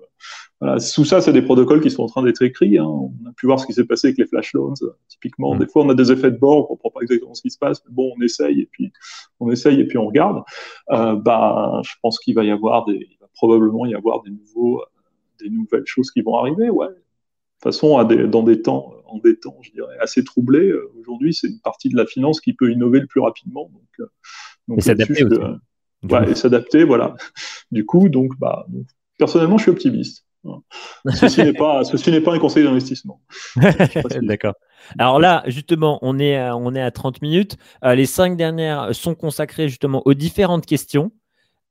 voilà. 0.60 0.80
Sous 0.80 1.06
ça, 1.06 1.22
c'est 1.22 1.34
des 1.34 1.42
protocoles 1.42 1.82
qui 1.82 1.92
sont 1.92 2.04
en 2.04 2.08
train 2.08 2.24
d'être 2.24 2.42
écrits. 2.42 2.78
Hein. 2.78 2.86
On 2.86 3.12
a 3.30 3.32
pu 3.34 3.46
voir 3.46 3.60
ce 3.60 3.66
qui 3.66 3.74
s'est 3.74 3.86
passé 3.86 4.08
avec 4.08 4.18
les 4.18 4.26
flash 4.26 4.54
loans, 4.54 4.74
typiquement. 5.08 5.56
Mm. 5.56 5.60
Des 5.60 5.68
fois, 5.68 5.84
on 5.84 5.90
a 5.90 5.96
des 5.96 6.12
effets 6.12 6.32
de 6.32 6.38
bord, 6.38 6.58
on 6.58 6.64
comprend 6.64 6.90
pas 6.90 7.02
exactement 7.02 7.34
ce 7.34 7.42
qui 7.42 7.50
se 7.50 7.58
passe, 7.58 7.82
mais 7.88 7.94
bon, 7.94 8.12
on 8.18 8.22
essaye 8.22 8.62
et 8.62 8.70
puis, 8.72 8.92
on 9.40 9.50
essaye 9.52 9.80
et 9.80 9.86
puis 9.86 9.98
on 9.98 10.08
regarde. 10.08 10.44
Euh, 10.92 11.16
bah, 11.16 11.82
je 11.84 11.94
pense 12.02 12.20
qu'il 12.20 12.36
va 12.36 12.44
y 12.44 12.52
avoir 12.52 12.86
des, 12.86 13.08
il 13.10 13.18
va 13.22 13.28
probablement 13.36 13.86
y 13.86 13.96
avoir 13.96 14.22
des 14.24 14.32
nouveaux, 14.32 14.82
des 15.42 15.50
nouvelles 15.50 15.86
choses 15.86 16.12
qui 16.12 16.22
vont 16.22 16.36
arriver, 16.36 16.70
ouais. 16.70 16.88
De 16.88 16.94
toute 16.94 17.74
façon, 17.74 17.98
à 17.98 18.06
des, 18.06 18.28
dans 18.28 18.44
des 18.44 18.62
temps, 18.62 18.94
en 19.06 19.18
des 19.18 19.38
temps, 19.38 19.58
je 19.62 19.72
dirais, 19.72 19.98
assez 20.00 20.24
troublés, 20.24 20.70
euh, 20.70 20.92
aujourd'hui, 21.00 21.34
c'est 21.34 21.48
une 21.48 21.60
partie 21.60 21.90
de 21.90 21.98
la 21.98 22.06
finance 22.06 22.40
qui 22.40 22.54
peut 22.54 22.72
innover 22.72 23.02
le 23.02 23.08
plus 23.08 23.20
rapidement. 23.20 23.70
Donc, 23.74 23.88
euh, 24.00 24.06
donc 24.68 24.78
et 24.80 24.82
s'adapter 24.82 25.24
ouais, 25.24 26.32
et 26.32 26.36
s'adapter, 26.36 26.84
voilà. 26.84 27.16
Du 27.72 27.86
coup, 27.86 28.10
donc, 28.10 28.32
bah, 28.40 28.66
personnellement, 29.18 29.58
je 29.58 29.64
suis 29.64 29.72
optimiste. 29.72 30.26
Ceci 31.16 31.44
n'est 31.44 31.54
pas, 31.54 31.84
ceci 31.84 32.12
n'est 32.12 32.22
pas 32.22 32.34
un 32.34 32.40
conseil 32.40 32.64
d'investissement. 32.64 33.22
D'accord. 34.22 34.54
Alors 34.98 35.20
là, 35.20 35.44
justement, 35.48 36.00
on 36.02 36.18
est, 36.18 36.38
à, 36.38 36.56
on 36.56 36.74
est 36.74 36.82
à 36.82 36.92
30 36.92 37.22
minutes. 37.22 37.58
Euh, 37.84 37.96
les 37.96 38.06
cinq 38.06 38.38
dernières 38.38 38.96
sont 38.96 39.16
consacrées 39.16 39.68
justement 39.68 40.02
aux 40.06 40.14
différentes 40.14 40.66
questions. 40.66 41.12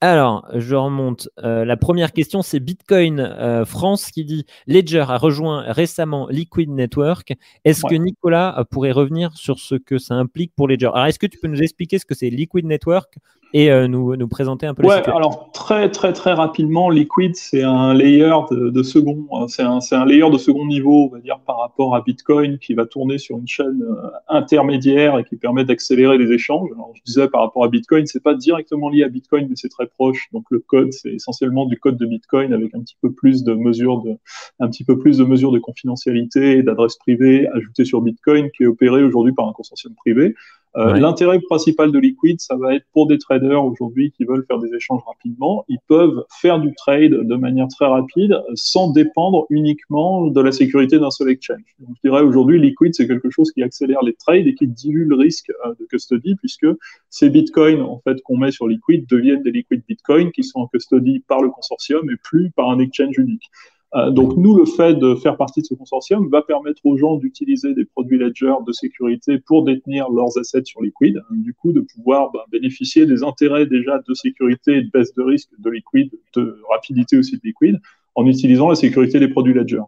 Alors, 0.01 0.47
je 0.55 0.77
remonte. 0.77 1.29
Euh, 1.43 1.65
la 1.65 1.77
première 1.77 2.13
question, 2.13 2.41
c'est 2.43 2.61
Bitcoin 2.61 3.19
euh, 3.19 3.65
France 3.65 4.13
qui 4.13 4.25
dit 4.25 4.47
Ledger 4.69 5.05
a 5.09 5.19
rejoint 5.19 5.73
récemment 5.73 6.29
Liquid 6.29 6.71
Network. 6.71 7.35
Est-ce 7.65 7.83
que 7.83 7.97
Nicolas 7.97 8.61
euh, 8.61 8.65
pourrait 8.65 8.93
revenir 8.93 9.37
sur 9.37 9.59
ce 9.59 9.75
que 9.75 9.99
ça 9.99 10.15
implique 10.15 10.53
pour 10.55 10.69
Ledger? 10.69 10.91
Alors, 10.95 11.07
est-ce 11.07 11.19
que 11.19 11.27
tu 11.27 11.39
peux 11.39 11.49
nous 11.49 11.63
expliquer 11.63 11.99
ce 11.99 12.07
que 12.07 12.15
c'est 12.15 12.31
Liquid 12.31 12.65
Network? 12.65 13.19
Et 13.55 13.71
euh, 13.71 13.89
nous, 13.89 14.15
nous 14.17 14.29
présenter 14.29 14.67
un 14.67 14.75
peu 14.75 14.85
ouais, 14.85 15.09
alors 15.09 15.51
très 15.53 15.91
très 15.91 16.13
très 16.13 16.33
rapidement, 16.33 16.91
Liquid 16.91 17.35
c'est 17.35 17.63
un 17.63 17.95
layer 17.95 18.35
de, 18.51 18.69
de 18.69 18.83
second, 18.83 19.27
euh, 19.33 19.47
c'est 19.49 19.63
un, 19.63 19.79
un, 19.93 20.05
layer 20.05 20.29
de 20.31 20.37
second 20.39 20.67
niveau, 20.67 21.07
on 21.07 21.09
va 21.09 21.21
dire 21.21 21.41
par 21.41 21.59
rapport 21.59 21.95
à 21.95 22.03
Bitcoin 22.03 22.59
qui 22.59 22.75
va 22.75 22.85
tourner 22.85 23.17
sur 23.17 23.39
une 23.39 23.49
chaîne 23.49 23.83
euh, 23.83 24.11
intermédiaire 24.29 25.19
et 25.19 25.25
qui 25.25 25.37
permet 25.37 25.65
d'accélérer 25.65 26.19
les 26.19 26.31
échanges. 26.33 26.69
Alors 26.75 26.93
je 26.95 27.03
disais 27.05 27.29
par 27.29 27.41
rapport 27.41 27.65
à 27.65 27.69
Bitcoin, 27.69 28.07
c'est 28.07 28.23
pas 28.23 28.35
directement 28.35 28.91
lié 28.91 29.05
à 29.05 29.09
Bitcoin, 29.09 29.47
mais 29.49 29.57
c'est 29.57 29.71
très 29.71 29.87
proche. 29.87 30.29
Donc 30.33 30.45
le 30.51 30.59
code 30.59 30.93
c'est 30.93 31.15
essentiellement 31.15 31.65
du 31.65 31.79
code 31.79 31.97
de 31.97 32.07
Bitcoin 32.07 32.53
avec 32.53 32.75
un 32.75 32.81
petit 32.81 32.97
peu 33.01 33.13
plus 33.13 33.45
de 33.45 33.55
mesures 33.55 34.03
de, 34.03 34.17
un 34.61 34.69
petit 34.69 34.85
peu 34.85 34.99
plus 34.99 35.19
de 35.19 35.25
mesures 35.25 35.53
de 35.53 35.59
confidentialité 35.59 36.59
et 36.59 36.63
d'adresse 36.63 36.97
privée 36.97 37.49
ajoutées 37.55 37.87
sur 37.87 38.03
Bitcoin 38.03 38.51
qui 38.51 38.65
est 38.65 38.67
opéré 38.67 39.03
aujourd'hui 39.03 39.33
par 39.33 39.49
un 39.49 39.53
consortium 39.53 39.95
privé. 39.95 40.35
Euh, 40.79 40.95
l'intérêt 40.95 41.41
principal 41.41 41.91
de 41.91 41.99
Liquid, 41.99 42.41
ça 42.41 42.57
va 42.57 42.75
être 42.77 42.87
pour 42.93 43.09
des 43.09 43.19
traders 43.19 43.65
aujourd'hui 43.65 44.13
qui 44.13 44.25
veulent 44.25 44.45
faire 44.47 44.61
des 44.61 44.73
échanges 44.75 45.03
rapidement. 45.07 45.65
Ils 45.69 45.81
peuvent 45.89 46.25
faire 46.41 46.61
du 46.61 46.73
trade 46.75 47.11
de 47.11 47.37
manière 47.37 47.67
très 47.67 47.87
rapide 47.87 48.41
sans 48.55 48.91
dépendre 48.91 49.47
uniquement 49.51 50.29
de 50.29 50.41
la 50.41 50.53
sécurité 50.53 51.01
d'un 51.01 51.11
seul 51.11 51.31
exchange. 51.31 51.65
Donc, 51.81 51.97
je 51.97 52.09
dirais 52.09 52.23
aujourd'hui, 52.23 52.61
Liquid, 52.61 52.95
c'est 52.95 53.09
quelque 53.09 53.29
chose 53.29 53.51
qui 53.51 53.63
accélère 53.63 54.03
les 54.03 54.15
trades 54.15 54.47
et 54.47 54.55
qui 54.55 54.69
dilue 54.69 55.09
le 55.09 55.17
risque 55.17 55.51
euh, 55.67 55.75
de 55.81 55.85
custody 55.87 56.37
puisque 56.37 56.67
ces 57.11 57.29
bitcoins 57.29 57.83
en 57.83 58.01
fait 58.05 58.23
qu'on 58.23 58.37
met 58.37 58.53
sur 58.53 58.69
Liquid 58.69 59.05
deviennent 59.09 59.43
des 59.43 59.51
Liquid 59.51 59.83
bitcoins 59.89 60.31
qui 60.31 60.45
sont 60.45 60.61
en 60.61 60.69
custody 60.69 61.25
par 61.27 61.43
le 61.43 61.51
consortium 61.51 62.09
et 62.09 62.17
plus 62.23 62.51
par 62.53 62.71
un 62.71 62.79
exchange 62.79 63.19
unique. 63.19 63.51
Euh, 63.95 64.11
donc 64.11 64.37
nous, 64.37 64.55
le 64.55 64.67
fait 64.67 64.95
de 64.95 65.15
faire 65.15 65.37
partie 65.37 65.63
de 65.63 65.67
ce 65.67 65.75
consortium 65.75 66.29
va 66.29 66.43
permettre 66.43 66.85
aux 66.85 66.99
gens 66.99 67.17
d'utiliser 67.17 67.75
des 67.75 67.87
produits 67.87 68.19
Ledger 68.19 68.55
de 68.67 68.73
sécurité 68.73 69.39
pour 69.39 69.65
détenir 69.65 70.11
leurs 70.11 70.37
assets 70.39 70.65
sur 70.65 70.83
Liquid, 70.83 71.17
hein, 71.17 71.35
du 71.37 71.55
coup 71.55 71.73
de 71.73 71.81
pouvoir 71.81 72.31
bah, 72.33 72.45
bénéficier 72.53 73.07
des 73.07 73.23
intérêts 73.25 73.67
déjà 73.67 73.99
de 74.07 74.15
sécurité 74.15 74.77
et 74.77 74.83
de 74.83 74.91
baisse 74.91 75.15
de 75.15 75.23
risque 75.23 75.51
de 75.59 75.71
Liquid, 75.71 76.11
de 76.37 76.61
rapidité 76.71 77.17
aussi 77.17 77.37
de 77.37 77.41
Liquid, 77.43 77.81
en 78.15 78.27
utilisant 78.27 78.69
la 78.69 78.75
sécurité 78.75 79.21
des 79.21 79.29
produits 79.29 79.55
Ledger. 79.55 79.83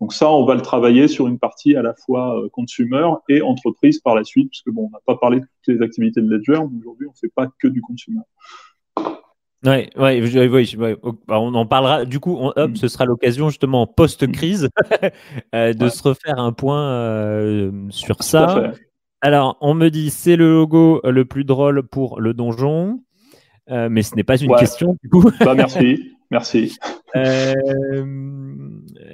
Donc 0.00 0.12
ça, 0.12 0.30
on 0.30 0.44
va 0.44 0.54
le 0.54 0.60
travailler 0.60 1.08
sur 1.08 1.26
une 1.26 1.38
partie 1.38 1.74
à 1.76 1.82
la 1.82 1.94
fois 1.94 2.38
euh, 2.38 2.48
consumer 2.50 3.08
et 3.28 3.42
entreprise 3.42 4.00
par 4.00 4.14
la 4.14 4.24
suite, 4.24 4.50
puisque 4.50 4.70
bon, 4.70 4.88
on 4.88 4.90
n'a 4.90 5.00
pas 5.06 5.16
parlé 5.16 5.40
de 5.40 5.46
toutes 5.62 5.74
les 5.74 5.82
activités 5.82 6.20
de 6.20 6.28
Ledger, 6.28 6.60
mais 6.70 6.80
aujourd'hui, 6.80 7.06
on 7.06 7.12
ne 7.12 7.16
fait 7.16 7.32
pas 7.34 7.48
que 7.58 7.68
du 7.68 7.80
consumer. 7.80 8.20
Ouais, 9.66 9.90
ouais, 9.96 10.96
bah, 11.26 11.40
on 11.40 11.54
en 11.54 11.66
parlera. 11.66 12.04
Du 12.04 12.20
coup, 12.20 12.38
hop, 12.54 12.70
mm. 12.70 12.76
ce 12.76 12.88
sera 12.88 13.04
l'occasion 13.04 13.48
justement 13.48 13.86
post-crise 13.86 14.68
euh, 15.54 15.72
de 15.72 15.88
se 15.88 16.02
refaire 16.02 16.38
un 16.38 16.52
point 16.52 16.88
euh, 16.90 17.72
sur 17.90 18.22
ça. 18.22 18.72
Alors, 19.20 19.56
on 19.60 19.74
me 19.74 19.88
dit 19.88 20.10
c'est 20.10 20.36
le 20.36 20.52
logo 20.52 21.00
le 21.04 21.24
plus 21.24 21.44
drôle 21.44 21.82
pour 21.82 22.20
le 22.20 22.32
donjon, 22.32 23.00
euh, 23.70 23.88
mais 23.90 24.02
ce 24.02 24.14
n'est 24.14 24.24
pas 24.24 24.36
une 24.36 24.54
question 24.54 24.96
du 25.02 25.10
coup. 25.10 25.30
bah, 25.40 25.54
merci, 25.54 26.12
merci. 26.30 26.78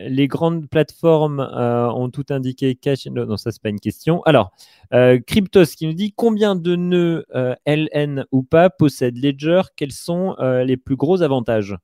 Les 0.08 0.26
grandes 0.28 0.68
plateformes 0.68 1.40
ont 1.40 2.10
tout 2.10 2.26
indiqué 2.30 2.74
cash. 2.74 3.06
Non, 3.06 3.36
ça 3.36 3.52
c'est 3.52 3.62
pas 3.62 3.68
une 3.68 3.80
question. 3.80 4.22
Alors, 4.22 4.52
euh, 4.92 5.18
Cryptos 5.26 5.64
qui 5.76 5.86
nous 5.86 5.94
dit 5.94 6.12
combien 6.12 6.54
de 6.54 6.76
nœuds 6.76 7.24
euh, 7.34 7.54
LN 7.66 8.26
ou 8.30 8.42
pas 8.42 8.68
possède 8.70 9.16
Ledger? 9.16 9.62
Quels 9.76 9.92
sont 9.92 10.36
euh, 10.38 10.64
les 10.64 10.76
plus 10.76 10.96
gros 10.96 11.22
avantages? 11.22 11.76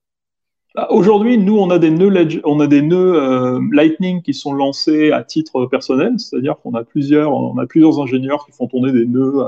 Aujourd'hui, 0.91 1.39
nous, 1.39 1.59
on 1.59 1.71
a 1.71 1.79
des 1.79 1.91
nœuds, 1.91 2.11
nœuds 2.11 3.61
Lightning 3.73 4.23
qui 4.23 4.35
sont 4.35 4.53
lancés 4.53 5.13
à 5.13 5.25
titre 5.25 5.67
personnel, 5.67 6.19
c'est-à-dire 6.19 6.57
qu'on 6.63 6.75
a 6.75 6.85
plusieurs, 6.85 7.33
on 7.33 7.57
a 7.59 7.67
plusieurs 7.67 8.01
ingénieurs 8.01 8.45
qui 8.45 8.53
font 8.53 8.67
tourner 8.67 8.93
des 8.93 9.07
nœuds, 9.07 9.45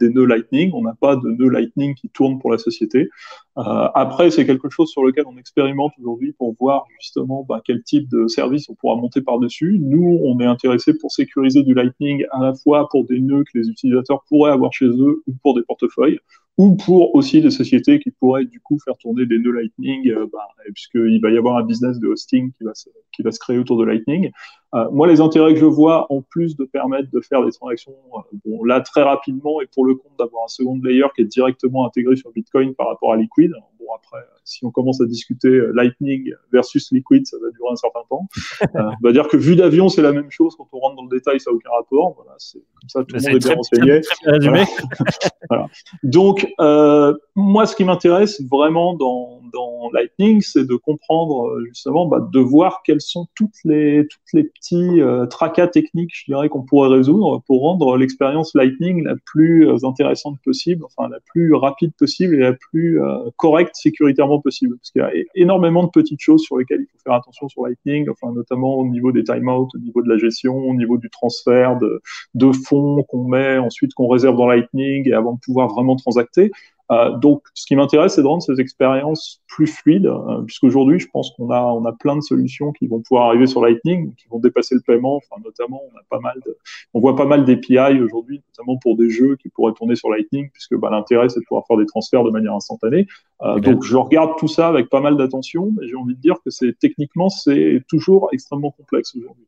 nœuds 0.00 0.24
Lightning. 0.24 0.72
On 0.74 0.82
n'a 0.82 0.94
pas 0.98 1.16
de 1.16 1.28
nœuds 1.28 1.50
Lightning 1.50 1.94
qui 1.94 2.08
tournent 2.08 2.38
pour 2.38 2.50
la 2.50 2.58
société. 2.58 3.10
Euh, 3.58 3.88
après, 3.94 4.30
c'est 4.30 4.44
quelque 4.44 4.68
chose 4.68 4.90
sur 4.90 5.02
lequel 5.02 5.24
on 5.26 5.36
expérimente 5.38 5.92
aujourd'hui 5.98 6.32
pour 6.32 6.54
voir 6.60 6.84
justement 7.00 7.46
bah, 7.48 7.62
quel 7.64 7.82
type 7.82 8.08
de 8.10 8.26
service 8.26 8.68
on 8.68 8.74
pourra 8.74 8.96
monter 8.96 9.22
par-dessus. 9.22 9.78
Nous, 9.80 10.20
on 10.22 10.38
est 10.40 10.46
intéressé 10.46 10.92
pour 10.98 11.10
sécuriser 11.10 11.62
du 11.62 11.72
Lightning 11.72 12.24
à 12.32 12.40
la 12.42 12.54
fois 12.54 12.88
pour 12.90 13.04
des 13.04 13.18
nœuds 13.18 13.44
que 13.44 13.58
les 13.58 13.68
utilisateurs 13.68 14.24
pourraient 14.28 14.52
avoir 14.52 14.72
chez 14.72 14.86
eux 14.86 15.22
ou 15.26 15.32
pour 15.42 15.54
des 15.54 15.62
portefeuilles 15.62 16.18
ou 16.58 16.74
pour 16.74 17.14
aussi 17.14 17.42
des 17.42 17.50
sociétés 17.50 17.98
qui 17.98 18.10
pourraient 18.10 18.46
du 18.46 18.60
coup 18.60 18.78
faire 18.82 18.96
tourner 18.96 19.26
des 19.26 19.38
nœuds 19.38 19.52
Lightning, 19.52 20.08
euh, 20.08 20.26
bah, 20.32 20.48
puisqu'il 20.72 21.20
va 21.20 21.30
y 21.30 21.36
avoir 21.36 21.56
un 21.58 21.64
business 21.64 21.98
de 21.98 22.08
hosting 22.08 22.52
qui 22.52 22.64
va 22.64 22.74
se, 22.74 22.88
qui 23.12 23.22
va 23.22 23.30
se 23.30 23.38
créer 23.38 23.58
autour 23.58 23.78
de 23.78 23.84
Lightning. 23.84 24.30
Euh, 24.74 24.90
moi, 24.90 25.06
les 25.06 25.20
intérêts 25.20 25.52
que 25.52 25.60
je 25.60 25.66
vois, 25.66 26.10
en 26.10 26.22
plus 26.22 26.56
de 26.56 26.64
permettre 26.64 27.10
de 27.10 27.20
faire 27.20 27.44
des 27.44 27.52
transactions, 27.52 27.92
euh, 28.14 28.38
bon, 28.44 28.64
là 28.64 28.80
très 28.80 29.02
rapidement, 29.02 29.60
et 29.60 29.66
pour 29.74 29.84
le 29.84 29.94
compte 29.94 30.12
d'avoir 30.18 30.44
un 30.44 30.48
second 30.48 30.80
layer 30.82 31.06
qui 31.14 31.22
est 31.22 31.26
directement 31.26 31.86
intégré 31.86 32.16
sur 32.16 32.32
Bitcoin 32.32 32.74
par 32.74 32.88
rapport 32.88 33.12
à 33.12 33.16
Liquid. 33.16 33.52
Bon, 33.86 33.94
après, 33.94 34.24
si 34.44 34.64
on 34.64 34.70
commence 34.70 35.00
à 35.00 35.06
discuter 35.06 35.48
euh, 35.48 35.72
Lightning 35.74 36.32
versus 36.52 36.90
Liquid, 36.92 37.26
ça 37.26 37.36
va 37.40 37.50
durer 37.50 37.70
un 37.72 37.76
certain 37.76 38.00
temps. 38.08 38.26
Euh, 38.74 38.82
on 38.82 39.06
va 39.06 39.12
dire 39.12 39.28
que 39.28 39.36
vu 39.36 39.54
d'avion, 39.54 39.88
c'est 39.88 40.02
la 40.02 40.12
même 40.12 40.30
chose. 40.30 40.54
Quand 40.56 40.66
on 40.72 40.78
rentre 40.78 40.96
dans 40.96 41.04
le 41.04 41.08
détail, 41.08 41.38
ça 41.40 41.50
n'a 41.50 41.56
aucun 41.56 41.70
rapport. 41.70 42.14
Voilà, 42.16 42.32
c'est 42.38 42.58
comme 42.58 42.88
ça, 42.88 43.04
tout 43.04 43.14
le 43.14 43.22
monde 43.22 43.36
est 43.36 43.46
bien 43.46 43.54
renseigné. 43.54 44.00
Voilà. 44.24 44.64
voilà. 45.48 45.66
Donc, 46.02 46.52
euh, 46.60 47.14
moi, 47.36 47.66
ce 47.66 47.76
qui 47.76 47.84
m'intéresse 47.84 48.42
vraiment 48.50 48.94
dans, 48.94 49.40
dans 49.52 49.90
Lightning, 49.92 50.40
c'est 50.40 50.66
de 50.66 50.74
comprendre 50.74 51.58
justement, 51.68 52.06
bah, 52.06 52.26
de 52.32 52.40
voir 52.40 52.82
quels 52.84 53.00
sont 53.00 53.28
toutes 53.34 53.54
les 53.64 54.06
toutes 54.08 54.32
les 54.32 54.44
petits 54.44 55.00
euh, 55.00 55.26
tracas 55.26 55.68
techniques, 55.68 56.12
je 56.14 56.24
dirais, 56.26 56.48
qu'on 56.48 56.62
pourrait 56.62 56.90
résoudre 56.90 57.42
pour 57.46 57.62
rendre 57.62 57.96
l'expérience 57.96 58.54
Lightning 58.54 59.04
la 59.04 59.14
plus 59.24 59.68
intéressante 59.84 60.38
possible, 60.44 60.84
enfin 60.84 61.08
la 61.08 61.20
plus 61.20 61.54
rapide 61.54 61.92
possible 61.98 62.34
et 62.34 62.40
la 62.40 62.52
plus 62.54 63.00
correcte 63.36 63.75
sécuritairement 63.76 64.40
possible. 64.40 64.76
Parce 64.76 64.90
qu'il 64.90 65.02
y 65.02 65.04
a 65.04 65.10
énormément 65.34 65.84
de 65.84 65.90
petites 65.90 66.20
choses 66.20 66.42
sur 66.42 66.58
lesquelles 66.58 66.80
il 66.80 66.86
faut 66.86 66.98
faire 67.04 67.14
attention 67.14 67.48
sur 67.48 67.66
Lightning, 67.66 68.08
notamment 68.34 68.78
au 68.78 68.86
niveau 68.86 69.12
des 69.12 69.24
timeouts, 69.24 69.68
au 69.74 69.78
niveau 69.78 70.02
de 70.02 70.08
la 70.08 70.18
gestion, 70.18 70.56
au 70.56 70.74
niveau 70.74 70.98
du 70.98 71.10
transfert 71.10 71.78
de, 71.78 72.00
de 72.34 72.52
fonds 72.52 73.02
qu'on 73.08 73.24
met 73.24 73.58
ensuite 73.58 73.94
qu'on 73.94 74.08
réserve 74.08 74.36
dans 74.36 74.46
Lightning 74.46 75.08
et 75.08 75.12
avant 75.12 75.34
de 75.34 75.40
pouvoir 75.40 75.68
vraiment 75.68 75.96
transacter. 75.96 76.50
Euh, 76.92 77.16
donc, 77.16 77.42
ce 77.54 77.66
qui 77.66 77.74
m'intéresse, 77.74 78.14
c'est 78.14 78.22
de 78.22 78.26
rendre 78.26 78.42
ces 78.42 78.60
expériences 78.60 79.42
plus 79.48 79.66
fluides, 79.66 80.06
euh, 80.06 80.42
puisqu'aujourd'hui, 80.42 81.00
je 81.00 81.08
pense 81.08 81.32
qu'on 81.32 81.50
a, 81.50 81.60
on 81.60 81.84
a 81.84 81.92
plein 81.92 82.14
de 82.14 82.20
solutions 82.20 82.72
qui 82.72 82.86
vont 82.86 83.00
pouvoir 83.00 83.26
arriver 83.28 83.46
sur 83.46 83.60
Lightning, 83.60 84.14
qui 84.14 84.28
vont 84.28 84.38
dépasser 84.38 84.76
le 84.76 84.82
paiement. 84.82 85.16
Enfin, 85.16 85.40
notamment, 85.44 85.82
on 85.92 85.98
a 85.98 86.02
pas 86.08 86.20
mal 86.20 86.40
de, 86.46 86.56
on 86.94 87.00
voit 87.00 87.16
pas 87.16 87.24
mal 87.24 87.44
d'API 87.44 88.00
aujourd'hui, 88.00 88.40
notamment 88.50 88.78
pour 88.78 88.96
des 88.96 89.10
jeux 89.10 89.36
qui 89.36 89.48
pourraient 89.48 89.72
tourner 89.72 89.96
sur 89.96 90.10
Lightning, 90.10 90.48
puisque 90.52 90.76
bah, 90.76 90.90
l'intérêt, 90.90 91.28
c'est 91.28 91.40
de 91.40 91.44
pouvoir 91.44 91.66
faire 91.66 91.76
des 91.76 91.86
transferts 91.86 92.22
de 92.22 92.30
manière 92.30 92.54
instantanée. 92.54 93.06
Euh, 93.42 93.58
donc, 93.58 93.82
je 93.82 93.96
regarde 93.96 94.32
tout 94.38 94.48
ça 94.48 94.68
avec 94.68 94.88
pas 94.88 95.00
mal 95.00 95.16
d'attention, 95.16 95.72
mais 95.76 95.88
j'ai 95.88 95.96
envie 95.96 96.14
de 96.14 96.20
dire 96.20 96.36
que 96.44 96.50
c'est 96.50 96.78
techniquement, 96.78 97.28
c'est 97.30 97.82
toujours 97.88 98.28
extrêmement 98.32 98.70
complexe 98.70 99.16
aujourd'hui. 99.16 99.46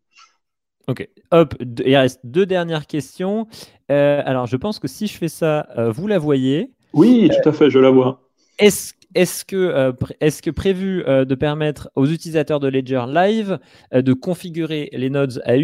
Ok, 0.89 1.07
hop, 1.33 1.55
il 1.85 1.97
reste 1.97 2.21
deux 2.25 2.47
dernières 2.47 2.87
questions. 2.87 3.47
Euh, 3.93 4.23
alors, 4.25 4.47
je 4.47 4.57
pense 4.57 4.79
que 4.79 4.89
si 4.89 5.07
je 5.07 5.19
fais 5.19 5.29
ça, 5.29 5.69
vous 5.95 6.07
la 6.07 6.19
voyez. 6.19 6.73
Oui, 6.93 7.31
tout 7.31 7.49
à 7.49 7.53
fait, 7.53 7.71
je 7.71 7.79
la 7.79 7.91
vois. 7.91 8.21
Est-ce 8.59 8.95
est-ce 9.15 9.47
que, 9.47 9.57
euh, 9.57 9.93
est 10.21 10.43
que 10.43 10.51
prévu 10.51 11.03
de 11.03 11.35
permettre 11.35 11.89
aux 11.97 12.05
utilisateurs 12.05 12.61
de 12.61 12.69
Ledger 12.69 13.05
Live 13.09 13.59
de 13.91 14.13
configurer 14.13 14.91
les 14.93 15.09
nodes 15.09 15.41
à, 15.47 15.57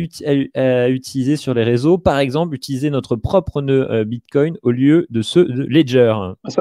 utiliser 0.88 1.36
sur 1.36 1.52
les 1.52 1.62
réseaux, 1.62 1.98
par 1.98 2.18
exemple 2.18 2.54
utiliser 2.54 2.88
notre 2.88 3.16
propre 3.16 3.60
nœud 3.60 4.02
Bitcoin 4.04 4.56
au 4.62 4.70
lieu 4.70 5.06
de 5.10 5.20
ceux 5.20 5.44
de 5.44 5.64
Ledger 5.64 6.14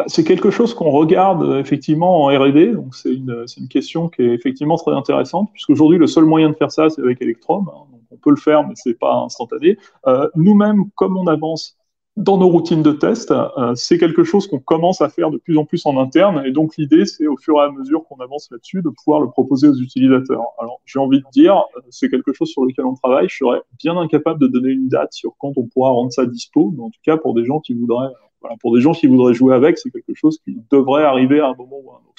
C'est 0.07 0.25
quelque 0.25 0.51
chose 0.51 0.73
qu'on 0.73 0.91
regarde 0.91 1.57
effectivement 1.57 2.25
en 2.25 2.27
R&D, 2.27 2.73
donc 2.73 2.93
c'est 2.95 3.13
une, 3.13 3.45
une, 3.57 3.69
question 3.69 4.09
qui 4.09 4.23
est 4.23 4.33
effectivement 4.33 4.75
très 4.75 4.91
intéressante, 4.91 5.49
puisqu'aujourd'hui 5.53 5.97
le 5.97 6.07
seul 6.07 6.25
moyen 6.25 6.49
de 6.49 6.55
faire 6.55 6.69
ça 6.69 6.89
c'est 6.89 7.01
avec 7.01 7.21
Electrum. 7.21 7.65
Hein 7.73 7.93
on 8.13 8.17
peut 8.17 8.29
le 8.29 8.37
faire, 8.37 8.65
mais 8.65 8.73
c'est 8.75 8.97
pas 8.97 9.15
instantané. 9.15 9.77
Euh, 10.07 10.29
nous-mêmes, 10.35 10.85
comme 10.95 11.17
on 11.17 11.27
avance 11.27 11.77
dans 12.15 12.37
nos 12.37 12.47
routines 12.47 12.83
de 12.83 12.91
test, 12.91 13.31
euh, 13.31 13.73
c'est 13.75 13.97
quelque 13.97 14.23
chose 14.23 14.47
qu'on 14.47 14.59
commence 14.59 15.01
à 15.01 15.09
faire 15.09 15.31
de 15.31 15.37
plus 15.37 15.57
en 15.57 15.65
plus 15.65 15.83
en 15.85 15.97
interne. 15.97 16.43
Et 16.45 16.51
donc, 16.51 16.77
l'idée, 16.77 17.05
c'est 17.05 17.25
au 17.25 17.37
fur 17.37 17.55
et 17.55 17.61
à 17.61 17.71
mesure 17.71 18.03
qu'on 18.05 18.17
avance 18.17 18.49
là-dessus, 18.51 18.81
de 18.83 18.89
pouvoir 18.89 19.19
le 19.19 19.29
proposer 19.29 19.67
aux 19.67 19.75
utilisateurs. 19.75 20.43
Alors, 20.59 20.79
j'ai 20.85 20.99
envie 20.99 21.19
de 21.19 21.25
dire, 21.31 21.55
euh, 21.55 21.81
c'est 21.89 22.09
quelque 22.09 22.31
chose 22.33 22.49
sur 22.49 22.65
lequel 22.65 22.85
on 22.85 22.93
travaille. 22.93 23.27
Je 23.29 23.37
serais 23.37 23.61
bien 23.79 23.97
incapable 23.97 24.39
de 24.39 24.47
donner 24.47 24.69
une 24.69 24.89
date 24.89 25.13
sur 25.13 25.33
quand 25.39 25.53
on 25.57 25.65
pourra 25.65 25.89
rendre 25.89 26.11
ça 26.11 26.25
dispo. 26.25 26.71
Mais 26.77 26.83
en 26.83 26.89
tout 26.89 27.01
cas, 27.03 27.17
pour 27.17 27.33
des 27.33 27.45
gens 27.45 27.59
qui 27.59 27.73
voudraient, 27.73 28.11
voilà, 28.41 28.57
pour 28.61 28.75
des 28.75 28.81
gens 28.81 28.91
qui 28.91 29.07
voudraient 29.07 29.33
jouer 29.33 29.55
avec, 29.55 29.79
c'est 29.79 29.89
quelque 29.89 30.13
chose 30.13 30.37
qui 30.45 30.57
devrait 30.69 31.03
arriver 31.03 31.39
à 31.39 31.47
un 31.47 31.55
moment 31.55 31.77
ou 31.83 31.91
à 31.91 31.95
un 31.95 31.97
autre. 31.97 32.12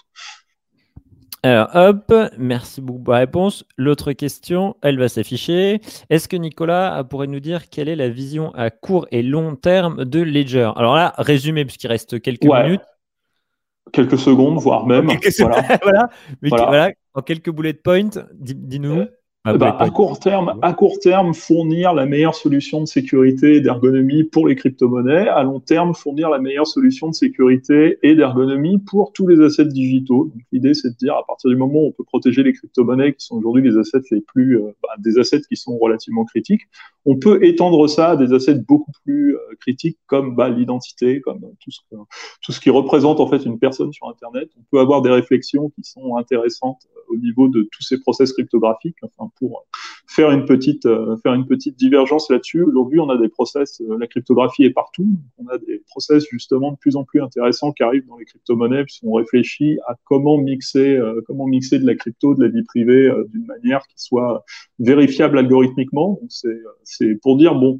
Alors, 1.45 1.69
hop, 1.75 2.15
merci 2.39 2.81
beaucoup 2.81 3.01
pour 3.03 3.13
la 3.13 3.21
réponse. 3.21 3.67
L'autre 3.77 4.13
question, 4.13 4.77
elle 4.81 4.99
va 4.99 5.11
s'afficher. 5.11 5.83
Est-ce 6.09 6.27
que 6.27 6.37
Nicolas 6.37 7.05
pourrait 7.05 7.27
nous 7.27 7.39
dire 7.39 7.69
quelle 7.69 7.91
est 7.91 7.97
la 7.97 8.09
vision 8.09 8.51
à 8.55 8.71
court 8.71 9.07
et 9.11 9.23
long 9.23 9.55
terme 9.55 10.07
de 10.07 10.23
Ledger? 10.23 10.71
Alors 10.75 10.95
là, 10.95 11.13
résumé, 11.19 11.67
puisqu'il 11.67 11.89
reste 11.89 12.19
quelques 12.23 12.45
minutes. 12.45 12.81
Quelques 13.93 14.19
secondes, 14.19 14.59
voire 14.59 14.87
même. 14.87 15.11
voilà. 15.39 16.09
voilà. 16.49 16.91
En 17.13 17.21
quelques 17.21 17.51
bullet 17.51 17.75
points, 17.75 18.09
dis-nous. 18.33 19.05
Ah 19.47 19.59
bah, 19.59 19.77
à 19.79 19.91
court 19.91 20.19
terme, 20.19 20.59
à 20.63 20.73
court 20.73 20.99
terme, 21.01 21.35
fournir 21.35 21.93
la 21.93 22.07
meilleure 22.07 22.35
solution 22.35 22.81
de 22.81 22.87
sécurité 22.87 23.57
et 23.57 23.61
d'ergonomie 23.61 24.25
pour 24.25 24.49
les 24.49 24.57
crypto-monnaies. 24.57 25.29
À 25.29 25.43
long 25.43 25.61
terme, 25.61 25.95
fournir 25.95 26.31
la 26.31 26.39
meilleure 26.39 26.67
solution 26.67 27.11
de 27.11 27.15
sécurité 27.15 27.99
et 28.03 28.15
d'ergonomie 28.15 28.79
pour 28.79 29.13
tous 29.13 29.27
les 29.27 29.45
assets 29.45 29.67
digitaux. 29.67 30.33
L'idée, 30.51 30.73
c'est 30.73 30.93
de 30.93 30.97
dire 30.97 31.15
à 31.15 31.27
partir 31.27 31.51
du 31.51 31.57
moment 31.57 31.81
où 31.81 31.87
on 31.89 31.93
peut 31.93 32.05
protéger 32.05 32.43
les 32.43 32.55
crypto-monnaies, 32.55 33.13
qui 33.13 33.27
sont 33.27 33.37
aujourd'hui 33.37 33.63
les 33.63 33.77
assets 33.77 34.01
les 34.13 34.23
plus, 34.23 34.57
euh, 34.57 34.75
bah, 34.83 34.95
des 34.99 35.19
assets 35.19 35.43
qui 35.47 35.57
sont 35.57 35.77
relativement 35.77 36.25
critiques, 36.25 36.63
on 37.05 37.17
peut 37.17 37.45
étendre 37.45 37.87
ça 37.87 38.13
à 38.13 38.17
des 38.17 38.33
assets 38.33 38.55
beaucoup 38.55 38.93
plus 39.05 39.37
euh, 39.37 39.41
critiques 39.61 39.99
comme 40.07 40.35
bah, 40.35 40.49
l'identité, 40.49 41.21
comme 41.21 41.41
tout 41.63 41.71
ce, 41.71 41.81
tout 42.41 42.53
ce 42.53 42.61
qui 42.61 42.71
représente 42.71 43.21
en 43.21 43.27
fait 43.27 43.45
une 43.45 43.59
personne 43.59 43.93
sur 43.93 44.09
Internet. 44.09 44.49
On 44.59 44.63
peut 44.71 44.81
avoir 44.81 45.03
des 45.03 45.11
réflexions 45.11 45.69
qui 45.69 45.85
sont 45.85 46.17
intéressantes 46.17 46.81
euh, 46.97 47.15
au 47.15 47.19
niveau 47.19 47.49
de 47.49 47.69
tous 47.71 47.83
ces 47.83 48.01
process 48.01 48.33
cryptographiques. 48.33 48.97
Enfin, 49.03 49.31
pour 49.39 49.67
faire 50.07 50.31
une 50.31 50.45
petite, 50.45 50.87
euh, 50.87 51.17
faire 51.23 51.35
une 51.35 51.47
petite 51.47 51.77
divergence 51.77 52.31
là-dessus. 52.31 52.63
Aujourd'hui, 52.63 53.01
on 53.01 53.09
a 53.09 53.17
des 53.17 53.29
process, 53.29 53.81
euh, 53.81 53.99
la 53.99 54.07
cryptographie 54.07 54.65
est 54.65 54.71
partout. 54.71 55.09
On 55.39 55.47
a 55.49 55.59
des 55.59 55.83
process 55.89 56.25
justement 56.31 56.73
de 56.73 56.77
plus 56.77 56.97
en 56.97 57.05
plus 57.05 57.21
intéressants 57.21 57.73
qui 57.73 57.83
arrivent 57.83 58.07
dans 58.07 58.17
les 58.17 58.25
crypto-monnaies, 58.25 58.85
puisqu'on 58.85 59.15
réfléchit 59.15 59.79
à 59.87 59.97
comment 60.05 60.39
mixer, 60.39 60.97
euh, 60.97 61.21
comment 61.27 61.47
mixer 61.47 61.79
de 61.79 61.87
la 61.87 61.95
crypto, 61.95 62.35
de 62.35 62.45
la 62.45 62.49
vie 62.49 62.63
privée 62.63 63.11
d'une 63.33 63.47
manière 63.47 63.87
qui 63.89 63.97
soit 63.97 64.45
vérifiable 64.79 65.39
algorithmiquement. 65.39 66.21
C'est 66.85 67.15
pour 67.23 67.37
dire, 67.37 67.55
bon, 67.55 67.79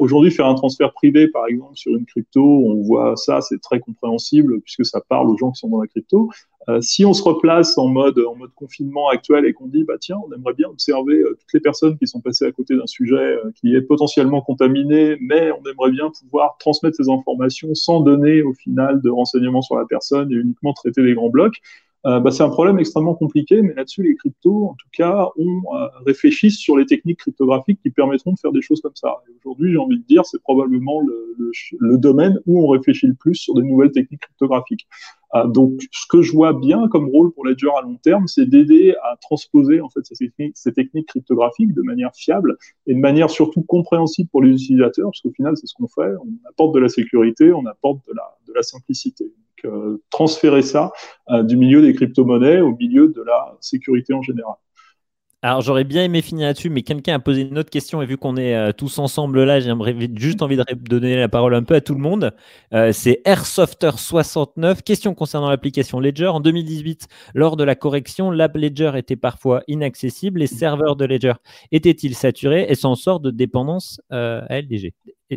Aujourd'hui, 0.00 0.30
faire 0.30 0.46
un 0.46 0.54
transfert 0.54 0.92
privé, 0.92 1.28
par 1.28 1.46
exemple, 1.46 1.76
sur 1.76 1.96
une 1.96 2.04
crypto, 2.04 2.42
on 2.42 2.82
voit 2.82 3.16
ça, 3.16 3.40
c'est 3.40 3.58
très 3.58 3.80
compréhensible 3.80 4.60
puisque 4.60 4.84
ça 4.84 5.00
parle 5.08 5.30
aux 5.30 5.38
gens 5.38 5.50
qui 5.50 5.60
sont 5.60 5.68
dans 5.68 5.80
la 5.80 5.86
crypto. 5.86 6.28
Euh, 6.68 6.80
si 6.80 7.04
on 7.04 7.12
se 7.12 7.22
replace 7.22 7.76
en 7.76 7.88
mode, 7.88 8.20
en 8.20 8.36
mode 8.36 8.52
confinement 8.54 9.08
actuel 9.08 9.46
et 9.46 9.52
qu'on 9.52 9.66
dit, 9.66 9.82
bah 9.82 9.96
tiens, 10.00 10.18
on 10.24 10.32
aimerait 10.32 10.54
bien 10.54 10.68
observer 10.68 11.16
euh, 11.16 11.36
toutes 11.40 11.52
les 11.54 11.60
personnes 11.60 11.98
qui 11.98 12.06
sont 12.06 12.20
passées 12.20 12.44
à 12.44 12.52
côté 12.52 12.76
d'un 12.76 12.86
sujet 12.86 13.16
euh, 13.16 13.50
qui 13.56 13.74
est 13.74 13.82
potentiellement 13.82 14.42
contaminé, 14.42 15.16
mais 15.20 15.50
on 15.50 15.68
aimerait 15.68 15.90
bien 15.90 16.10
pouvoir 16.10 16.56
transmettre 16.58 16.96
ces 16.96 17.10
informations 17.10 17.74
sans 17.74 18.00
donner 18.00 18.42
au 18.42 18.54
final 18.54 19.00
de 19.00 19.10
renseignements 19.10 19.62
sur 19.62 19.76
la 19.76 19.86
personne 19.86 20.30
et 20.30 20.36
uniquement 20.36 20.72
traiter 20.72 21.02
les 21.02 21.14
grands 21.14 21.30
blocs, 21.30 21.60
euh, 22.04 22.18
bah, 22.18 22.32
c'est 22.32 22.42
un 22.42 22.48
problème 22.48 22.78
extrêmement 22.80 23.14
compliqué, 23.14 23.62
mais 23.62 23.74
là-dessus, 23.74 24.02
les 24.02 24.16
cryptos, 24.16 24.66
en 24.66 24.74
tout 24.74 24.88
cas, 24.92 25.28
on 25.38 25.76
euh, 25.76 25.86
réfléchissent 26.04 26.58
sur 26.58 26.76
les 26.76 26.84
techniques 26.84 27.20
cryptographiques 27.20 27.80
qui 27.80 27.90
permettront 27.90 28.32
de 28.32 28.38
faire 28.38 28.50
des 28.50 28.62
choses 28.62 28.80
comme 28.80 28.96
ça. 28.96 29.18
aujourd'hui, 29.38 29.72
j'ai 29.72 29.78
envie 29.78 29.98
de 29.98 30.04
dire, 30.04 30.24
c'est 30.26 30.42
probablement 30.42 31.00
le, 31.00 31.34
le, 31.38 31.52
le, 31.78 31.98
domaine 31.98 32.40
où 32.46 32.64
on 32.64 32.68
réfléchit 32.68 33.06
le 33.06 33.14
plus 33.14 33.36
sur 33.36 33.54
des 33.54 33.62
nouvelles 33.62 33.92
techniques 33.92 34.20
cryptographiques. 34.20 34.88
Euh, 35.34 35.46
donc, 35.46 35.80
ce 35.92 36.06
que 36.08 36.22
je 36.22 36.32
vois 36.32 36.52
bien 36.52 36.88
comme 36.88 37.08
rôle 37.08 37.32
pour 37.32 37.44
Ledger 37.44 37.70
à 37.78 37.82
long 37.82 37.96
terme, 37.96 38.26
c'est 38.26 38.46
d'aider 38.46 38.94
à 39.02 39.16
transposer 39.20 39.80
en 39.80 39.88
fait 39.88 40.00
ces 40.04 40.72
techniques, 40.72 41.08
cryptographiques 41.08 41.74
de 41.74 41.82
manière 41.82 42.14
fiable 42.14 42.56
et 42.86 42.94
de 42.94 43.00
manière 43.00 43.30
surtout 43.30 43.62
compréhensible 43.62 44.28
pour 44.30 44.42
les 44.42 44.50
utilisateurs, 44.50 45.06
parce 45.06 45.20
qu'au 45.20 45.32
final, 45.32 45.56
c'est 45.56 45.66
ce 45.66 45.74
qu'on 45.74 45.88
fait. 45.88 46.14
On 46.22 46.48
apporte 46.48 46.74
de 46.74 46.80
la 46.80 46.88
sécurité, 46.88 47.52
on 47.52 47.66
apporte 47.66 48.06
de 48.06 48.12
la, 48.14 48.36
de 48.46 48.52
la 48.52 48.62
simplicité. 48.62 49.32
Euh, 49.64 50.02
transférer 50.10 50.62
ça 50.62 50.90
euh, 51.30 51.44
du 51.44 51.56
milieu 51.56 51.82
des 51.82 51.94
crypto-monnaies 51.94 52.60
au 52.60 52.74
milieu 52.74 53.08
de 53.08 53.22
la 53.22 53.56
sécurité 53.60 54.12
en 54.12 54.22
général. 54.22 54.56
Alors 55.44 55.60
j'aurais 55.60 55.82
bien 55.82 56.04
aimé 56.04 56.22
finir 56.22 56.46
là-dessus, 56.46 56.70
mais 56.70 56.82
quelqu'un 56.82 57.14
a 57.14 57.18
posé 57.18 57.42
une 57.42 57.58
autre 57.58 57.70
question 57.70 58.00
et 58.00 58.06
vu 58.06 58.16
qu'on 58.16 58.36
est 58.36 58.54
euh, 58.54 58.70
tous 58.70 59.00
ensemble 59.00 59.42
là, 59.42 59.58
j'ai 59.58 59.72
juste 60.14 60.40
envie 60.40 60.56
de 60.56 60.64
donner 60.88 61.16
la 61.16 61.28
parole 61.28 61.56
un 61.56 61.64
peu 61.64 61.74
à 61.74 61.80
tout 61.80 61.94
le 61.94 62.00
monde. 62.00 62.32
Euh, 62.72 62.92
c'est 62.92 63.20
Airsofter69. 63.26 64.82
Question 64.82 65.14
concernant 65.14 65.50
l'application 65.50 65.98
Ledger. 65.98 66.28
En 66.28 66.38
2018, 66.38 67.08
lors 67.34 67.56
de 67.56 67.64
la 67.64 67.74
correction, 67.74 68.30
l'app 68.30 68.56
Ledger 68.56 68.92
était 68.94 69.16
parfois 69.16 69.64
inaccessible. 69.66 70.38
Les 70.38 70.46
serveurs 70.46 70.94
de 70.94 71.06
Ledger 71.06 71.34
étaient-ils 71.72 72.14
saturés? 72.14 72.66
Et 72.68 72.76
s'en 72.76 72.94
sort 72.94 73.18
de 73.18 73.32
dépendance 73.32 74.00
euh, 74.12 74.42
à 74.48 74.60
LDG 74.60 74.94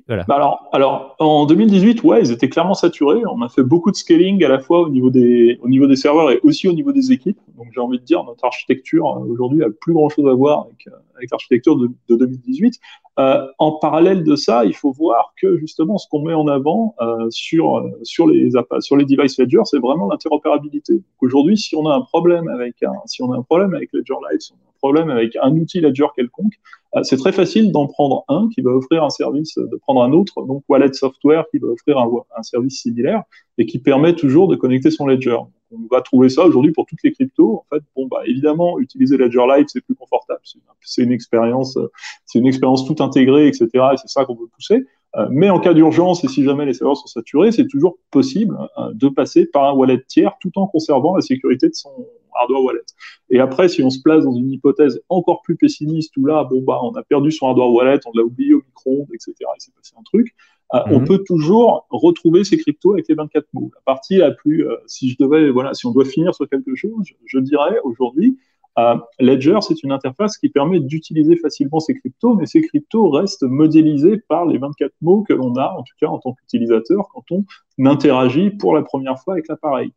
Bah 0.08 0.60
alors, 0.72 1.16
en 1.20 1.46
2018, 1.46 2.04
ouais, 2.04 2.22
ils 2.22 2.32
étaient 2.32 2.50
clairement 2.50 2.74
saturés. 2.74 3.22
On 3.26 3.42
a 3.42 3.50
fait 3.50 3.64
beaucoup 3.64 3.92
de 3.92 3.96
scaling 3.96 4.44
à 4.44 4.50
la 4.50 4.60
fois 4.60 4.82
au 4.82 4.90
niveau 4.90 5.10
des, 5.10 5.60
serveurs 5.96 6.32
et 6.32 6.40
aussi 6.44 6.68
au 6.68 6.74
niveau 6.74 6.92
des 6.92 7.12
équipes. 7.12 7.38
Donc, 7.58 7.68
j'ai 7.74 7.80
envie 7.80 8.00
de 8.00 8.04
dire, 8.04 8.24
notre 8.24 8.46
architecture 8.46 9.06
aujourd'hui 9.28 9.64
a 9.64 9.68
plus 9.70 9.94
grand 9.94 10.10
chose 10.10 10.28
à 10.28 10.34
voir 10.34 10.66
avec, 10.66 10.88
avec 11.16 11.32
l'architecture 11.32 11.78
de, 11.78 11.90
de, 12.10 12.16
2018. 12.16 12.80
Euh, 13.18 13.48
en 13.60 13.74
parallèle 13.74 14.24
de 14.24 14.36
ça, 14.36 14.66
il 14.66 14.76
faut 14.76 14.92
voir 14.92 15.34
que 15.42 15.58
justement, 15.58 15.98
ce 15.98 16.08
qu'on 16.10 16.24
met 16.24 16.34
en 16.34 16.48
avant 16.48 16.96
euh, 17.02 17.28
sur 17.30 17.82
les 18.28 18.50
sur 18.80 18.98
les 18.98 19.06
devices 19.06 19.40
Ledger, 19.40 19.62
c'est 19.64 19.80
vraiment 19.80 20.08
l'interopérabilité. 20.08 21.02
Aujourd'hui, 21.22 21.58
si 21.58 21.76
on 21.76 21.86
a 21.88 21.96
un 21.96 22.02
problème 22.02 22.48
avec 22.50 22.84
un, 22.84 22.94
si 23.06 23.24
on 23.24 23.32
a 23.32 23.38
un 23.38 23.42
problème 23.42 23.74
avec 23.74 23.90
Ledger 23.94 24.16
Live, 24.30 24.40
si 24.40 24.52
on 24.52 24.56
a 24.56 24.70
un 24.70 24.78
problème 24.80 25.10
avec 25.10 25.38
un 25.42 25.52
outil 25.56 25.80
Ledger 25.80 26.08
quelconque, 26.16 26.54
euh, 26.54 26.85
c'est 27.04 27.18
très 27.18 27.32
facile 27.32 27.72
d'en 27.72 27.88
prendre 27.88 28.24
un 28.28 28.48
qui 28.54 28.62
va 28.62 28.72
offrir 28.72 29.04
un 29.04 29.10
service, 29.10 29.56
de 29.58 29.76
prendre 29.78 30.02
un 30.04 30.14
autre, 30.14 30.46
donc 30.46 30.64
Wallet 30.70 30.94
Software 30.94 31.46
qui 31.52 31.58
va 31.58 31.68
offrir 31.68 31.98
un, 31.98 32.44
service 32.44 32.82
similaire 32.82 33.24
et 33.58 33.66
qui 33.66 33.80
permet 33.80 34.16
toujours 34.16 34.48
de 34.48 34.56
connecter 34.56 34.92
son 34.92 35.06
Ledger 35.06 35.38
on 35.72 35.88
va 35.94 36.02
trouver 36.02 36.30
ça 36.30 36.46
aujourd'hui 36.46 36.72
pour 36.72 36.86
toutes 36.86 37.04
les 37.04 37.12
cryptos. 37.12 37.56
En 37.56 37.66
fait, 37.74 37.84
bon, 37.96 38.08
bah, 38.08 38.22
évidemment, 38.26 38.80
utiliser 38.80 39.18
Ledger 39.18 39.46
Live, 39.48 39.66
c'est 39.68 39.82
plus 39.82 39.96
confortable. 39.96 40.40
C'est 40.82 41.04
une 41.04 41.12
expérience, 41.12 41.78
c'est 42.26 42.40
une 42.40 42.48
expérience 42.48 42.86
tout 42.86 42.96
intégrée, 43.04 43.48
etc. 43.48 43.68
Et 43.74 43.98
c'est 43.98 44.08
ça 44.08 44.26
qu'on 44.26 44.36
veut 44.36 44.48
pousser. 44.48 44.86
Euh, 45.18 45.28
mais 45.32 45.50
en 45.50 45.60
cas 45.60 45.74
d'urgence, 45.74 46.24
et 46.24 46.28
si 46.28 46.44
jamais 46.44 46.66
les 46.66 46.74
serveurs 46.74 46.98
sont 46.98 47.08
saturés, 47.08 47.52
c'est 47.52 47.68
toujours 47.68 47.98
possible 48.12 48.58
hein, 48.76 48.92
de 48.94 49.08
passer 49.08 49.46
par 49.46 49.64
un 49.66 49.74
wallet 49.74 50.04
tiers 50.08 50.36
tout 50.42 50.52
en 50.56 50.68
conservant 50.68 51.16
la 51.16 51.22
sécurité 51.22 51.70
de 51.70 51.74
son 51.74 51.92
hardware 52.36 52.64
wallet. 52.64 52.86
Et 53.30 53.40
après, 53.40 53.70
si 53.70 53.82
on 53.82 53.90
se 53.90 54.02
place 54.02 54.26
dans 54.26 54.36
une 54.36 54.52
hypothèse 54.52 55.02
encore 55.10 55.42
plus 55.42 55.56
pessimiste 55.56 56.16
où 56.18 56.26
là, 56.26 56.44
bon, 56.44 56.62
bah, 56.62 56.80
on 56.84 56.92
a 56.96 57.04
perdu 57.04 57.32
son 57.32 57.48
hardware 57.48 57.72
wallet, 57.72 58.00
on 58.06 58.12
l'a 58.14 58.24
oublié 58.24 58.54
au 58.54 58.62
micro-ondes, 58.66 59.08
etc. 59.14 59.34
Il 59.40 59.62
s'est 59.62 59.72
passé 59.76 59.94
un 59.98 60.04
truc. 60.04 60.36
Euh, 60.74 60.80
on 60.88 61.00
mhm. 61.00 61.08
peut 61.08 61.24
toujours 61.26 61.86
retrouver 61.90 62.44
ces 62.44 62.58
cryptos 62.58 62.94
avec 62.94 63.08
les 63.08 63.16
24 63.16 63.48
mots. 63.54 63.72
La 63.74 63.82
partie 63.86 64.18
la 64.18 64.32
plus, 64.32 64.68
euh, 64.68 64.76
si 64.88 65.10
je 65.12 65.18
devais, 65.20 65.50
voilà, 65.52 65.74
si 65.74 65.86
on 65.86 65.92
doit 65.92 66.06
finir 66.06 66.34
sur 66.34 66.50
quelque 66.50 66.76
chose, 66.76 67.06
je, 67.26 67.40
dirais 67.40 67.80
aujourd'hui, 67.84 68.38
euh, 68.78 68.98
Ledger, 69.20 69.60
c'est 69.62 69.84
une 69.84 69.92
interface 69.92 70.38
qui 70.38 70.50
permet 70.50 70.80
d'utiliser 70.80 71.38
facilement 71.38 71.80
ces 71.80 71.94
cryptos, 71.96 72.36
mais 72.36 72.46
ces 72.46 72.62
cryptos 72.62 73.10
restent 73.10 73.44
modélisés 73.44 74.18
par 74.28 74.46
les 74.46 74.58
24 74.58 74.92
mots 75.02 75.24
que 75.24 75.34
l'on 75.34 75.56
a, 75.56 75.74
en 75.78 75.84
tout 75.84 75.94
cas 76.00 76.08
en 76.08 76.20
tant 76.20 76.34
qu'utilisateur, 76.34 77.08
quand 77.14 77.24
on 77.32 77.46
n'interagit 77.78 78.50
pour 78.52 78.76
la 78.76 78.82
première 78.82 79.20
fois 79.20 79.34
avec 79.34 79.48
l'appareil. 79.48 79.92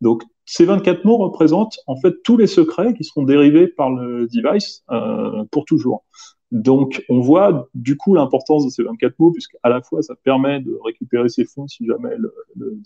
Donc, 0.00 0.22
ces 0.46 0.64
24 0.64 1.04
mots 1.04 1.16
représentent 1.16 1.78
en 1.86 1.96
fait 1.96 2.14
tous 2.24 2.36
les 2.36 2.46
secrets 2.46 2.92
qui 2.94 3.04
seront 3.04 3.22
dérivés 3.22 3.68
par 3.68 3.90
le 3.90 4.26
device 4.26 4.84
euh, 4.90 5.44
pour 5.50 5.64
toujours. 5.64 6.04
Donc, 6.52 7.04
on 7.08 7.20
voit 7.20 7.68
du 7.74 7.96
coup 7.96 8.14
l'importance 8.14 8.64
de 8.64 8.70
ces 8.70 8.82
24 8.82 9.18
mots, 9.18 9.32
puisqu'à 9.32 9.68
la 9.68 9.82
fois 9.82 10.02
ça 10.02 10.14
permet 10.22 10.60
de 10.60 10.78
récupérer 10.84 11.28
ses 11.28 11.44
fonds 11.44 11.66
si 11.66 11.86
jamais 11.86 12.16
le, 12.16 12.32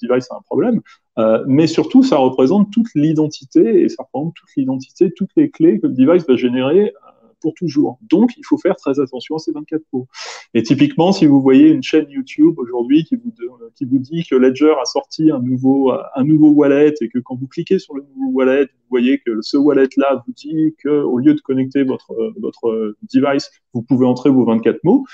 device 0.00 0.30
a 0.30 0.36
un 0.36 0.42
problème, 0.42 0.80
euh, 1.18 1.44
mais 1.46 1.66
surtout 1.66 2.02
ça 2.02 2.16
représente 2.16 2.70
toute 2.72 2.88
l'identité 2.94 3.82
et 3.82 3.88
ça 3.88 4.04
représente 4.04 4.34
toute 4.34 4.50
l'identité, 4.56 5.12
toutes 5.12 5.30
les 5.36 5.50
clés 5.50 5.80
que 5.80 5.86
le 5.86 5.92
device 5.92 6.26
va 6.26 6.36
générer 6.36 6.94
pour 7.40 7.54
toujours. 7.54 7.98
Donc, 8.02 8.32
il 8.36 8.44
faut 8.44 8.58
faire 8.58 8.76
très 8.76 9.00
attention 9.00 9.36
à 9.36 9.38
ces 9.38 9.52
24 9.52 9.82
mots. 9.92 10.06
Et 10.54 10.62
typiquement, 10.62 11.12
si 11.12 11.26
vous 11.26 11.40
voyez 11.40 11.68
une 11.68 11.82
chaîne 11.82 12.08
YouTube 12.08 12.58
aujourd'hui 12.58 13.04
qui 13.04 13.16
vous, 13.16 13.32
qui 13.74 13.84
vous 13.84 13.98
dit 13.98 14.24
que 14.24 14.34
Ledger 14.34 14.74
a 14.80 14.84
sorti 14.84 15.30
un 15.30 15.40
nouveau, 15.40 15.92
un 15.92 16.24
nouveau 16.24 16.50
wallet 16.50 16.94
et 17.00 17.08
que 17.08 17.18
quand 17.18 17.36
vous 17.36 17.46
cliquez 17.46 17.78
sur 17.78 17.94
le 17.94 18.02
nouveau 18.02 18.32
wallet, 18.32 18.64
vous 18.64 18.90
voyez 18.90 19.18
que 19.18 19.40
ce 19.42 19.56
wallet-là 19.56 20.22
vous 20.26 20.32
dit 20.32 20.74
qu'au 20.82 21.18
lieu 21.18 21.34
de 21.34 21.40
connecter 21.40 21.84
votre, 21.84 22.14
votre 22.38 22.96
device, 23.12 23.50
vous 23.74 23.82
pouvez 23.82 24.06
entrer 24.06 24.30
vos 24.30 24.44
24 24.44 24.82
mots, 24.84 25.04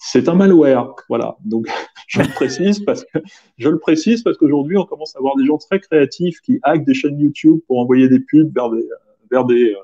c'est 0.00 0.28
un 0.28 0.34
malware. 0.34 0.94
Voilà. 1.08 1.36
Donc, 1.44 1.68
je 2.08 2.20
le 2.22 2.28
précise 2.28 2.80
parce 2.80 3.04
que, 3.04 3.18
je 3.58 3.68
le 3.68 3.78
précise 3.78 4.22
parce 4.22 4.36
qu'aujourd'hui, 4.36 4.76
on 4.76 4.84
commence 4.84 5.14
à 5.14 5.18
avoir 5.18 5.36
des 5.36 5.44
gens 5.44 5.58
très 5.58 5.78
créatifs 5.78 6.40
qui 6.40 6.58
hackent 6.62 6.84
des 6.84 6.94
chaînes 6.94 7.20
YouTube 7.20 7.60
pour 7.66 7.78
envoyer 7.78 8.08
des 8.08 8.20
pubs 8.20 8.52
vers 8.52 8.70
des, 8.70 8.88
vers 9.30 9.44
des, 9.44 9.76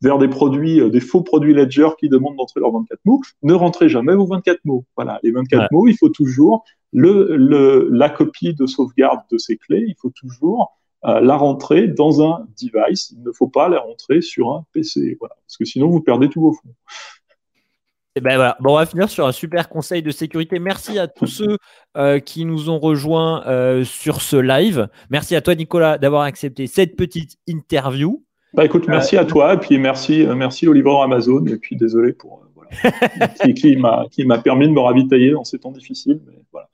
vers 0.00 0.18
des 0.18 0.28
produits, 0.28 0.80
euh, 0.80 0.90
des 0.90 1.00
faux 1.00 1.22
produits 1.22 1.54
Ledger 1.54 1.88
qui 1.98 2.08
demandent 2.08 2.36
d'entrer 2.36 2.60
leurs 2.60 2.72
24 2.72 3.00
mots, 3.04 3.20
ne 3.42 3.54
rentrez 3.54 3.88
jamais 3.88 4.14
vos 4.14 4.26
24 4.26 4.64
mots. 4.64 4.84
Voilà, 4.96 5.20
les 5.22 5.30
24 5.30 5.70
mots, 5.72 5.86
il 5.86 5.96
faut 5.96 6.08
toujours 6.08 6.64
le, 6.92 7.88
la 7.90 8.08
copie 8.08 8.54
de 8.54 8.66
sauvegarde 8.66 9.20
de 9.30 9.38
ces 9.38 9.56
clés, 9.56 9.84
il 9.86 9.94
faut 10.00 10.10
toujours 10.10 10.76
euh, 11.04 11.20
la 11.20 11.36
rentrer 11.36 11.88
dans 11.88 12.22
un 12.22 12.46
device. 12.60 13.12
Il 13.12 13.22
ne 13.22 13.32
faut 13.32 13.48
pas 13.48 13.68
la 13.68 13.80
rentrer 13.80 14.20
sur 14.20 14.50
un 14.50 14.64
PC, 14.72 15.16
voilà, 15.18 15.36
parce 15.46 15.56
que 15.56 15.64
sinon 15.64 15.88
vous 15.88 16.00
perdez 16.00 16.28
tous 16.28 16.40
vos 16.40 16.52
fonds. 16.52 16.74
Et 18.16 18.18
eh 18.18 18.20
ben 18.22 18.34
voilà. 18.34 18.56
Bon, 18.58 18.72
on 18.72 18.76
va 18.76 18.86
finir 18.86 19.08
sur 19.08 19.24
un 19.24 19.30
super 19.30 19.68
conseil 19.68 20.02
de 20.02 20.10
sécurité. 20.10 20.58
Merci 20.58 20.98
à 20.98 21.06
tous 21.06 21.28
ceux 21.28 21.58
euh, 21.96 22.18
qui 22.18 22.44
nous 22.44 22.68
ont 22.68 22.80
rejoints 22.80 23.44
sur 23.84 24.20
ce 24.20 24.36
live. 24.36 24.88
Merci 25.10 25.36
à 25.36 25.40
toi, 25.40 25.54
Nicolas, 25.54 25.96
d'avoir 25.96 26.22
accepté 26.22 26.66
cette 26.66 26.96
petite 26.96 27.36
interview. 27.46 28.24
Bah 28.52 28.64
écoute, 28.64 28.88
merci 28.88 29.16
à 29.16 29.24
toi, 29.24 29.54
et 29.54 29.58
puis 29.58 29.78
merci, 29.78 30.22
euh, 30.22 30.34
merci 30.34 30.66
livreur 30.72 31.02
Amazon, 31.02 31.44
et 31.46 31.56
puis 31.56 31.76
désolé 31.76 32.12
pour 32.12 32.42
euh, 32.42 32.48
voilà, 32.54 33.28
qui, 33.44 33.54
qui 33.54 34.24
m'a 34.24 34.38
permis 34.38 34.66
de 34.66 34.72
me 34.72 34.80
ravitailler 34.80 35.30
dans 35.30 35.44
ces 35.44 35.58
temps 35.58 35.70
difficiles, 35.70 36.20
mais 36.26 36.42
voilà, 36.50 36.68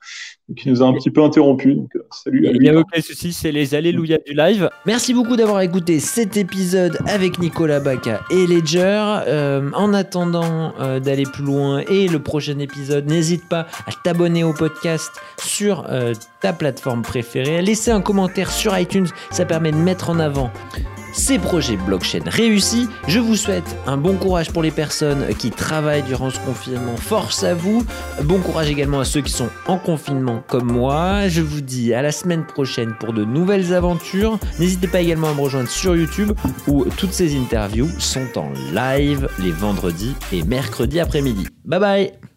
qui 0.55 0.69
nous 0.69 0.81
a 0.81 0.85
un 0.85 0.93
petit 0.93 1.09
peu 1.09 1.23
interrompu. 1.23 1.75
Donc 1.75 1.95
euh, 1.95 2.05
salut. 2.11 2.47
Il 2.53 2.61
n'y 2.61 2.69
a 2.69 2.77
aucun 2.77 3.01
souci, 3.01 3.33
c'est 3.33 3.51
les 3.51 3.75
alléluia 3.75 4.17
du 4.25 4.33
live. 4.33 4.69
Merci 4.85 5.13
beaucoup 5.13 5.35
d'avoir 5.35 5.61
écouté 5.61 5.99
cet 5.99 6.37
épisode 6.37 6.97
avec 7.05 7.39
Nicolas 7.39 7.79
Baca 7.79 8.21
et 8.29 8.47
Ledger. 8.47 9.67
en 9.73 9.93
attendant 9.93 10.73
d'aller 10.99 11.23
plus 11.23 11.43
loin 11.43 11.79
et 11.89 12.07
le 12.07 12.19
prochain 12.19 12.59
épisode, 12.59 13.07
n'hésite 13.07 13.47
pas 13.49 13.67
à 13.85 13.91
t'abonner 14.03 14.43
au 14.43 14.53
podcast 14.53 15.11
sur 15.37 15.85
ta 16.41 16.53
plateforme 16.53 17.01
préférée, 17.01 17.57
à 17.57 17.61
laisser 17.61 17.91
un 17.91 18.01
commentaire 18.01 18.51
sur 18.51 18.77
iTunes, 18.77 19.07
ça 19.31 19.45
permet 19.45 19.71
de 19.71 19.77
mettre 19.77 20.09
en 20.09 20.19
avant 20.19 20.51
ces 21.13 21.39
projets 21.39 21.77
blockchain 21.77 22.21
réussis. 22.25 22.87
Je 23.07 23.19
vous 23.19 23.35
souhaite 23.35 23.75
un 23.87 23.97
bon 23.97 24.17
courage 24.17 24.51
pour 24.51 24.61
les 24.61 24.71
personnes 24.71 25.33
qui 25.39 25.49
travaillent 25.49 26.03
durant 26.03 26.29
ce 26.29 26.39
confinement. 26.39 26.95
Force 26.95 27.43
à 27.43 27.55
vous. 27.55 27.83
Bon 28.23 28.39
courage 28.39 28.69
également 28.69 28.99
à 28.99 29.05
ceux 29.05 29.21
qui 29.21 29.31
sont 29.31 29.49
en 29.65 29.77
confinement 29.77 30.36
comme 30.47 30.71
moi. 30.71 31.27
Je 31.27 31.41
vous 31.41 31.61
dis 31.61 31.93
à 31.93 32.01
la 32.01 32.11
semaine 32.11 32.45
prochaine 32.45 32.93
pour 32.99 33.13
de 33.13 33.23
nouvelles 33.23 33.73
aventures. 33.73 34.39
N'hésitez 34.59 34.87
pas 34.87 35.01
également 35.01 35.29
à 35.29 35.33
me 35.33 35.41
rejoindre 35.41 35.69
sur 35.69 35.95
YouTube 35.95 36.31
où 36.67 36.85
toutes 36.97 37.13
ces 37.13 37.37
interviews 37.37 37.89
sont 37.99 38.37
en 38.37 38.51
live 38.73 39.29
les 39.39 39.51
vendredis 39.51 40.15
et 40.31 40.43
mercredis 40.43 40.99
après-midi. 40.99 41.47
Bye 41.65 41.79
bye 41.79 42.36